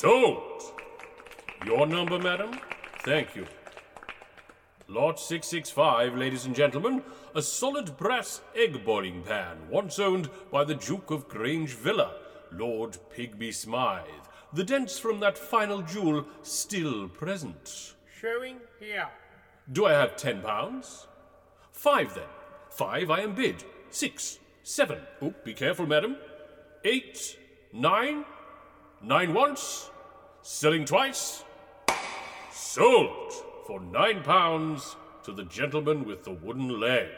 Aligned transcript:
Sold. 0.00 0.62
Your 1.66 1.86
number, 1.86 2.18
madam? 2.18 2.58
Thank 3.04 3.36
you. 3.36 3.46
Lot 4.88 5.20
665, 5.20 6.16
ladies 6.16 6.46
and 6.46 6.56
gentlemen, 6.56 7.02
a 7.34 7.42
solid 7.42 7.98
brass 7.98 8.40
egg 8.56 8.82
boiling 8.82 9.22
pan, 9.22 9.58
once 9.68 9.98
owned 9.98 10.30
by 10.50 10.64
the 10.64 10.74
Duke 10.74 11.10
of 11.10 11.28
Grange 11.28 11.74
Villa, 11.74 12.14
Lord 12.50 12.96
Pigby 13.14 13.52
Smythe. 13.52 14.06
The 14.54 14.64
dents 14.64 14.98
from 14.98 15.20
that 15.20 15.36
final 15.36 15.82
jewel 15.82 16.24
still 16.40 17.06
present. 17.06 17.92
Showing 18.22 18.56
here. 18.78 19.10
Do 19.70 19.84
I 19.84 19.92
have 19.92 20.16
ten 20.16 20.40
pounds? 20.40 21.08
Five 21.72 22.14
then. 22.14 22.30
Five 22.70 23.10
I 23.10 23.20
am 23.20 23.34
bid. 23.34 23.64
Six. 23.90 24.38
Seven. 24.62 25.00
Oh, 25.20 25.34
be 25.44 25.52
careful, 25.52 25.84
madam. 25.84 26.16
Eight. 26.86 27.36
Nine. 27.74 28.24
Nine 29.02 29.32
once. 29.32 29.88
Selling 30.42 30.84
twice. 30.84 31.44
Sold 32.52 33.32
for 33.66 33.80
nine 33.80 34.22
pounds 34.22 34.96
to 35.24 35.32
the 35.32 35.44
gentleman 35.44 36.04
with 36.04 36.24
the 36.24 36.32
wooden 36.32 36.78
leg. 36.78 37.08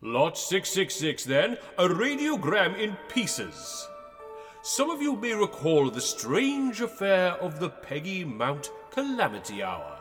Lot 0.00 0.38
666, 0.38 1.24
then, 1.24 1.58
a 1.76 1.88
radiogram 1.88 2.78
in 2.78 2.96
pieces. 3.08 3.88
Some 4.62 4.90
of 4.90 5.02
you 5.02 5.16
may 5.16 5.34
recall 5.34 5.90
the 5.90 6.00
strange 6.00 6.80
affair 6.80 7.32
of 7.42 7.58
the 7.58 7.70
Peggy 7.70 8.24
Mount 8.24 8.70
Calamity 8.92 9.60
Hour, 9.60 9.98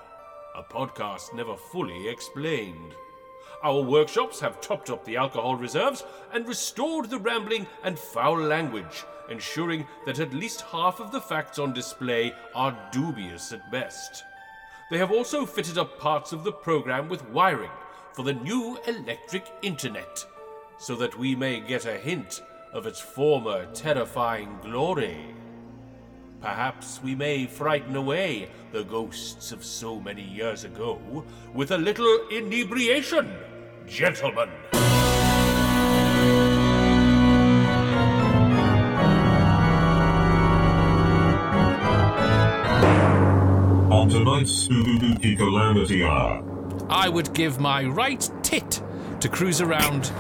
a 0.56 0.62
podcast 0.62 1.34
never 1.34 1.58
fully 1.58 2.10
explained. 2.10 2.94
Our 3.64 3.82
workshops 3.82 4.40
have 4.40 4.62
topped 4.62 4.90
up 4.90 5.04
the 5.04 5.18
alcohol 5.18 5.56
reserves 5.56 6.04
and 6.32 6.48
restored 6.48 7.10
the 7.10 7.20
rambling 7.20 7.66
and 7.84 7.98
foul 7.98 8.40
language, 8.40 9.04
ensuring 9.30 9.88
that 10.06 10.20
at 10.20 10.34
least 10.34 10.62
half 10.62 11.00
of 11.00 11.12
the 11.12 11.22
facts 11.22 11.58
on 11.58 11.74
display 11.74 12.34
are 12.54 12.78
dubious 12.92 13.52
at 13.52 13.72
best. 13.72 14.24
They 14.90 15.00
have 15.00 15.12
also 15.12 15.46
fitted 15.46 15.78
up 15.78 16.00
parts 16.00 16.32
of 16.32 16.44
the 16.44 16.52
program 16.52 17.10
with 17.10 17.28
wiring 17.30 17.72
for 18.14 18.24
the 18.24 18.34
new 18.34 18.80
electric 18.88 19.46
internet, 19.62 20.26
so 20.78 20.96
that 20.96 21.18
we 21.18 21.36
may 21.36 21.60
get 21.60 21.86
a 21.86 21.98
hint 21.98 22.42
of 22.74 22.86
its 22.86 23.00
former 23.00 23.66
terrifying 23.74 24.60
glory. 24.62 25.36
Perhaps 26.42 27.02
we 27.04 27.16
may 27.16 27.48
frighten 27.48 27.96
away 27.96 28.50
the 28.72 28.84
ghosts 28.84 29.52
of 29.52 29.64
so 29.64 30.00
many 30.00 30.22
years 30.22 30.64
ago 30.64 31.26
with 31.54 31.72
a 31.72 31.78
little 31.78 32.28
inebriation, 32.30 33.34
gentlemen. 33.88 34.50
On 43.92 44.08
tonight's 44.08 44.52
Spooky 44.52 45.36
Calamity 45.36 46.04
Hour. 46.04 46.44
I 46.88 47.10
would 47.10 47.34
give 47.34 47.60
my 47.60 47.84
right 47.84 48.30
tit 48.44 48.80
to 49.22 49.28
cruise 49.28 49.60
around 49.60 50.12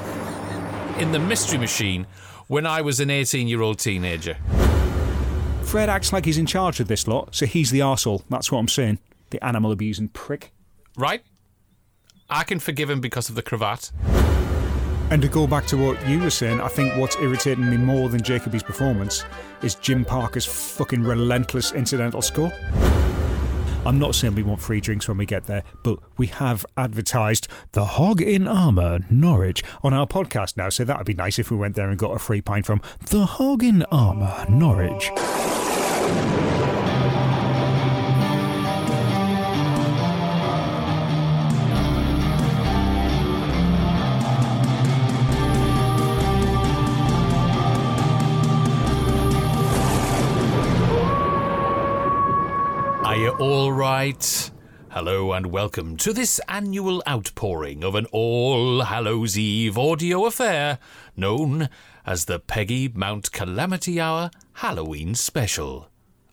in 0.97 1.11
the 1.11 1.19
mystery 1.19 1.59
machine 1.59 2.07
when 2.47 2.65
I 2.65 2.81
was 2.81 2.99
an 2.99 3.11
18 3.11 3.47
year 3.47 3.61
old 3.61 3.77
teenager. 3.77 4.37
Fred 5.67 5.89
acts 5.89 6.13
like 6.13 6.23
he's 6.23 6.37
in 6.37 6.45
charge 6.45 6.79
of 6.79 6.87
this 6.87 7.09
lot, 7.09 7.35
so 7.35 7.45
he's 7.45 7.71
the 7.71 7.79
arsehole. 7.81 8.23
That's 8.29 8.49
what 8.49 8.59
I'm 8.59 8.69
saying. 8.69 8.99
The 9.31 9.45
animal 9.45 9.73
abusing 9.73 10.07
prick. 10.07 10.53
Right? 10.97 11.23
I 12.29 12.45
can 12.45 12.59
forgive 12.59 12.89
him 12.89 13.01
because 13.01 13.27
of 13.27 13.35
the 13.35 13.41
cravat. 13.41 13.91
And 15.11 15.21
to 15.21 15.27
go 15.27 15.45
back 15.45 15.65
to 15.67 15.77
what 15.77 16.07
you 16.07 16.19
were 16.21 16.29
saying, 16.29 16.61
I 16.61 16.69
think 16.69 16.95
what's 16.95 17.17
irritating 17.17 17.69
me 17.69 17.75
more 17.75 18.07
than 18.07 18.21
Jacobi's 18.21 18.63
performance 18.63 19.25
is 19.61 19.75
Jim 19.75 20.05
Parker's 20.05 20.45
fucking 20.45 21.03
relentless 21.03 21.73
incidental 21.73 22.21
score. 22.21 22.53
I'm 23.88 23.99
not 23.99 24.16
saying 24.16 24.35
we 24.35 24.43
want 24.43 24.59
free 24.59 24.81
drinks 24.81 25.07
when 25.07 25.16
we 25.16 25.25
get 25.25 25.45
there, 25.45 25.63
but 25.81 25.97
we 26.17 26.27
have 26.27 26.66
advertised 26.75 27.48
the 27.71 27.86
Hog 27.86 28.21
in 28.21 28.45
Armour 28.45 28.99
Norwich 29.09 29.64
on 29.81 29.93
our 29.93 30.05
podcast 30.05 30.58
now, 30.58 30.67
so 30.67 30.83
that 30.83 30.98
would 30.98 31.08
be 31.08 31.14
nice 31.14 31.39
if 31.39 31.49
we 31.49 31.55
went 31.55 31.77
there 31.77 31.89
and 31.89 31.98
got 31.98 32.14
a 32.14 32.20
free 32.20 32.42
pint 32.42 32.65
from 32.65 32.81
the 33.11 33.25
Hog 33.25 33.64
in 33.64 33.83
Armour 33.83 34.45
Norwich. 34.49 35.09
Right? 53.77 54.49
Hello 54.89 55.33
and 55.33 55.45
welcome 55.52 55.98
to 55.98 56.11
this 56.11 56.42
annual 56.49 57.04
outpouring 57.08 57.83
of 57.83 57.93
an 57.93 58.08
All 58.11 58.82
Hallows 58.82 59.38
Eve 59.38 59.77
audio 59.77 60.26
affair 60.26 60.80
known 61.15 61.70
as 62.04 62.26
the 62.26 62.39
Peggy 62.39 62.87
Mount 62.87 63.32
Calamity 63.32 64.02
Hour 64.02 64.32
Halloween 64.54 65.14
Special. 65.14 65.89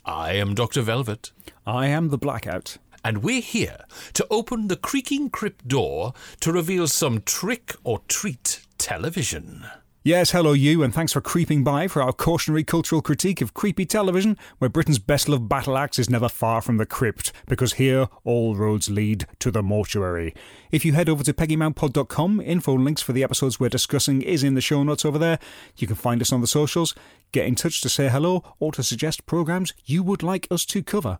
I 0.06 0.32
am 0.32 0.54
Dr. 0.54 0.80
Velvet, 0.80 1.32
I 1.66 1.88
am 1.88 2.08
the 2.08 2.16
blackout. 2.16 2.78
and 3.04 3.18
we're 3.18 3.42
here 3.42 3.84
to 4.14 4.26
open 4.30 4.68
the 4.68 4.76
creaking 4.76 5.28
crypt 5.28 5.68
door 5.68 6.14
to 6.40 6.50
reveal 6.50 6.88
some 6.88 7.20
trick 7.20 7.74
or 7.84 8.00
treat 8.08 8.62
television. 8.78 9.66
Yes, 10.06 10.32
hello, 10.32 10.52
you, 10.52 10.82
and 10.82 10.92
thanks 10.92 11.14
for 11.14 11.22
creeping 11.22 11.64
by 11.64 11.88
for 11.88 12.02
our 12.02 12.12
cautionary 12.12 12.62
cultural 12.62 13.00
critique 13.00 13.40
of 13.40 13.54
creepy 13.54 13.86
television, 13.86 14.36
where 14.58 14.68
Britain's 14.68 14.98
best 14.98 15.30
loved 15.30 15.48
battle 15.48 15.78
axe 15.78 15.98
is 15.98 16.10
never 16.10 16.28
far 16.28 16.60
from 16.60 16.76
the 16.76 16.84
crypt, 16.84 17.32
because 17.46 17.72
here 17.80 18.08
all 18.22 18.54
roads 18.54 18.90
lead 18.90 19.26
to 19.38 19.50
the 19.50 19.62
mortuary. 19.62 20.34
If 20.70 20.84
you 20.84 20.92
head 20.92 21.08
over 21.08 21.24
to 21.24 21.32
peggymountpod.com, 21.32 22.42
info 22.42 22.74
links 22.74 23.00
for 23.00 23.14
the 23.14 23.24
episodes 23.24 23.58
we're 23.58 23.70
discussing 23.70 24.20
is 24.20 24.44
in 24.44 24.52
the 24.52 24.60
show 24.60 24.82
notes 24.82 25.06
over 25.06 25.16
there. 25.16 25.38
You 25.78 25.86
can 25.86 25.96
find 25.96 26.20
us 26.20 26.34
on 26.34 26.42
the 26.42 26.46
socials, 26.46 26.94
get 27.32 27.46
in 27.46 27.54
touch 27.54 27.80
to 27.80 27.88
say 27.88 28.10
hello, 28.10 28.44
or 28.58 28.72
to 28.72 28.82
suggest 28.82 29.24
programmes 29.24 29.72
you 29.86 30.02
would 30.02 30.22
like 30.22 30.46
us 30.50 30.66
to 30.66 30.82
cover. 30.82 31.18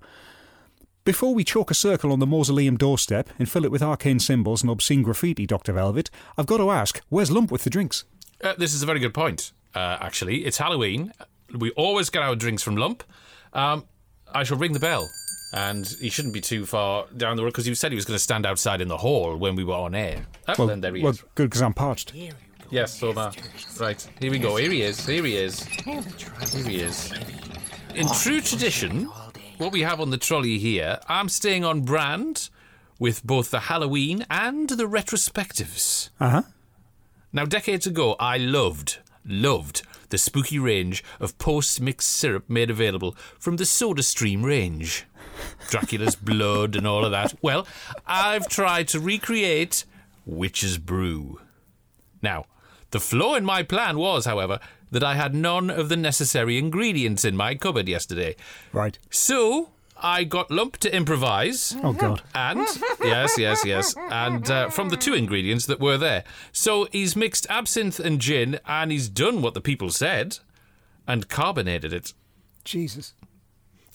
Before 1.05 1.34
we 1.34 1.43
chalk 1.43 1.71
a 1.71 1.75
circle 1.75 2.12
on 2.12 2.19
the 2.19 2.27
mausoleum 2.27 2.77
doorstep 2.77 3.31
and 3.39 3.49
fill 3.49 3.65
it 3.65 3.71
with 3.71 3.83
arcane 3.83 4.19
symbols 4.19 4.61
and 4.61 4.71
obscene 4.71 5.03
graffiti, 5.03 5.47
Dr. 5.47 5.72
Velvet, 5.72 6.11
I've 6.37 6.47
got 6.47 6.59
to 6.59 6.71
ask, 6.71 7.01
where's 7.09 7.31
Lump 7.31 7.51
with 7.51 7.65
the 7.65 7.71
drinks? 7.71 8.05
Uh, 8.44 8.55
this 8.59 8.75
is 8.75 8.82
a 8.82 8.87
very 8.87 9.00
good 9.00 9.15
point, 9.15 9.53
uh, 9.75 9.97
actually. 10.00 10.44
It's 10.44 10.59
Halloween. 10.59 11.12
We 11.59 11.71
always 11.72 12.10
get 12.10 12.22
our 12.22 12.37
drinks 12.37 12.62
from 12.62 12.77
Lump. 12.77 13.03
Um, 13.55 13.84
I 14.32 14.44
shall 14.44 14.59
ring 14.59 14.72
the 14.75 14.81
bell. 14.81 15.09
And 15.55 15.87
he 16.00 16.10
shouldn't 16.10 16.34
be 16.34 16.41
too 16.41 16.66
far 16.66 17.06
down 17.16 17.37
the 17.37 17.43
road 17.44 17.50
because 17.53 17.66
you 17.69 17.75
said 17.77 17.93
he 17.93 17.97
was 17.97 18.04
going 18.04 18.16
to 18.16 18.22
stand 18.22 18.44
outside 18.44 18.81
in 18.81 18.88
the 18.88 18.97
hall 18.99 19.37
when 19.37 19.54
we 19.54 19.62
were 19.65 19.75
on 19.75 19.94
air. 19.94 20.27
Oh, 20.49 20.54
Well, 20.59 20.66
then 20.66 20.81
there 20.81 20.93
he 20.94 21.00
well 21.03 21.12
is. 21.12 21.22
good, 21.37 21.44
because 21.49 21.62
I'm 21.62 21.72
parched. 21.72 22.12
Yes, 22.71 22.99
so 22.99 23.12
that. 23.12 23.37
Right, 23.78 24.06
here 24.21 24.33
we 24.33 24.38
go. 24.41 24.56
Here 24.56 24.71
he 24.71 24.83
is. 24.83 25.06
Here 25.06 25.22
he 25.25 25.37
is. 25.37 25.62
Here 25.62 26.03
he 26.65 26.81
is. 26.81 27.12
In 27.94 28.09
true 28.09 28.41
tradition, 28.41 29.04
what 29.59 29.71
we 29.72 29.83
have 29.83 30.00
on 30.00 30.10
the 30.10 30.19
trolley 30.19 30.59
here, 30.59 30.99
I'm 31.09 31.28
staying 31.28 31.65
on 31.65 31.83
brand 31.83 32.50
with 32.99 33.22
both 33.25 33.53
the 33.53 33.60
Halloween 33.60 34.27
and 34.28 34.69
the 34.69 34.84
retrospectives. 34.88 36.10
Uh 36.19 36.31
huh. 36.31 36.43
Now, 37.34 37.45
decades 37.45 37.84
ago, 37.84 38.15
I 38.21 38.39
loved, 38.39 38.99
loved 39.27 39.83
the 40.11 40.19
spooky 40.19 40.61
range 40.61 41.03
of 41.19 41.37
post 41.37 41.81
mixed 41.81 42.09
syrup 42.11 42.49
made 42.49 42.71
available 42.71 43.17
from 43.41 43.56
the 43.56 43.65
SodaStream 43.65 44.45
range. 44.45 45.05
Dracula's 45.69 46.15
blood 46.31 46.77
and 46.77 46.87
all 46.87 47.05
of 47.05 47.11
that. 47.11 47.34
Well, 47.43 47.67
I've 48.06 48.49
tried 48.49 48.87
to 48.89 49.00
recreate 49.00 49.84
Witch's 50.25 50.78
Brew. 50.78 51.41
Now, 52.22 52.47
the 52.93 53.00
flaw 53.00 53.34
in 53.34 53.45
my 53.45 53.65
plan 53.65 53.99
was, 53.99 54.27
however, 54.27 54.61
that 54.93 55.03
I 55.03 55.16
had 55.16 55.34
none 55.34 55.71
of 55.71 55.89
the 55.89 55.97
necessary 55.97 56.56
ingredients 56.56 57.25
in 57.25 57.37
my 57.37 57.56
cupboard 57.56 57.89
yesterday. 57.89 58.36
Right. 58.72 58.97
So, 59.10 59.71
I 59.97 60.25
got 60.25 60.51
Lump 60.51 60.77
to 60.79 60.95
improvise. 60.95 61.77
Oh, 61.83 61.93
God. 61.93 62.23
And 62.35 62.67
yes, 63.03 63.39
yes, 63.39 63.65
yes, 63.65 63.95
and 64.11 64.51
uh, 64.51 64.69
from 64.71 64.89
the 64.91 64.97
two 64.97 65.15
ingredients 65.15 65.67
that 65.67 65.81
were 65.81 65.97
there. 65.97 66.25
So 66.53 66.89
he's 66.93 67.15
mixed 67.17 67.47
absinthe 67.49 68.01
and 68.01 68.21
gin, 68.21 68.59
and 68.67 68.91
he's 68.93 69.09
done 69.09 69.41
what 69.41 69.55
the 69.55 69.61
people 69.61 69.91
said, 69.91 70.39
and 71.07 71.29
carbonated 71.29 71.93
it. 71.93 72.13
Jesus. 72.65 73.15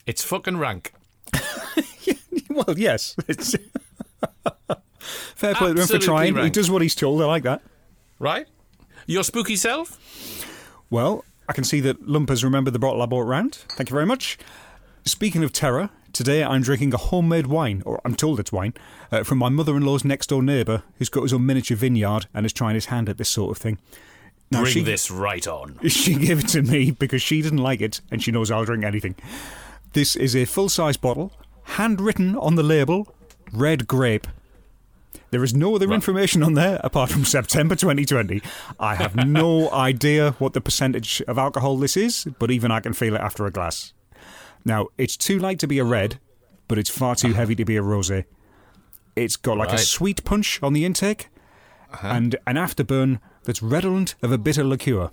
It's 0.05 0.23
fucking 0.23 0.57
rank. 0.57 0.93
Well, 2.49 2.77
yes. 2.77 3.15
It's 3.27 3.55
Fair 5.35 5.55
play 5.55 5.67
to 5.67 5.71
him 5.71 5.75
for 5.75 5.81
Absolutely 5.81 6.05
trying. 6.05 6.33
He 6.35 6.41
rank. 6.41 6.53
does 6.53 6.69
what 6.69 6.81
he's 6.81 6.95
told. 6.95 7.21
I 7.21 7.25
like 7.25 7.43
that. 7.43 7.61
Right? 8.17 8.47
Your 9.05 9.23
spooky 9.23 9.55
self? 9.55 9.97
Well, 10.89 11.23
I 11.47 11.53
can 11.53 11.63
see 11.63 11.79
that 11.81 12.07
Lump 12.07 12.29
has 12.29 12.43
remembered 12.43 12.73
the 12.73 12.79
bottle 12.79 13.01
I 13.01 13.05
bought 13.05 13.21
round. 13.27 13.55
Thank 13.69 13.89
you 13.89 13.93
very 13.93 14.05
much. 14.05 14.37
Speaking 15.05 15.43
of 15.43 15.51
terror, 15.51 15.89
today 16.13 16.43
I'm 16.43 16.61
drinking 16.61 16.93
a 16.93 16.97
homemade 16.97 17.47
wine, 17.47 17.81
or 17.85 17.99
I'm 18.05 18.15
told 18.15 18.39
it's 18.39 18.51
wine, 18.51 18.73
uh, 19.11 19.23
from 19.23 19.37
my 19.37 19.49
mother 19.49 19.75
in 19.75 19.83
law's 19.85 20.05
next 20.05 20.27
door 20.27 20.43
neighbour 20.43 20.83
who's 20.97 21.09
got 21.09 21.23
his 21.23 21.33
own 21.33 21.45
miniature 21.45 21.77
vineyard 21.77 22.27
and 22.33 22.45
is 22.45 22.53
trying 22.53 22.75
his 22.75 22.85
hand 22.87 23.09
at 23.09 23.17
this 23.17 23.29
sort 23.29 23.51
of 23.51 23.57
thing. 23.61 23.79
Now, 24.51 24.61
Bring 24.61 24.73
she- 24.73 24.81
this 24.83 25.09
right 25.11 25.45
on. 25.47 25.77
She 25.89 26.15
gave 26.15 26.39
it 26.39 26.47
to 26.49 26.61
me 26.61 26.91
because 26.91 27.21
she 27.21 27.41
didn't 27.41 27.59
like 27.59 27.81
it 27.81 28.01
and 28.11 28.21
she 28.21 28.31
knows 28.31 28.51
I'll 28.51 28.65
drink 28.65 28.83
anything. 28.83 29.15
This 29.93 30.15
is 30.15 30.35
a 30.35 30.45
full 30.45 30.69
size 30.69 30.97
bottle, 30.97 31.31
handwritten 31.63 32.35
on 32.35 32.55
the 32.55 32.63
label, 32.63 33.13
red 33.51 33.87
grape. 33.87 34.27
There 35.31 35.43
is 35.43 35.53
no 35.53 35.75
other 35.75 35.91
information 35.91 36.41
on 36.41 36.53
there 36.55 36.79
apart 36.83 37.11
from 37.11 37.23
September 37.25 37.75
2020. 37.75 38.41
I 38.79 38.95
have 38.95 39.15
no 39.15 39.69
idea 39.73 40.31
what 40.39 40.53
the 40.53 40.61
percentage 40.61 41.21
of 41.27 41.37
alcohol 41.37 41.77
this 41.77 41.95
is, 41.95 42.27
but 42.39 42.49
even 42.49 42.71
I 42.71 42.79
can 42.79 42.93
feel 42.93 43.13
it 43.15 43.21
after 43.21 43.45
a 43.45 43.51
glass. 43.51 43.93
Now, 44.65 44.87
it's 44.97 45.17
too 45.17 45.39
light 45.39 45.59
to 45.59 45.67
be 45.67 45.79
a 45.79 45.83
red, 45.83 46.19
but 46.67 46.77
it's 46.77 46.89
far 46.89 47.15
too 47.15 47.33
heavy 47.33 47.55
to 47.55 47.65
be 47.65 47.77
a 47.77 47.81
rosé. 47.81 48.25
It's 49.15 49.35
got 49.35 49.57
like 49.57 49.71
a 49.71 49.77
sweet 49.77 50.23
punch 50.23 50.61
on 50.61 50.73
the 50.73 50.85
intake 50.85 51.29
uh-huh. 51.91 52.07
and 52.07 52.35
an 52.47 52.55
afterburn 52.55 53.19
that's 53.43 53.61
redolent 53.61 54.15
of 54.21 54.31
a 54.31 54.37
bitter 54.37 54.63
liqueur. 54.63 55.11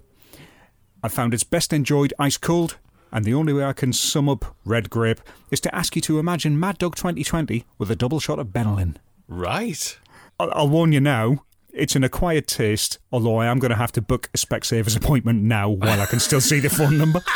I 1.02 1.08
found 1.08 1.34
it's 1.34 1.44
best 1.44 1.72
enjoyed 1.72 2.12
ice 2.18 2.36
cold, 2.36 2.78
and 3.12 3.24
the 3.24 3.34
only 3.34 3.52
way 3.52 3.64
I 3.64 3.72
can 3.72 3.92
sum 3.92 4.28
up 4.28 4.56
Red 4.64 4.90
Grape 4.90 5.20
is 5.50 5.60
to 5.60 5.74
ask 5.74 5.96
you 5.96 6.02
to 6.02 6.18
imagine 6.18 6.58
Mad 6.58 6.78
Dog 6.78 6.96
2020 6.96 7.64
with 7.78 7.90
a 7.90 7.96
double 7.96 8.20
shot 8.20 8.38
of 8.38 8.48
Benylin. 8.48 8.96
Right. 9.28 9.98
I'll, 10.38 10.50
I'll 10.52 10.68
warn 10.68 10.92
you 10.92 11.00
now, 11.00 11.44
it's 11.72 11.94
an 11.94 12.04
acquired 12.04 12.46
taste, 12.46 12.98
although 13.12 13.36
I 13.36 13.46
am 13.46 13.58
going 13.58 13.70
to 13.70 13.76
have 13.76 13.92
to 13.92 14.02
book 14.02 14.30
a 14.34 14.38
Specsavers 14.38 14.96
appointment 14.96 15.42
now 15.42 15.68
while 15.68 16.00
I 16.00 16.06
can 16.06 16.20
still 16.20 16.40
see 16.40 16.60
the 16.60 16.70
phone 16.70 16.98
number. 16.98 17.22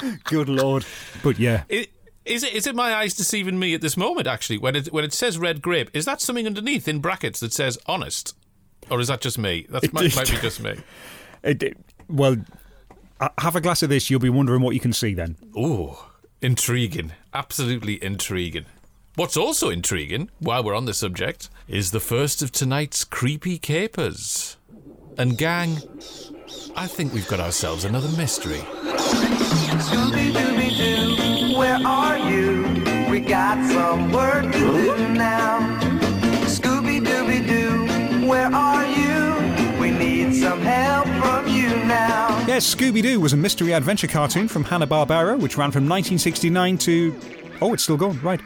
Good 0.24 0.48
lord. 0.48 0.84
But 1.22 1.38
yeah, 1.38 1.64
Is 1.68 2.42
it 2.42 2.52
is 2.54 2.66
it 2.66 2.74
my 2.74 2.94
eyes 2.94 3.14
deceiving 3.14 3.58
me 3.58 3.74
at 3.74 3.80
this 3.80 3.96
moment? 3.96 4.26
Actually, 4.26 4.58
when 4.58 4.74
it 4.76 4.92
when 4.92 5.04
it 5.04 5.12
says 5.12 5.38
red 5.38 5.62
grape, 5.62 5.90
is 5.94 6.04
that 6.06 6.20
something 6.20 6.46
underneath 6.46 6.88
in 6.88 6.98
brackets 7.00 7.40
that 7.40 7.52
says 7.52 7.78
honest, 7.86 8.34
or 8.90 9.00
is 9.00 9.08
that 9.08 9.20
just 9.20 9.38
me? 9.38 9.66
That 9.70 9.92
might, 9.92 10.14
might 10.16 10.30
be 10.30 10.36
just 10.38 10.60
me. 10.60 10.74
it, 11.42 11.62
it- 11.62 11.76
well, 12.08 12.36
uh, 13.20 13.28
have 13.38 13.56
a 13.56 13.60
glass 13.60 13.82
of 13.82 13.88
this, 13.88 14.10
you'll 14.10 14.20
be 14.20 14.30
wondering 14.30 14.62
what 14.62 14.74
you 14.74 14.80
can 14.80 14.92
see 14.92 15.12
then. 15.14 15.36
Ooh, 15.56 15.96
intriguing. 16.40 17.12
Absolutely 17.34 18.02
intriguing. 18.02 18.66
What's 19.16 19.36
also 19.36 19.70
intriguing, 19.70 20.30
while 20.38 20.62
we're 20.62 20.74
on 20.74 20.84
the 20.84 20.94
subject, 20.94 21.48
is 21.66 21.90
the 21.90 22.00
first 22.00 22.42
of 22.42 22.52
tonight's 22.52 23.02
creepy 23.04 23.58
capers. 23.58 24.56
And 25.18 25.38
gang, 25.38 25.78
I 26.76 26.86
think 26.86 27.12
we've 27.14 27.26
got 27.26 27.40
ourselves 27.40 27.84
another 27.84 28.08
mystery. 28.16 28.62
Scooby 29.78 30.32
Dooby 30.32 30.76
Doo, 30.76 31.58
where 31.58 31.78
are 31.86 32.18
you? 32.30 32.62
We 33.10 33.20
got 33.20 33.62
some 33.70 34.10
work 34.10 34.50
to 34.52 34.58
do 34.58 35.08
now. 35.08 35.60
Scooby 36.46 37.04
Dooby 37.04 37.46
Doo, 37.46 38.26
where 38.26 38.52
are 38.54 38.86
you? 38.86 39.80
We 39.80 39.90
need 39.90 40.34
some 40.34 40.60
help 40.60 41.06
from 41.22 41.46
you 41.48 41.68
now. 41.84 42.42
Yes, 42.46 42.74
Scooby 42.74 43.02
Doo 43.02 43.20
was 43.20 43.34
a 43.34 43.36
mystery 43.36 43.72
adventure 43.72 44.06
cartoon 44.06 44.48
from 44.48 44.64
Hanna-Barbera, 44.64 45.38
which 45.38 45.58
ran 45.58 45.70
from 45.70 45.88
1969 45.88 46.78
to. 46.78 47.14
Oh, 47.60 47.74
it's 47.74 47.82
still 47.82 47.98
going, 47.98 48.20
right. 48.22 48.40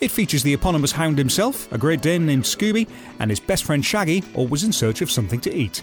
It 0.00 0.10
features 0.10 0.42
the 0.42 0.54
eponymous 0.54 0.92
hound 0.92 1.18
himself, 1.18 1.70
a 1.72 1.78
Great 1.78 2.00
Dane 2.00 2.26
named 2.26 2.44
Scooby, 2.44 2.88
and 3.20 3.30
his 3.30 3.40
best 3.40 3.62
friend 3.64 3.84
Shaggy, 3.84 4.24
always 4.34 4.64
in 4.64 4.72
search 4.72 5.02
of 5.02 5.10
something 5.10 5.40
to 5.40 5.54
eat. 5.54 5.82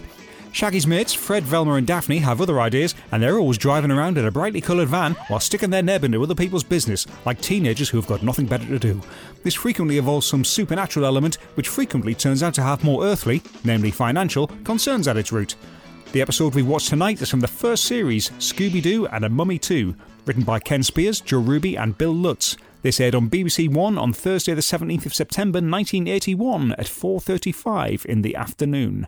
Shaggy's 0.56 0.86
mates, 0.86 1.12
Fred, 1.12 1.44
Velma, 1.44 1.74
and 1.74 1.86
Daphne, 1.86 2.16
have 2.20 2.40
other 2.40 2.62
ideas, 2.62 2.94
and 3.12 3.22
they're 3.22 3.38
always 3.38 3.58
driving 3.58 3.90
around 3.90 4.16
in 4.16 4.24
a 4.24 4.30
brightly 4.30 4.62
coloured 4.62 4.88
van 4.88 5.12
while 5.28 5.38
sticking 5.38 5.68
their 5.68 5.82
neb 5.82 6.02
into 6.02 6.22
other 6.22 6.34
people's 6.34 6.64
business, 6.64 7.06
like 7.26 7.38
teenagers 7.42 7.90
who've 7.90 8.06
got 8.06 8.22
nothing 8.22 8.46
better 8.46 8.64
to 8.64 8.78
do. 8.78 9.02
This 9.42 9.52
frequently 9.52 9.98
involves 9.98 10.26
some 10.26 10.46
supernatural 10.46 11.04
element, 11.04 11.34
which 11.56 11.68
frequently 11.68 12.14
turns 12.14 12.42
out 12.42 12.54
to 12.54 12.62
have 12.62 12.82
more 12.82 13.04
earthly, 13.04 13.42
namely 13.64 13.90
financial, 13.90 14.46
concerns 14.64 15.06
at 15.06 15.18
its 15.18 15.30
root. 15.30 15.56
The 16.12 16.22
episode 16.22 16.54
we 16.54 16.62
watched 16.62 16.88
tonight 16.88 17.20
is 17.20 17.28
from 17.28 17.40
the 17.40 17.48
first 17.48 17.84
series, 17.84 18.30
Scooby 18.38 18.80
Doo 18.80 19.06
and 19.08 19.26
a 19.26 19.28
Mummy 19.28 19.58
Too, 19.58 19.94
written 20.24 20.44
by 20.44 20.58
Ken 20.58 20.82
Spears, 20.82 21.20
Joe 21.20 21.40
Ruby, 21.40 21.76
and 21.76 21.98
Bill 21.98 22.14
Lutz. 22.14 22.56
This 22.80 22.98
aired 22.98 23.14
on 23.14 23.28
BBC 23.28 23.70
One 23.70 23.98
on 23.98 24.14
Thursday, 24.14 24.54
the 24.54 24.62
17th 24.62 25.04
of 25.04 25.14
September 25.14 25.58
1981 25.58 26.72
at 26.78 26.86
4:35 26.86 28.06
in 28.06 28.22
the 28.22 28.34
afternoon. 28.34 29.06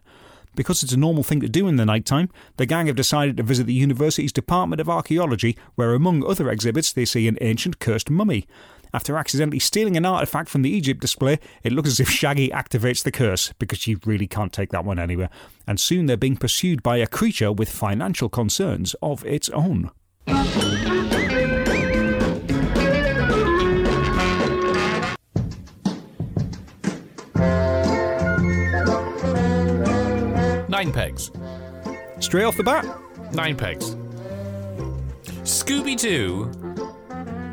Because 0.58 0.82
it's 0.82 0.92
a 0.92 0.96
normal 0.96 1.22
thing 1.22 1.40
to 1.42 1.48
do 1.48 1.68
in 1.68 1.76
the 1.76 1.86
night 1.86 2.04
time, 2.04 2.30
the 2.56 2.66
gang 2.66 2.88
have 2.88 2.96
decided 2.96 3.36
to 3.36 3.44
visit 3.44 3.68
the 3.68 3.72
university's 3.72 4.32
Department 4.32 4.80
of 4.80 4.88
Archaeology, 4.88 5.56
where 5.76 5.94
among 5.94 6.26
other 6.26 6.50
exhibits 6.50 6.92
they 6.92 7.04
see 7.04 7.28
an 7.28 7.38
ancient 7.40 7.78
cursed 7.78 8.10
mummy. 8.10 8.44
After 8.92 9.16
accidentally 9.16 9.60
stealing 9.60 9.96
an 9.96 10.04
artifact 10.04 10.48
from 10.48 10.62
the 10.62 10.70
Egypt 10.70 11.00
display, 11.00 11.38
it 11.62 11.70
looks 11.70 11.90
as 11.90 12.00
if 12.00 12.10
Shaggy 12.10 12.48
activates 12.48 13.04
the 13.04 13.12
curse, 13.12 13.52
because 13.60 13.86
you 13.86 14.00
really 14.04 14.26
can't 14.26 14.52
take 14.52 14.70
that 14.70 14.84
one 14.84 14.98
anywhere. 14.98 15.30
And 15.68 15.78
soon 15.78 16.06
they're 16.06 16.16
being 16.16 16.36
pursued 16.36 16.82
by 16.82 16.96
a 16.96 17.06
creature 17.06 17.52
with 17.52 17.68
financial 17.68 18.28
concerns 18.28 18.96
of 19.00 19.24
its 19.24 19.48
own. 19.50 19.92
Nine 30.78 30.92
pegs. 30.92 31.32
Straight 32.20 32.44
off 32.44 32.56
the 32.56 32.62
bat, 32.62 32.86
Nine 33.32 33.56
pegs. 33.56 33.96
Scooby 35.42 35.98
Doo 35.98 36.44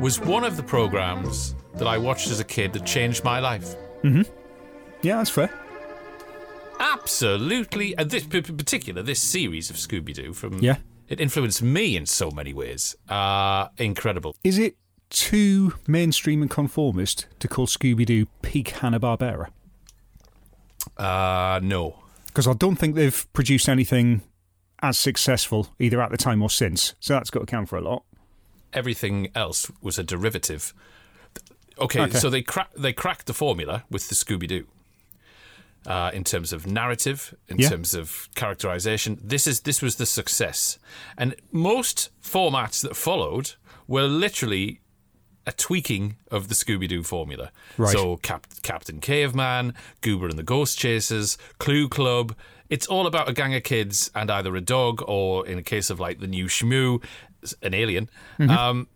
was 0.00 0.20
one 0.20 0.44
of 0.44 0.56
the 0.56 0.62
programs 0.62 1.56
that 1.74 1.88
I 1.88 1.98
watched 1.98 2.28
as 2.30 2.38
a 2.38 2.44
kid 2.44 2.72
that 2.74 2.86
changed 2.86 3.24
my 3.24 3.40
life. 3.40 3.74
Mhm. 4.04 4.28
Yeah, 5.02 5.16
that's 5.16 5.30
fair. 5.30 5.50
Absolutely, 6.78 7.96
and 7.98 8.08
this 8.10 8.22
p- 8.24 8.42
particular 8.42 9.02
this 9.02 9.20
series 9.20 9.70
of 9.70 9.76
Scooby 9.76 10.14
Doo 10.14 10.32
from 10.32 10.60
Yeah. 10.60 10.76
it 11.08 11.20
influenced 11.20 11.62
me 11.62 11.96
in 11.96 12.06
so 12.06 12.30
many 12.30 12.54
ways. 12.54 12.94
Uh 13.08 13.70
incredible. 13.76 14.36
Is 14.44 14.56
it 14.56 14.76
too 15.10 15.74
mainstream 15.88 16.42
and 16.42 16.50
conformist 16.50 17.26
to 17.40 17.48
call 17.48 17.66
Scooby 17.66 18.06
Doo 18.06 18.26
peak 18.42 18.68
Hanna 18.68 19.00
Barbera? 19.00 19.48
Uh 20.96 21.58
no. 21.60 22.04
Because 22.36 22.46
I 22.46 22.52
don't 22.52 22.76
think 22.76 22.96
they've 22.96 23.26
produced 23.32 23.66
anything 23.66 24.20
as 24.82 24.98
successful 24.98 25.68
either 25.78 26.02
at 26.02 26.10
the 26.10 26.18
time 26.18 26.42
or 26.42 26.50
since. 26.50 26.94
So 27.00 27.14
that's 27.14 27.30
got 27.30 27.40
to 27.40 27.46
count 27.46 27.70
for 27.70 27.78
a 27.78 27.80
lot. 27.80 28.02
Everything 28.74 29.28
else 29.34 29.72
was 29.80 29.98
a 29.98 30.02
derivative. 30.04 30.74
Okay, 31.78 32.02
Okay. 32.02 32.18
so 32.18 32.28
they 32.28 32.42
cra- 32.42 32.68
they 32.76 32.92
cracked 32.92 33.24
the 33.24 33.32
formula 33.32 33.84
with 33.88 34.10
the 34.10 34.14
Scooby 34.14 34.46
Doo. 34.46 34.66
Uh, 35.86 36.10
in 36.12 36.24
terms 36.24 36.52
of 36.52 36.66
narrative, 36.66 37.34
in 37.48 37.56
Yeah. 37.58 37.70
terms 37.70 37.94
of 37.94 38.28
characterization, 38.34 39.18
this 39.24 39.46
is 39.46 39.60
this 39.62 39.80
was 39.80 39.96
the 39.96 40.04
success, 40.04 40.78
and 41.16 41.36
most 41.52 42.10
formats 42.22 42.82
that 42.82 42.96
followed 42.96 43.54
were 43.86 44.06
literally 44.06 44.82
a 45.46 45.52
tweaking 45.52 46.16
of 46.30 46.48
the 46.48 46.54
Scooby 46.54 46.88
Doo 46.88 47.02
formula. 47.02 47.50
Right. 47.78 47.92
So 47.92 48.16
Cap- 48.16 48.46
Captain 48.62 49.00
Caveman, 49.00 49.74
Goober 50.00 50.28
and 50.28 50.38
the 50.38 50.42
Ghost 50.42 50.78
Chasers, 50.78 51.38
Clue 51.58 51.88
Club. 51.88 52.34
It's 52.68 52.86
all 52.86 53.06
about 53.06 53.28
a 53.28 53.32
gang 53.32 53.54
of 53.54 53.62
kids 53.62 54.10
and 54.14 54.30
either 54.30 54.54
a 54.56 54.60
dog 54.60 55.02
or, 55.06 55.46
in 55.46 55.56
a 55.56 55.62
case 55.62 55.88
of 55.88 56.00
like 56.00 56.18
the 56.18 56.26
new 56.26 56.46
Shmoo, 56.46 57.02
an 57.62 57.74
alien. 57.74 58.10
Um, 58.40 58.88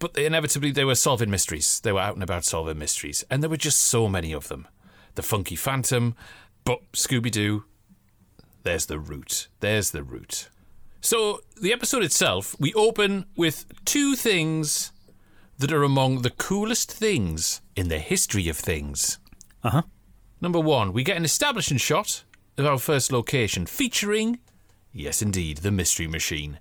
but 0.00 0.14
they, 0.14 0.26
inevitably, 0.26 0.72
they 0.72 0.84
were 0.84 0.96
solving 0.96 1.30
mysteries. 1.30 1.80
They 1.80 1.92
were 1.92 2.00
out 2.00 2.14
and 2.14 2.22
about 2.22 2.44
solving 2.44 2.78
mysteries, 2.78 3.24
and 3.30 3.42
there 3.42 3.48
were 3.48 3.56
just 3.56 3.80
so 3.80 4.08
many 4.08 4.32
of 4.32 4.48
them. 4.48 4.66
The 5.14 5.22
Funky 5.22 5.56
Phantom, 5.56 6.14
but 6.64 6.80
Scooby 6.92 7.30
Doo. 7.30 7.64
There's 8.64 8.86
the 8.86 8.98
root. 8.98 9.48
There's 9.60 9.92
the 9.92 10.02
root. 10.02 10.48
So 11.00 11.40
the 11.60 11.72
episode 11.72 12.02
itself, 12.02 12.56
we 12.58 12.74
open 12.74 13.26
with 13.36 13.64
two 13.84 14.16
things 14.16 14.92
that 15.58 15.72
are 15.72 15.82
among 15.82 16.22
the 16.22 16.30
coolest 16.30 16.90
things 16.90 17.60
in 17.76 17.88
the 17.88 17.98
history 17.98 18.48
of 18.48 18.56
things. 18.56 19.18
Uh 19.62 19.70
huh. 19.70 19.82
Number 20.40 20.60
one, 20.60 20.92
we 20.92 21.02
get 21.02 21.16
an 21.16 21.24
establishing 21.24 21.78
shot 21.78 22.24
of 22.56 22.66
our 22.66 22.78
first 22.78 23.12
location 23.12 23.66
featuring, 23.66 24.38
yes 24.92 25.20
indeed, 25.20 25.58
the 25.58 25.72
Mystery 25.72 26.06
Machine. 26.06 26.58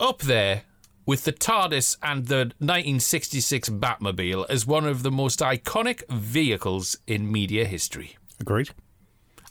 Up 0.00 0.20
there 0.22 0.62
with 1.06 1.24
the 1.24 1.32
TARDIS 1.32 1.98
and 2.02 2.26
the 2.26 2.52
1966 2.58 3.68
Batmobile 3.68 4.46
as 4.48 4.66
one 4.66 4.86
of 4.86 5.02
the 5.02 5.10
most 5.10 5.40
iconic 5.40 6.02
vehicles 6.08 6.96
in 7.06 7.30
media 7.30 7.66
history. 7.66 8.16
Agreed. 8.40 8.70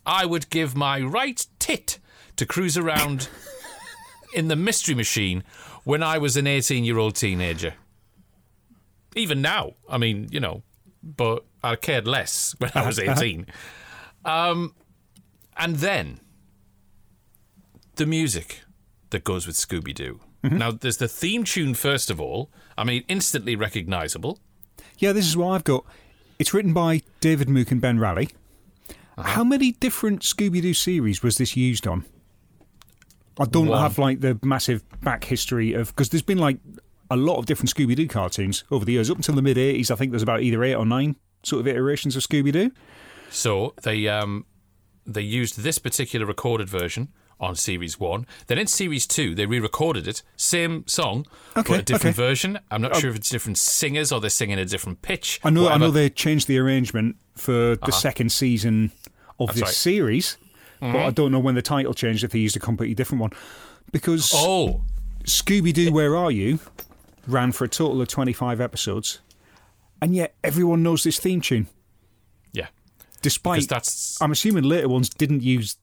I 0.05 0.25
would 0.25 0.49
give 0.49 0.75
my 0.75 0.99
right 0.99 1.45
tit 1.59 1.99
to 2.37 2.45
cruise 2.45 2.77
around 2.77 3.29
in 4.33 4.47
the 4.47 4.55
Mystery 4.55 4.95
Machine 4.95 5.43
when 5.83 6.01
I 6.01 6.17
was 6.17 6.35
an 6.35 6.47
18 6.47 6.83
year 6.83 6.97
old 6.97 7.15
teenager. 7.15 7.75
Even 9.15 9.41
now, 9.41 9.73
I 9.89 9.97
mean, 9.97 10.27
you 10.31 10.39
know, 10.39 10.63
but 11.01 11.45
I 11.63 11.75
cared 11.75 12.07
less 12.07 12.55
when 12.59 12.71
I 12.75 12.85
was 12.85 12.99
18. 12.99 13.47
Um, 14.25 14.75
and 15.57 15.77
then 15.77 16.19
the 17.95 18.05
music 18.05 18.61
that 19.11 19.23
goes 19.23 19.45
with 19.45 19.55
Scooby 19.55 19.93
Doo. 19.93 20.19
Now, 20.45 20.71
there's 20.71 20.97
the 20.97 21.07
theme 21.07 21.45
tune, 21.45 21.73
first 21.73 22.09
of 22.09 22.19
all. 22.19 22.49
I 22.77 22.83
mean, 22.83 23.05
instantly 23.07 23.55
recognizable. 23.55 24.39
Yeah, 24.97 25.13
this 25.13 25.25
is 25.25 25.37
what 25.37 25.53
I've 25.53 25.63
got. 25.63 25.85
It's 26.37 26.53
written 26.53 26.73
by 26.73 27.01
David 27.21 27.47
Mook 27.47 27.71
and 27.71 27.79
Ben 27.79 27.97
Raleigh. 27.97 28.27
How 29.17 29.45
many 29.45 29.71
different 29.71 30.21
Scooby 30.21 30.61
Doo 30.61 30.73
series 30.73 31.23
was 31.23 31.37
this 31.37 31.55
used 31.55 31.87
on? 31.87 32.03
I 33.39 33.45
don't 33.45 33.67
one. 33.67 33.81
have 33.81 33.97
like 33.97 34.19
the 34.19 34.37
massive 34.43 34.83
back 35.01 35.23
history 35.23 35.73
of 35.73 35.95
because 35.95 36.09
there's 36.09 36.21
been 36.21 36.37
like 36.39 36.57
a 37.11 37.15
lot 37.15 37.37
of 37.37 37.45
different 37.45 37.69
Scooby 37.73 37.95
Doo 37.95 38.07
cartoons 38.07 38.63
over 38.71 38.85
the 38.85 38.93
years. 38.93 39.09
Up 39.09 39.17
until 39.17 39.35
the 39.35 39.41
mid 39.41 39.57
'80s, 39.57 39.91
I 39.91 39.95
think 39.95 40.11
there's 40.11 40.23
about 40.23 40.41
either 40.41 40.63
eight 40.63 40.75
or 40.75 40.85
nine 40.85 41.15
sort 41.43 41.59
of 41.61 41.67
iterations 41.67 42.15
of 42.15 42.23
Scooby 42.23 42.51
Doo. 42.51 42.71
So 43.29 43.73
they 43.83 44.07
um, 44.07 44.45
they 45.05 45.21
used 45.21 45.59
this 45.59 45.79
particular 45.79 46.25
recorded 46.25 46.69
version 46.69 47.09
on 47.39 47.55
series 47.55 47.99
one. 47.99 48.25
Then 48.47 48.57
in 48.57 48.67
series 48.67 49.05
two, 49.05 49.35
they 49.35 49.45
re-recorded 49.45 50.07
it, 50.07 50.21
same 50.37 50.87
song, 50.87 51.25
Okay, 51.57 51.73
but 51.73 51.79
a 51.79 51.83
different 51.83 52.15
okay. 52.15 52.27
version. 52.27 52.59
I'm 52.71 52.81
not 52.81 52.95
sure 52.95 53.09
if 53.09 53.15
it's 53.17 53.29
different 53.29 53.57
singers 53.57 54.11
or 54.11 54.21
they're 54.21 54.29
singing 54.29 54.59
a 54.59 54.65
different 54.65 55.01
pitch. 55.01 55.41
I 55.43 55.49
know. 55.49 55.67
I 55.67 55.77
know 55.77 55.91
they 55.91 56.09
changed 56.09 56.47
the 56.47 56.57
arrangement 56.59 57.17
for 57.35 57.75
the 57.75 57.91
second 57.91 58.31
season 58.31 58.91
of 59.39 59.47
That's 59.47 59.59
this 59.59 59.61
right. 59.61 59.67
Mm-hmm. 59.69 59.73
series, 59.73 60.37
but 60.79 60.95
I 60.97 61.09
don't 61.09 61.31
know 61.31 61.39
when 61.39 61.55
the 61.55 61.61
title 61.61 61.93
changed 61.93 62.23
if 62.23 62.31
they 62.31 62.39
used 62.39 62.55
a 62.55 62.59
completely 62.59 62.95
different 62.95 63.19
one. 63.21 63.31
Because 63.91 64.31
Oh, 64.33 64.81
Scooby 65.25 65.73
Doo, 65.73 65.91
Where 65.91 66.15
Are 66.15 66.31
You? 66.31 66.59
Ran 67.27 67.51
for 67.51 67.63
a 67.65 67.69
total 67.69 68.01
of 68.01 68.07
25 68.07 68.59
episodes, 68.61 69.19
and 70.01 70.15
yet 70.15 70.35
everyone 70.43 70.83
knows 70.83 71.03
this 71.03 71.19
theme 71.19 71.41
tune. 71.41 71.67
yeah. 72.51 72.67
Despite, 73.21 73.57
Because 73.57 73.67
that's 73.67 74.21
I'm 74.21 74.31
assuming 74.31 74.63
later 74.65 74.89
ones 74.89 75.09
didn't 75.09 75.43
use 75.43 75.77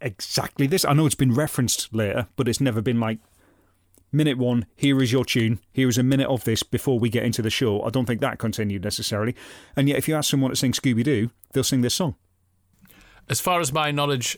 exactly 0.00 0.66
this. 0.66 0.84
I 0.84 0.92
know 0.92 1.06
it's 1.06 1.14
been 1.14 1.34
referenced 1.34 1.94
later, 1.94 2.26
but 2.36 2.48
it's 2.48 2.60
never 2.60 2.80
been 2.82 2.98
like 2.98 3.18
minute 4.12 4.38
one. 4.38 4.66
Here 4.74 5.00
is 5.00 5.12
your 5.12 5.24
tune. 5.24 5.60
Here 5.72 5.88
is 5.88 5.98
a 5.98 6.02
minute 6.02 6.26
of 6.28 6.42
this 6.42 6.64
before 6.64 6.98
we 6.98 7.08
get 7.08 7.22
into 7.22 7.42
the 7.42 7.50
show. 7.50 7.82
I 7.82 7.90
don't 7.90 8.06
think 8.06 8.20
that 8.22 8.38
continued 8.40 8.82
necessarily. 8.82 9.36
And 9.76 9.88
yet, 9.88 9.98
if 9.98 10.08
you 10.08 10.16
ask 10.16 10.28
someone 10.30 10.50
to 10.50 10.56
sing 10.56 10.72
Scooby 10.72 11.04
Doo, 11.04 11.30
they'll 11.52 11.62
sing 11.62 11.82
this 11.82 11.94
song. 11.94 12.16
as 13.28 13.40
far 13.40 13.60
as 13.60 13.72
my 13.72 13.92
knowledge 13.92 14.36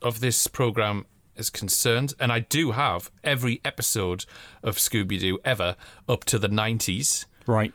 of 0.00 0.20
this 0.20 0.46
program 0.46 1.04
is 1.38 1.50
concerned, 1.50 2.14
and 2.20 2.32
I 2.32 2.40
do 2.40 2.72
have 2.72 3.10
every 3.24 3.60
episode 3.64 4.24
of 4.62 4.76
Scooby 4.76 5.18
Doo 5.20 5.38
ever 5.44 5.76
up 6.08 6.24
to 6.26 6.38
the 6.38 6.48
90s. 6.48 7.26
Right. 7.46 7.72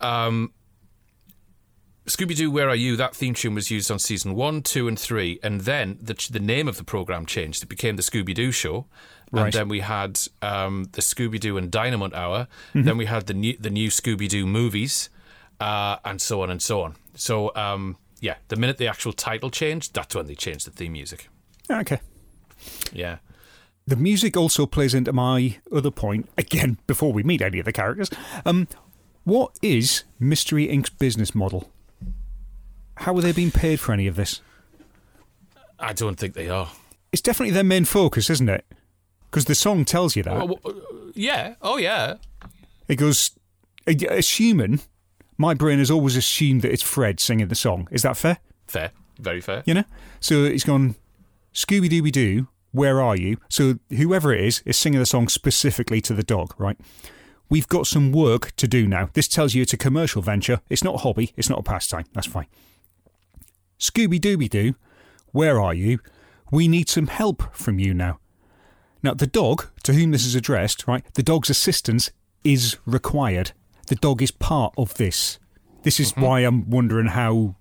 Um, 0.00 0.52
Scooby 2.06 2.36
Doo, 2.36 2.50
Where 2.50 2.68
Are 2.68 2.74
You? 2.76 2.96
That 2.96 3.14
theme 3.14 3.34
tune 3.34 3.54
was 3.54 3.70
used 3.70 3.90
on 3.90 3.98
season 4.00 4.34
one, 4.34 4.62
two, 4.62 4.88
and 4.88 4.98
three, 4.98 5.38
and 5.42 5.60
then 5.62 5.98
the 6.02 6.14
the 6.30 6.40
name 6.40 6.66
of 6.66 6.76
the 6.76 6.84
program 6.84 7.26
changed. 7.26 7.62
It 7.62 7.66
became 7.68 7.94
the 7.96 8.02
Scooby 8.02 8.34
Doo 8.34 8.50
Show, 8.50 8.86
Right. 9.30 9.44
and 9.44 9.52
then 9.52 9.68
we 9.68 9.80
had 9.80 10.18
um, 10.42 10.86
the 10.92 11.00
Scooby 11.00 11.38
Doo 11.38 11.56
and 11.56 11.70
Dynomutt 11.70 12.12
Hour. 12.12 12.48
Then 12.74 12.96
we 12.96 13.06
had 13.06 13.26
the 13.28 13.34
new 13.34 13.56
the 13.56 13.70
new 13.70 13.88
Scooby 13.88 14.28
Doo 14.28 14.46
movies, 14.46 15.10
uh, 15.60 15.98
and 16.04 16.20
so 16.20 16.42
on 16.42 16.50
and 16.50 16.60
so 16.60 16.82
on. 16.82 16.96
So 17.14 17.54
um, 17.54 17.96
yeah, 18.20 18.34
the 18.48 18.56
minute 18.56 18.78
the 18.78 18.88
actual 18.88 19.12
title 19.12 19.50
changed, 19.50 19.94
that's 19.94 20.14
when 20.16 20.26
they 20.26 20.34
changed 20.34 20.66
the 20.66 20.72
theme 20.72 20.92
music. 20.92 21.28
Okay. 21.70 22.00
Yeah. 22.92 23.18
The 23.86 23.96
music 23.96 24.36
also 24.36 24.64
plays 24.66 24.94
into 24.94 25.12
my 25.12 25.58
other 25.74 25.90
point, 25.90 26.28
again, 26.38 26.78
before 26.86 27.12
we 27.12 27.22
meet 27.22 27.42
any 27.42 27.58
of 27.58 27.64
the 27.64 27.72
characters. 27.72 28.10
Um, 28.46 28.68
what 29.24 29.58
is 29.60 30.04
Mystery 30.20 30.68
Inc.'s 30.68 30.90
business 30.90 31.34
model? 31.34 31.70
How 32.96 33.16
are 33.16 33.20
they 33.20 33.32
being 33.32 33.50
paid 33.50 33.80
for 33.80 33.92
any 33.92 34.06
of 34.06 34.16
this? 34.16 34.40
I 35.78 35.92
don't 35.92 36.16
think 36.16 36.34
they 36.34 36.48
are. 36.48 36.70
It's 37.10 37.22
definitely 37.22 37.52
their 37.52 37.64
main 37.64 37.84
focus, 37.84 38.30
isn't 38.30 38.48
it? 38.48 38.64
Because 39.30 39.46
the 39.46 39.54
song 39.54 39.84
tells 39.84 40.14
you 40.14 40.22
that. 40.22 40.32
Oh, 40.32 40.58
uh, 40.64 40.72
yeah. 41.14 41.54
Oh, 41.60 41.76
yeah. 41.76 42.16
It 42.86 42.96
goes, 42.96 43.32
a 43.86 43.94
assuming, 44.06 44.80
my 45.38 45.54
brain 45.54 45.78
has 45.80 45.90
always 45.90 46.16
assumed 46.16 46.62
that 46.62 46.72
it's 46.72 46.82
Fred 46.82 47.18
singing 47.18 47.48
the 47.48 47.54
song. 47.54 47.88
Is 47.90 48.02
that 48.02 48.16
fair? 48.16 48.38
Fair. 48.68 48.92
Very 49.18 49.40
fair. 49.40 49.62
You 49.66 49.74
know? 49.74 49.84
So 50.20 50.44
it's 50.44 50.64
gone, 50.64 50.94
Scooby 51.52 51.88
Dooby 51.88 52.12
Doo, 52.12 52.48
where 52.72 53.00
are 53.00 53.16
you? 53.16 53.36
So 53.48 53.78
whoever 53.90 54.32
it 54.32 54.44
is 54.44 54.62
is 54.66 54.76
singing 54.76 55.00
the 55.00 55.06
song 55.06 55.28
specifically 55.28 56.00
to 56.02 56.14
the 56.14 56.22
dog, 56.22 56.54
right? 56.58 56.78
We've 57.48 57.68
got 57.68 57.86
some 57.86 58.12
work 58.12 58.56
to 58.56 58.66
do 58.66 58.86
now. 58.86 59.10
This 59.12 59.28
tells 59.28 59.54
you 59.54 59.62
it's 59.62 59.74
a 59.74 59.78
commercial 59.78 60.22
venture. 60.22 60.60
It's 60.70 60.82
not 60.82 60.94
a 60.94 60.98
hobby. 60.98 61.32
It's 61.36 61.50
not 61.50 61.58
a 61.58 61.62
pastime. 61.62 62.06
That's 62.14 62.26
fine. 62.26 62.46
Scooby 63.78 64.18
Dooby 64.18 64.48
Doo, 64.48 64.74
where 65.32 65.60
are 65.60 65.74
you? 65.74 65.98
We 66.50 66.68
need 66.68 66.88
some 66.88 67.08
help 67.08 67.54
from 67.54 67.78
you 67.78 67.92
now. 67.92 68.20
Now, 69.02 69.14
the 69.14 69.26
dog 69.26 69.66
to 69.82 69.92
whom 69.92 70.12
this 70.12 70.24
is 70.24 70.34
addressed, 70.34 70.86
right, 70.86 71.04
the 71.14 71.22
dog's 71.22 71.50
assistance 71.50 72.10
is 72.44 72.78
required. 72.86 73.52
The 73.88 73.96
dog 73.96 74.22
is 74.22 74.30
part 74.30 74.72
of 74.78 74.94
this. 74.94 75.38
This 75.82 75.98
is 75.98 76.12
mm-hmm. 76.12 76.20
why 76.20 76.40
I'm 76.40 76.70
wondering 76.70 77.08
how 77.08 77.56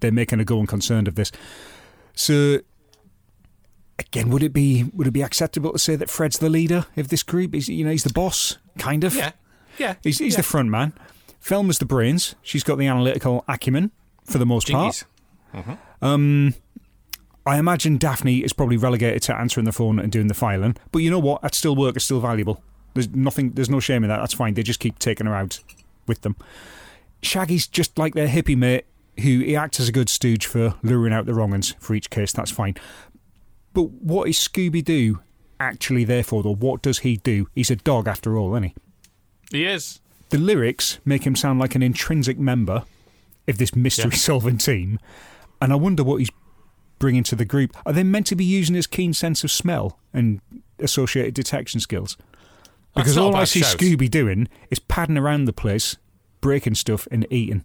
they're 0.00 0.10
making 0.10 0.40
a 0.40 0.44
going 0.44 0.66
concerned 0.66 1.08
of 1.08 1.14
this. 1.14 1.30
So, 2.14 2.60
again, 4.06 4.30
would 4.30 4.42
it 4.42 4.52
be 4.52 4.84
would 4.94 5.06
it 5.06 5.12
be 5.12 5.22
acceptable 5.22 5.72
to 5.72 5.78
say 5.78 5.96
that 5.96 6.10
Fred's 6.10 6.38
the 6.38 6.50
leader 6.50 6.86
of 6.96 7.08
this 7.08 7.22
group? 7.22 7.54
Is 7.54 7.68
you 7.68 7.84
know 7.84 7.90
he's 7.90 8.04
the 8.04 8.12
boss, 8.12 8.58
kind 8.78 9.04
of. 9.04 9.14
Yeah. 9.14 9.32
Yeah. 9.78 9.94
He's, 10.02 10.18
he's 10.18 10.34
yeah. 10.34 10.38
the 10.38 10.42
front 10.42 10.68
man. 10.68 10.92
Velma's 11.40 11.78
the 11.78 11.86
brains. 11.86 12.34
She's 12.42 12.62
got 12.62 12.76
the 12.76 12.86
analytical 12.86 13.44
acumen 13.48 13.90
for 14.24 14.38
the 14.38 14.46
most 14.46 14.70
part. 14.70 14.94
Jinkies. 14.94 15.04
Mm-hmm. 15.54 16.04
Um, 16.04 16.54
I 17.44 17.58
imagine 17.58 17.98
Daphne 17.98 18.38
is 18.38 18.52
probably 18.52 18.76
relegated 18.76 19.22
to 19.22 19.36
answering 19.36 19.64
the 19.64 19.72
phone 19.72 19.98
and 19.98 20.12
doing 20.12 20.28
the 20.28 20.34
filing. 20.34 20.76
But 20.92 21.00
you 21.00 21.10
know 21.10 21.18
what? 21.18 21.42
That's 21.42 21.58
still 21.58 21.74
work. 21.74 21.96
It's 21.96 22.04
still 22.04 22.20
valuable. 22.20 22.62
There's 22.94 23.08
nothing. 23.08 23.52
There's 23.52 23.70
no 23.70 23.80
shame 23.80 24.04
in 24.04 24.10
that. 24.10 24.18
That's 24.18 24.34
fine. 24.34 24.54
They 24.54 24.62
just 24.62 24.80
keep 24.80 24.98
taking 24.98 25.26
her 25.26 25.34
out 25.34 25.58
with 26.06 26.20
them. 26.20 26.36
Shaggy's 27.22 27.66
just 27.66 27.98
like 27.98 28.14
their 28.14 28.28
hippie 28.28 28.56
mate, 28.56 28.84
who 29.18 29.40
he 29.40 29.56
acts 29.56 29.80
as 29.80 29.88
a 29.88 29.92
good 29.92 30.08
stooge 30.08 30.46
for 30.46 30.74
luring 30.82 31.12
out 31.12 31.26
the 31.26 31.34
wrong 31.34 31.54
uns 31.54 31.74
for 31.78 31.94
each 31.94 32.10
case. 32.10 32.32
That's 32.32 32.50
fine. 32.50 32.76
But 33.72 33.90
what 33.90 34.28
is 34.28 34.36
Scooby 34.38 34.84
Doo 34.84 35.20
actually 35.60 36.04
there 36.04 36.22
for, 36.22 36.42
though? 36.42 36.54
What 36.54 36.82
does 36.82 37.00
he 37.00 37.16
do? 37.16 37.48
He's 37.54 37.70
a 37.70 37.76
dog 37.76 38.06
after 38.08 38.36
all, 38.36 38.54
isn't 38.54 38.64
he? 38.64 38.74
He 39.50 39.64
is. 39.66 40.00
The 40.30 40.38
lyrics 40.38 40.98
make 41.04 41.24
him 41.24 41.36
sound 41.36 41.58
like 41.60 41.74
an 41.74 41.82
intrinsic 41.82 42.38
member 42.38 42.84
of 43.48 43.58
this 43.58 43.74
mystery 43.76 44.10
Yeah. 44.12 44.18
solving 44.18 44.58
team, 44.58 44.98
and 45.60 45.72
I 45.72 45.76
wonder 45.76 46.02
what 46.04 46.16
he's 46.16 46.30
bringing 46.98 47.22
to 47.24 47.36
the 47.36 47.44
group. 47.44 47.76
Are 47.84 47.92
they 47.92 48.04
meant 48.04 48.26
to 48.28 48.36
be 48.36 48.44
using 48.44 48.74
his 48.74 48.86
keen 48.86 49.12
sense 49.12 49.42
of 49.44 49.50
smell 49.50 49.98
and 50.12 50.40
associated 50.78 51.34
detection 51.34 51.80
skills? 51.80 52.16
Because 52.94 53.16
all 53.16 53.34
I 53.34 53.44
see 53.44 53.60
shout. 53.60 53.78
Scooby 53.78 54.08
doing 54.10 54.48
is 54.70 54.78
padding 54.78 55.16
around 55.18 55.46
the 55.46 55.52
place, 55.52 55.96
breaking 56.40 56.74
stuff 56.76 57.08
and 57.10 57.26
eating. 57.30 57.64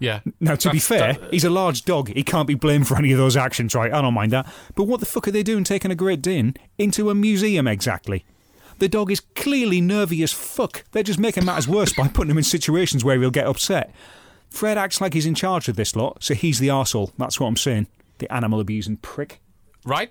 Yeah. 0.00 0.20
Now, 0.40 0.56
to 0.56 0.70
be 0.70 0.78
fair, 0.80 1.12
that- 1.14 1.30
he's 1.32 1.44
a 1.44 1.50
large 1.50 1.84
dog. 1.84 2.08
He 2.08 2.22
can't 2.24 2.48
be 2.48 2.54
blamed 2.54 2.88
for 2.88 2.96
any 2.96 3.12
of 3.12 3.18
those 3.18 3.36
actions, 3.36 3.74
right? 3.74 3.92
I 3.92 4.00
don't 4.02 4.14
mind 4.14 4.32
that. 4.32 4.52
But 4.74 4.84
what 4.84 4.98
the 5.00 5.06
fuck 5.06 5.28
are 5.28 5.30
they 5.30 5.42
doing 5.42 5.62
taking 5.62 5.90
a 5.90 5.94
Great 5.94 6.22
Dane 6.22 6.54
into 6.78 7.10
a 7.10 7.14
museum 7.14 7.68
exactly? 7.68 8.24
The 8.78 8.88
dog 8.88 9.12
is 9.12 9.20
clearly 9.20 9.80
nervy 9.82 10.22
as 10.22 10.32
fuck. 10.32 10.84
They're 10.92 11.02
just 11.02 11.18
making 11.18 11.44
matters 11.44 11.68
worse 11.68 11.92
by 11.92 12.08
putting 12.08 12.30
him 12.30 12.38
in 12.38 12.44
situations 12.44 13.04
where 13.04 13.20
he'll 13.20 13.30
get 13.30 13.46
upset. 13.46 13.94
Fred 14.48 14.78
acts 14.78 15.00
like 15.02 15.12
he's 15.12 15.26
in 15.26 15.34
charge 15.34 15.68
of 15.68 15.76
this 15.76 15.94
lot, 15.94 16.24
so 16.24 16.32
he's 16.34 16.58
the 16.58 16.68
arsehole. 16.68 17.12
That's 17.18 17.38
what 17.38 17.46
I'm 17.46 17.56
saying. 17.58 17.86
The 18.18 18.32
animal 18.32 18.58
abusing 18.58 18.96
prick. 18.96 19.40
right? 19.84 20.10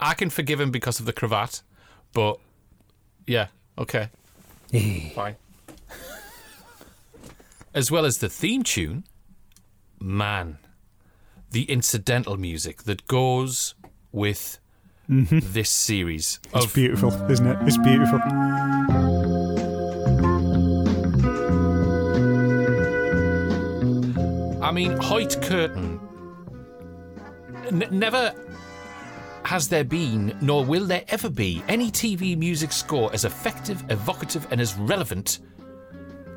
I 0.00 0.14
can 0.14 0.28
forgive 0.30 0.60
him 0.60 0.72
because 0.72 0.98
of 0.98 1.06
the 1.06 1.12
cravat, 1.12 1.62
but 2.12 2.40
yeah, 3.28 3.46
okay, 3.78 4.08
fine. 5.14 5.36
As 7.74 7.90
well 7.90 8.04
as 8.04 8.18
the 8.18 8.28
theme 8.28 8.62
tune, 8.62 9.04
man, 9.98 10.58
the 11.52 11.62
incidental 11.64 12.36
music 12.36 12.82
that 12.82 13.06
goes 13.06 13.74
with 14.12 14.58
mm-hmm. 15.08 15.38
this 15.40 15.70
series 15.70 16.38
It's 16.54 16.66
of 16.66 16.74
beautiful, 16.74 17.10
isn't 17.30 17.46
it? 17.46 17.56
It's 17.62 17.78
beautiful. 17.78 18.18
I 24.62 24.70
mean, 24.70 24.92
Hoyt 24.98 25.40
Curtin. 25.40 25.98
N- 27.68 27.88
never 27.90 28.34
has 29.44 29.68
there 29.68 29.84
been, 29.84 30.36
nor 30.40 30.64
will 30.64 30.86
there 30.86 31.04
ever 31.08 31.30
be, 31.30 31.62
any 31.68 31.90
TV 31.90 32.36
music 32.36 32.70
score 32.70 33.10
as 33.14 33.24
effective, 33.24 33.82
evocative, 33.90 34.46
and 34.50 34.60
as 34.60 34.76
relevant 34.76 35.40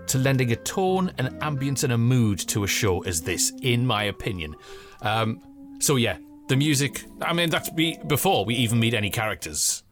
to 0.07 0.17
lending 0.17 0.51
a 0.51 0.55
tone, 0.55 1.11
an 1.17 1.37
ambience, 1.39 1.83
and 1.83 1.93
a 1.93 1.97
mood 1.97 2.39
to 2.39 2.63
a 2.63 2.67
show 2.67 3.03
as 3.03 3.21
this, 3.21 3.51
in 3.61 3.85
my 3.85 4.03
opinion. 4.03 4.55
Um, 5.01 5.41
so 5.79 5.95
yeah, 5.95 6.17
the 6.47 6.55
music. 6.55 7.05
I 7.21 7.33
mean, 7.33 7.49
that's 7.49 7.69
be 7.69 7.97
before 8.07 8.45
we 8.45 8.55
even 8.55 8.79
meet 8.79 8.93
any 8.93 9.09
characters 9.09 9.83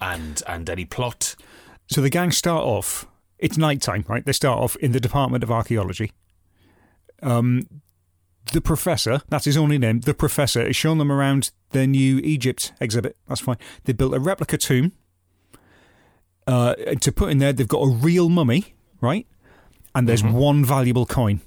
and 0.00 0.42
and 0.46 0.68
any 0.68 0.84
plot. 0.84 1.36
So 1.86 2.00
the 2.00 2.10
gang 2.10 2.30
start 2.30 2.64
off. 2.64 3.06
It's 3.38 3.56
night 3.56 3.80
time, 3.80 4.04
right? 4.06 4.24
They 4.24 4.32
start 4.32 4.58
off 4.60 4.76
in 4.76 4.92
the 4.92 5.00
Department 5.00 5.42
of 5.42 5.50
Archaeology. 5.50 6.12
Um, 7.22 7.66
the 8.52 8.60
professor, 8.60 9.22
that's 9.28 9.44
his 9.44 9.56
only 9.56 9.78
name, 9.78 10.00
the 10.00 10.14
professor, 10.14 10.62
is 10.62 10.76
showing 10.76 10.98
them 10.98 11.10
around 11.10 11.50
their 11.70 11.86
new 11.86 12.18
Egypt 12.18 12.72
exhibit. 12.80 13.16
That's 13.28 13.40
fine. 13.40 13.56
They 13.84 13.92
built 13.92 14.14
a 14.14 14.20
replica 14.20 14.58
tomb. 14.58 14.92
Uh, 16.46 16.74
to 16.74 17.12
put 17.12 17.30
in 17.30 17.38
there, 17.38 17.52
they've 17.52 17.68
got 17.68 17.82
a 17.82 17.88
real 17.88 18.28
mummy, 18.28 18.74
right? 19.00 19.26
And 19.94 20.08
there's 20.08 20.22
one 20.22 20.64
valuable 20.64 21.06
coin. 21.06 21.40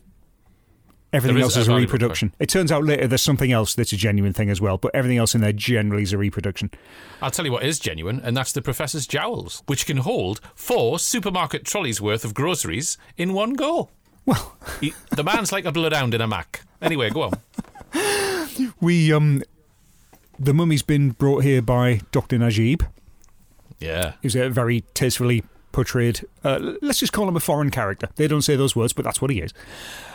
Everything 1.14 1.36
There 1.36 1.44
else 1.44 1.56
a 1.56 1.60
is 1.60 1.68
a 1.68 1.76
reproduction. 1.76 2.34
It 2.40 2.50
turns 2.50 2.72
out 2.72 2.84
later 2.84 3.06
there's 3.08 3.22
something 3.22 3.52
else 3.52 3.76
that's 3.76 3.94
a 3.94 3.96
genuine 3.96 4.34
thing 4.34 4.50
as 4.50 4.60
well, 4.60 4.80
but 4.80 4.94
everything 4.96 5.20
else 5.20 5.36
in 5.36 5.42
there 5.42 5.54
generally 5.54 6.02
is 6.02 6.12
a 6.12 6.18
reproduction. 6.18 6.72
I'll 7.22 7.30
tell 7.30 7.46
you 7.46 7.52
what 7.52 7.64
is 7.64 7.78
genuine, 7.78 8.20
and 8.24 8.36
that's 8.36 8.52
the 8.52 8.64
Professor's 8.64 9.06
Jowls, 9.06 9.62
which 9.68 9.86
can 9.86 9.98
hold 9.98 10.42
four 10.56 10.98
supermarket 10.98 11.66
trolleys 11.66 12.02
worth 12.02 12.26
of 12.26 12.34
groceries 12.34 12.98
in 13.16 13.34
one 13.34 13.54
go. 13.54 13.90
Well, 14.26 14.56
He, 14.82 14.94
the 15.12 15.24
man's 15.24 15.52
like 15.52 15.66
a 15.66 15.72
bloodhound 15.72 16.16
in 16.16 16.22
a 16.22 16.28
Mac. 16.28 16.62
Anyway, 16.82 17.12
go 17.12 17.24
on. 17.24 17.34
we 18.82 19.14
um, 19.14 19.44
the 20.40 20.54
mummy's 20.54 20.82
been 20.82 21.12
brought 21.12 21.44
here 21.44 21.62
by 21.62 22.02
Doctor 22.12 22.40
Najib. 22.40 22.84
Yeah. 23.80 24.14
He's 24.22 24.36
a 24.36 24.50
very 24.50 24.82
tastefully 24.96 25.44
portrayed. 25.74 26.26
Uh, 26.44 26.76
let's 26.82 27.00
just 27.00 27.12
call 27.12 27.28
him 27.28 27.36
a 27.36 27.42
foreign 27.42 27.70
character. 27.70 28.08
They 28.16 28.28
don't 28.28 28.42
say 28.42 28.56
those 28.56 28.76
words, 28.76 28.94
but 28.94 29.04
that's 29.04 29.22
what 29.22 29.30
he 29.30 29.42
is. 29.42 29.54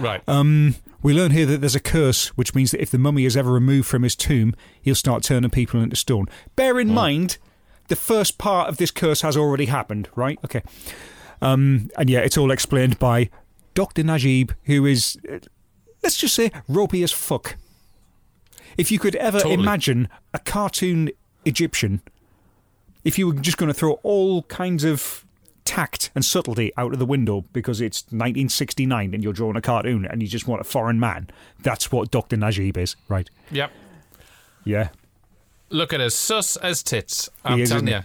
Right. 0.01 0.23
Um, 0.27 0.77
we 1.03 1.13
learn 1.13 1.33
here 1.33 1.45
that 1.47 1.61
there's 1.61 1.75
a 1.75 1.81
curse, 1.81 2.29
which 2.29 2.55
means 2.55 2.71
that 2.71 2.81
if 2.81 2.91
the 2.91 2.99
mummy 2.99 3.27
is 3.27 3.37
ever 3.37 3.53
removed 3.53 3.87
from 3.87 4.03
his 4.03 4.17
tomb, 4.17 4.55
he'll 4.81 4.95
start 4.95 5.23
turning 5.23 5.51
people 5.51 5.81
into 5.83 5.97
stone. 5.97 6.27
Bear 6.57 6.81
in 6.81 6.89
mind, 6.89 7.37
the 7.89 7.97
first 7.97 8.39
part 8.39 8.69
of 8.69 8.79
this 8.79 8.91
curse 8.91 9.21
has 9.21 9.37
already 9.37 9.67
happened, 9.67 10.09
right? 10.15 10.39
Okay. 10.45 10.63
Um, 11.43 11.91
and 11.99 12.09
yeah, 12.09 12.21
it's 12.21 12.39
all 12.39 12.51
explained 12.51 12.99
by 12.99 13.31
Dr. 13.75 14.03
Najib, 14.03 14.53
who 14.65 14.87
is, 14.87 15.19
uh, 15.31 15.39
let's 16.03 16.17
just 16.17 16.35
say, 16.35 16.51
ropey 16.67 17.03
as 17.03 17.13
fuck. 17.13 17.57
If 18.77 18.91
you 18.91 18.99
could 18.99 19.17
ever 19.17 19.39
Totally. 19.39 19.55
imagine 19.55 20.09
a 20.33 20.39
cartoon 20.39 21.11
Egyptian, 21.45 22.01
if 23.05 23.19
you 23.19 23.29
were 23.29 23.35
just 23.35 23.57
going 23.57 23.69
to 23.69 23.75
throw 23.75 23.93
all 24.03 24.43
kinds 24.45 24.85
of 24.85 25.25
tact 25.69 26.11
and 26.15 26.25
subtlety 26.25 26.73
out 26.79 26.95
of 26.95 26.99
the 26.99 27.05
window 27.05 27.45
because 27.53 27.83
it's 27.83 28.05
1969 28.05 29.13
and 29.13 29.23
you're 29.23 29.35
drawing 29.35 29.55
a 29.55 29.61
cartoon 29.61 30.07
and 30.07 30.23
you 30.23 30.27
just 30.27 30.49
want 30.49 30.63
a 30.63 30.65
foreign 30.65 30.99
man, 30.99 31.29
that's 31.61 31.93
what 31.93 32.11
Dr. 32.11 32.39
Najib 32.39 32.79
is, 32.79 32.97
right? 33.07 33.29
yep. 33.51 33.71
Yeah. 34.65 34.89
Look 35.69 35.93
at 35.93 36.01
us, 36.01 36.15
sus 36.15 36.57
as 36.57 36.83
tits. 36.83 37.29
I'm 37.45 37.59
He 37.59 37.65
is, 37.65 37.69
telling 37.69 37.89
you, 37.89 38.01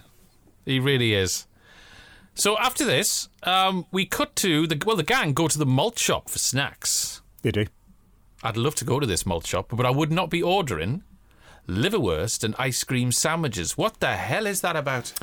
he 0.66 0.78
really 0.78 1.14
is. 1.14 1.46
So 2.34 2.58
after 2.58 2.84
this, 2.84 3.30
um, 3.44 3.86
we 3.90 4.04
cut 4.04 4.36
to 4.36 4.66
the 4.66 4.78
well, 4.84 4.96
the 4.96 5.02
gang 5.02 5.32
go 5.32 5.48
to 5.48 5.58
the 5.58 5.64
malt 5.64 5.98
shop 5.98 6.28
for 6.28 6.38
snacks. 6.38 7.22
They 7.40 7.50
do. 7.50 7.64
I'd 8.42 8.58
love 8.58 8.74
to 8.76 8.84
go 8.84 9.00
to 9.00 9.06
this 9.06 9.24
malt 9.24 9.46
shop, 9.46 9.68
but 9.72 9.86
I 9.86 9.90
would 9.90 10.12
not 10.12 10.28
be 10.28 10.42
ordering 10.42 11.02
liverwurst 11.66 12.44
and 12.44 12.54
ice 12.58 12.84
cream 12.84 13.10
sandwiches. 13.10 13.78
What 13.78 14.00
the 14.00 14.16
hell 14.16 14.46
is 14.46 14.60
that 14.60 14.76
about? 14.76 15.14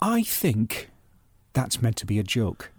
I 0.00 0.22
think 0.22 0.88
that's 1.52 1.80
meant 1.82 1.96
to 1.96 2.06
be 2.06 2.18
a 2.18 2.22
joke. 2.22 2.70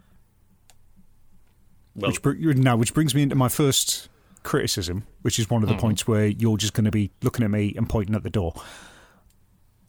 Well- 1.95 2.11
which, 2.11 2.21
br- 2.21 2.75
which 2.75 2.93
brings 2.93 3.13
me 3.13 3.21
into 3.21 3.35
my 3.35 3.49
first 3.49 4.09
criticism, 4.43 5.05
which 5.21 5.39
is 5.39 5.49
one 5.49 5.63
of 5.63 5.69
the 5.69 5.75
points 5.75 6.07
where 6.07 6.25
you're 6.27 6.57
just 6.57 6.73
going 6.73 6.85
to 6.85 6.91
be 6.91 7.11
looking 7.21 7.45
at 7.45 7.51
me 7.51 7.73
and 7.77 7.87
pointing 7.87 8.15
at 8.15 8.23
the 8.23 8.29
door. 8.29 8.53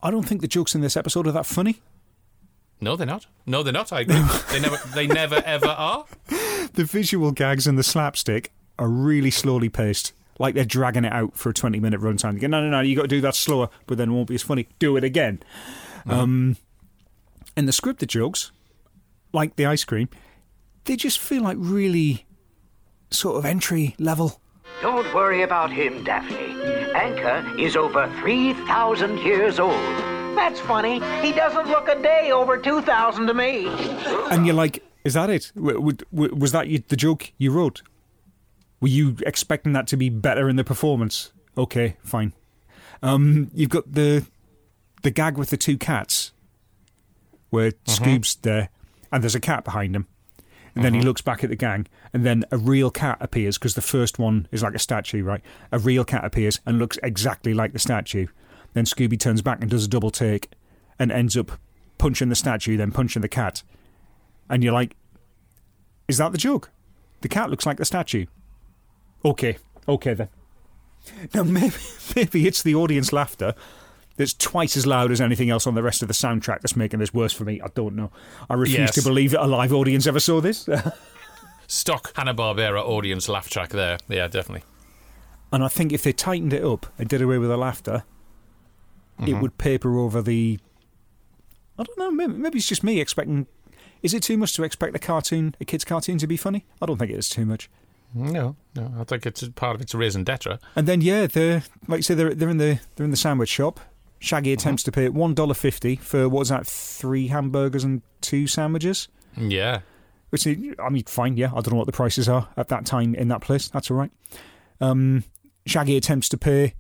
I 0.02 0.10
don't 0.10 0.22
think 0.24 0.42
the 0.42 0.48
jokes 0.48 0.74
in 0.74 0.80
this 0.80 0.96
episode 0.96 1.26
are 1.26 1.32
that 1.32 1.46
funny. 1.46 1.80
No, 2.80 2.94
they're 2.94 3.06
not. 3.06 3.26
No, 3.46 3.62
they're 3.62 3.72
not. 3.72 3.92
I 3.92 4.00
agree. 4.00 4.20
they 4.50 4.60
never, 4.60 4.76
they 4.94 5.06
never 5.06 5.42
ever 5.46 5.66
are. 5.66 6.04
The 6.74 6.84
visual 6.84 7.32
gags 7.32 7.66
and 7.66 7.78
the 7.78 7.82
slapstick 7.82 8.52
are 8.78 8.88
really 8.88 9.30
slowly 9.30 9.68
paced. 9.68 10.12
Like 10.38 10.54
they're 10.54 10.64
dragging 10.64 11.04
it 11.04 11.12
out 11.12 11.36
for 11.36 11.50
a 11.50 11.54
20 11.54 11.80
minute 11.80 12.00
runtime. 12.00 12.38
Go, 12.40 12.46
no, 12.48 12.60
no, 12.60 12.68
no, 12.68 12.80
you 12.80 12.96
got 12.96 13.02
to 13.02 13.08
do 13.08 13.20
that 13.22 13.34
slower, 13.34 13.70
but 13.86 13.96
then 13.96 14.10
it 14.10 14.12
won't 14.12 14.28
be 14.28 14.34
as 14.34 14.42
funny. 14.42 14.68
Do 14.78 14.96
it 14.96 15.04
again. 15.04 15.40
Um, 16.06 16.56
and 17.56 17.66
the 17.66 17.72
scripted 17.72 18.08
jokes, 18.08 18.50
like 19.34 19.56
the 19.56 19.66
ice 19.66 19.84
cream, 19.84 20.08
they 20.84 20.96
just 20.96 21.18
feel 21.18 21.42
like 21.42 21.56
really 21.60 22.26
sort 23.10 23.36
of 23.36 23.44
entry 23.44 23.94
level. 23.98 24.40
Don't 24.82 25.12
worry 25.14 25.42
about 25.42 25.70
him, 25.72 26.04
Daphne. 26.04 26.54
Ankha 26.94 27.58
is 27.58 27.76
over 27.76 28.10
3,000 28.20 29.18
years 29.18 29.58
old. 29.58 29.74
That's 30.36 30.60
funny. 30.60 30.94
He 31.26 31.32
doesn't 31.32 31.68
look 31.68 31.88
a 31.88 32.00
day 32.02 32.30
over 32.32 32.58
2,000 32.58 33.26
to 33.26 33.34
me. 33.34 33.66
And 34.30 34.46
you're 34.46 34.54
like, 34.54 34.82
is 35.04 35.14
that 35.14 35.30
it? 35.30 35.52
W- 35.54 35.74
w- 35.76 35.96
w- 36.12 36.34
was 36.34 36.52
that 36.52 36.66
the 36.88 36.96
joke 36.96 37.32
you 37.38 37.50
wrote? 37.52 37.82
Were 38.80 38.88
you 38.88 39.16
expecting 39.24 39.72
that 39.74 39.86
to 39.88 39.96
be 39.96 40.08
better 40.08 40.48
in 40.48 40.56
the 40.56 40.64
performance? 40.64 41.32
Okay, 41.56 41.96
fine. 42.02 42.32
Um, 43.02 43.50
you've 43.54 43.70
got 43.70 43.92
the 43.92 44.26
the 45.02 45.10
gag 45.10 45.36
with 45.38 45.50
the 45.50 45.56
two 45.56 45.76
cats, 45.78 46.32
where 47.50 47.72
Scoob's 47.86 48.34
there, 48.36 48.70
and 49.14 49.22
there's 49.22 49.34
a 49.34 49.40
cat 49.40 49.64
behind 49.64 49.96
him, 49.96 50.06
and 50.74 50.84
then 50.84 50.92
he 50.92 50.98
uh-huh. 50.98 51.06
looks 51.06 51.22
back 51.22 51.42
at 51.42 51.50
the 51.50 51.56
gang, 51.56 51.86
and 52.12 52.26
then 52.26 52.44
a 52.50 52.58
real 52.58 52.90
cat 52.90 53.16
appears 53.20 53.56
because 53.56 53.74
the 53.74 53.80
first 53.80 54.18
one 54.18 54.46
is 54.52 54.62
like 54.62 54.74
a 54.74 54.78
statue, 54.78 55.22
right? 55.22 55.40
A 55.72 55.78
real 55.78 56.04
cat 56.04 56.24
appears 56.24 56.60
and 56.66 56.78
looks 56.78 56.98
exactly 57.02 57.54
like 57.54 57.72
the 57.72 57.78
statue. 57.78 58.26
Then 58.74 58.84
Scooby 58.84 59.18
turns 59.18 59.40
back 59.40 59.62
and 59.62 59.70
does 59.70 59.86
a 59.86 59.88
double 59.88 60.10
take, 60.10 60.50
and 60.98 61.10
ends 61.10 61.36
up 61.36 61.52
punching 61.96 62.28
the 62.28 62.34
statue, 62.34 62.76
then 62.76 62.92
punching 62.92 63.22
the 63.22 63.28
cat 63.28 63.62
and 64.48 64.62
you're 64.62 64.72
like, 64.72 64.96
is 66.08 66.18
that 66.18 66.32
the 66.32 66.38
joke? 66.38 66.70
The 67.22 67.28
cat 67.28 67.50
looks 67.50 67.66
like 67.66 67.78
the 67.78 67.84
statue. 67.84 68.26
Okay, 69.24 69.56
okay 69.88 70.14
then. 70.14 70.28
Now 71.32 71.42
maybe 71.44 71.74
maybe 72.16 72.46
it's 72.46 72.62
the 72.62 72.74
audience 72.74 73.12
laughter 73.12 73.54
that's 74.16 74.34
twice 74.34 74.76
as 74.76 74.86
loud 74.86 75.10
as 75.10 75.20
anything 75.20 75.50
else 75.50 75.66
on 75.66 75.74
the 75.74 75.82
rest 75.82 76.02
of 76.02 76.08
the 76.08 76.14
soundtrack 76.14 76.60
that's 76.60 76.76
making 76.76 77.00
this 77.00 77.12
worse 77.12 77.32
for 77.32 77.44
me. 77.44 77.60
I 77.60 77.68
don't 77.74 77.94
know. 77.96 78.10
I 78.48 78.54
refuse 78.54 78.78
Yes. 78.78 78.94
to 78.94 79.02
believe 79.02 79.32
that 79.32 79.42
a 79.44 79.46
live 79.46 79.72
audience 79.72 80.06
ever 80.06 80.20
saw 80.20 80.40
this. 80.40 80.68
Stock 81.66 82.12
Hanna 82.16 82.34
Barbera 82.34 82.82
audience 82.82 83.28
laugh 83.28 83.48
track 83.48 83.70
there. 83.70 83.98
Yeah, 84.08 84.28
definitely. 84.28 84.64
and 85.52 85.64
I 85.64 85.68
think 85.68 85.92
if 85.92 86.02
they 86.02 86.12
tightened 86.12 86.52
it 86.52 86.62
up 86.64 86.86
and 86.98 87.08
did 87.08 87.22
away 87.22 87.38
with 87.38 87.48
the 87.48 87.56
laughter, 87.56 88.04
Mm-hmm. 89.20 89.28
it 89.32 89.40
would 89.40 89.58
paper 89.58 89.96
over 89.96 90.20
the. 90.20 90.58
I 91.78 91.84
don't 91.84 91.96
know. 91.98 92.10
Maybe, 92.10 92.32
maybe 92.32 92.58
it's 92.58 92.66
just 92.66 92.82
me 92.82 93.00
expecting. 93.00 93.46
Is 94.02 94.12
it 94.12 94.24
too 94.24 94.36
much 94.36 94.54
to 94.54 94.64
expect 94.64 94.96
a 94.96 94.98
cartoon, 94.98 95.54
a 95.60 95.64
kid's 95.64 95.84
cartoon, 95.84 96.18
to 96.18 96.26
be 96.26 96.36
funny? 96.36 96.64
I 96.82 96.86
don't 96.86 96.96
think 96.98 97.12
it 97.12 97.18
is 97.18 97.28
too 97.28 97.46
much. 97.46 97.70
No, 98.12 98.56
no. 98.74 98.92
I 98.98 99.04
think 99.04 99.24
it's 99.24 99.48
part 99.50 99.76
of 99.76 99.80
it's 99.80 99.94
raison 99.94 100.24
d'etre. 100.24 100.58
And 100.74 100.88
then 100.88 101.00
yeah, 101.00 101.26
they're 101.28 101.62
like 101.86 101.98
you 101.98 102.02
say 102.02 102.14
they're 102.14 102.34
they're 102.34 102.48
in 102.48 102.58
the 102.58 102.80
they're 102.96 103.04
in 103.04 103.12
the 103.12 103.16
sandwich 103.16 103.48
shop. 103.50 103.78
Shaggy 104.24 104.52
attempts 104.52 104.82
to 104.84 104.92
pay 104.92 105.08
one 105.08 105.34
dollar 105.34 105.54
fifty 105.54 105.96
for 105.96 106.28
what 106.28 106.40
was 106.40 106.48
that 106.48 106.66
three 106.66 107.28
hamburgers 107.28 107.84
and 107.84 108.02
two 108.20 108.46
sandwiches. 108.46 109.08
Yeah. 109.36 109.80
Which 110.30 110.46
is, 110.46 110.74
I 110.78 110.88
mean, 110.88 111.04
fine, 111.04 111.36
yeah. 111.36 111.48
I 111.48 111.60
don't 111.60 111.72
know 111.72 111.76
what 111.76 111.86
the 111.86 111.92
prices 111.92 112.28
are 112.28 112.48
at 112.56 112.68
that 112.68 112.86
time 112.86 113.14
in 113.14 113.28
that 113.28 113.40
place. 113.40 113.68
That's 113.68 113.90
all 113.90 113.96
right. 113.96 114.10
Um, 114.80 115.24
Shaggy 115.66 115.96
attempts 115.96 116.28
to 116.30 116.36
pay 116.36 116.74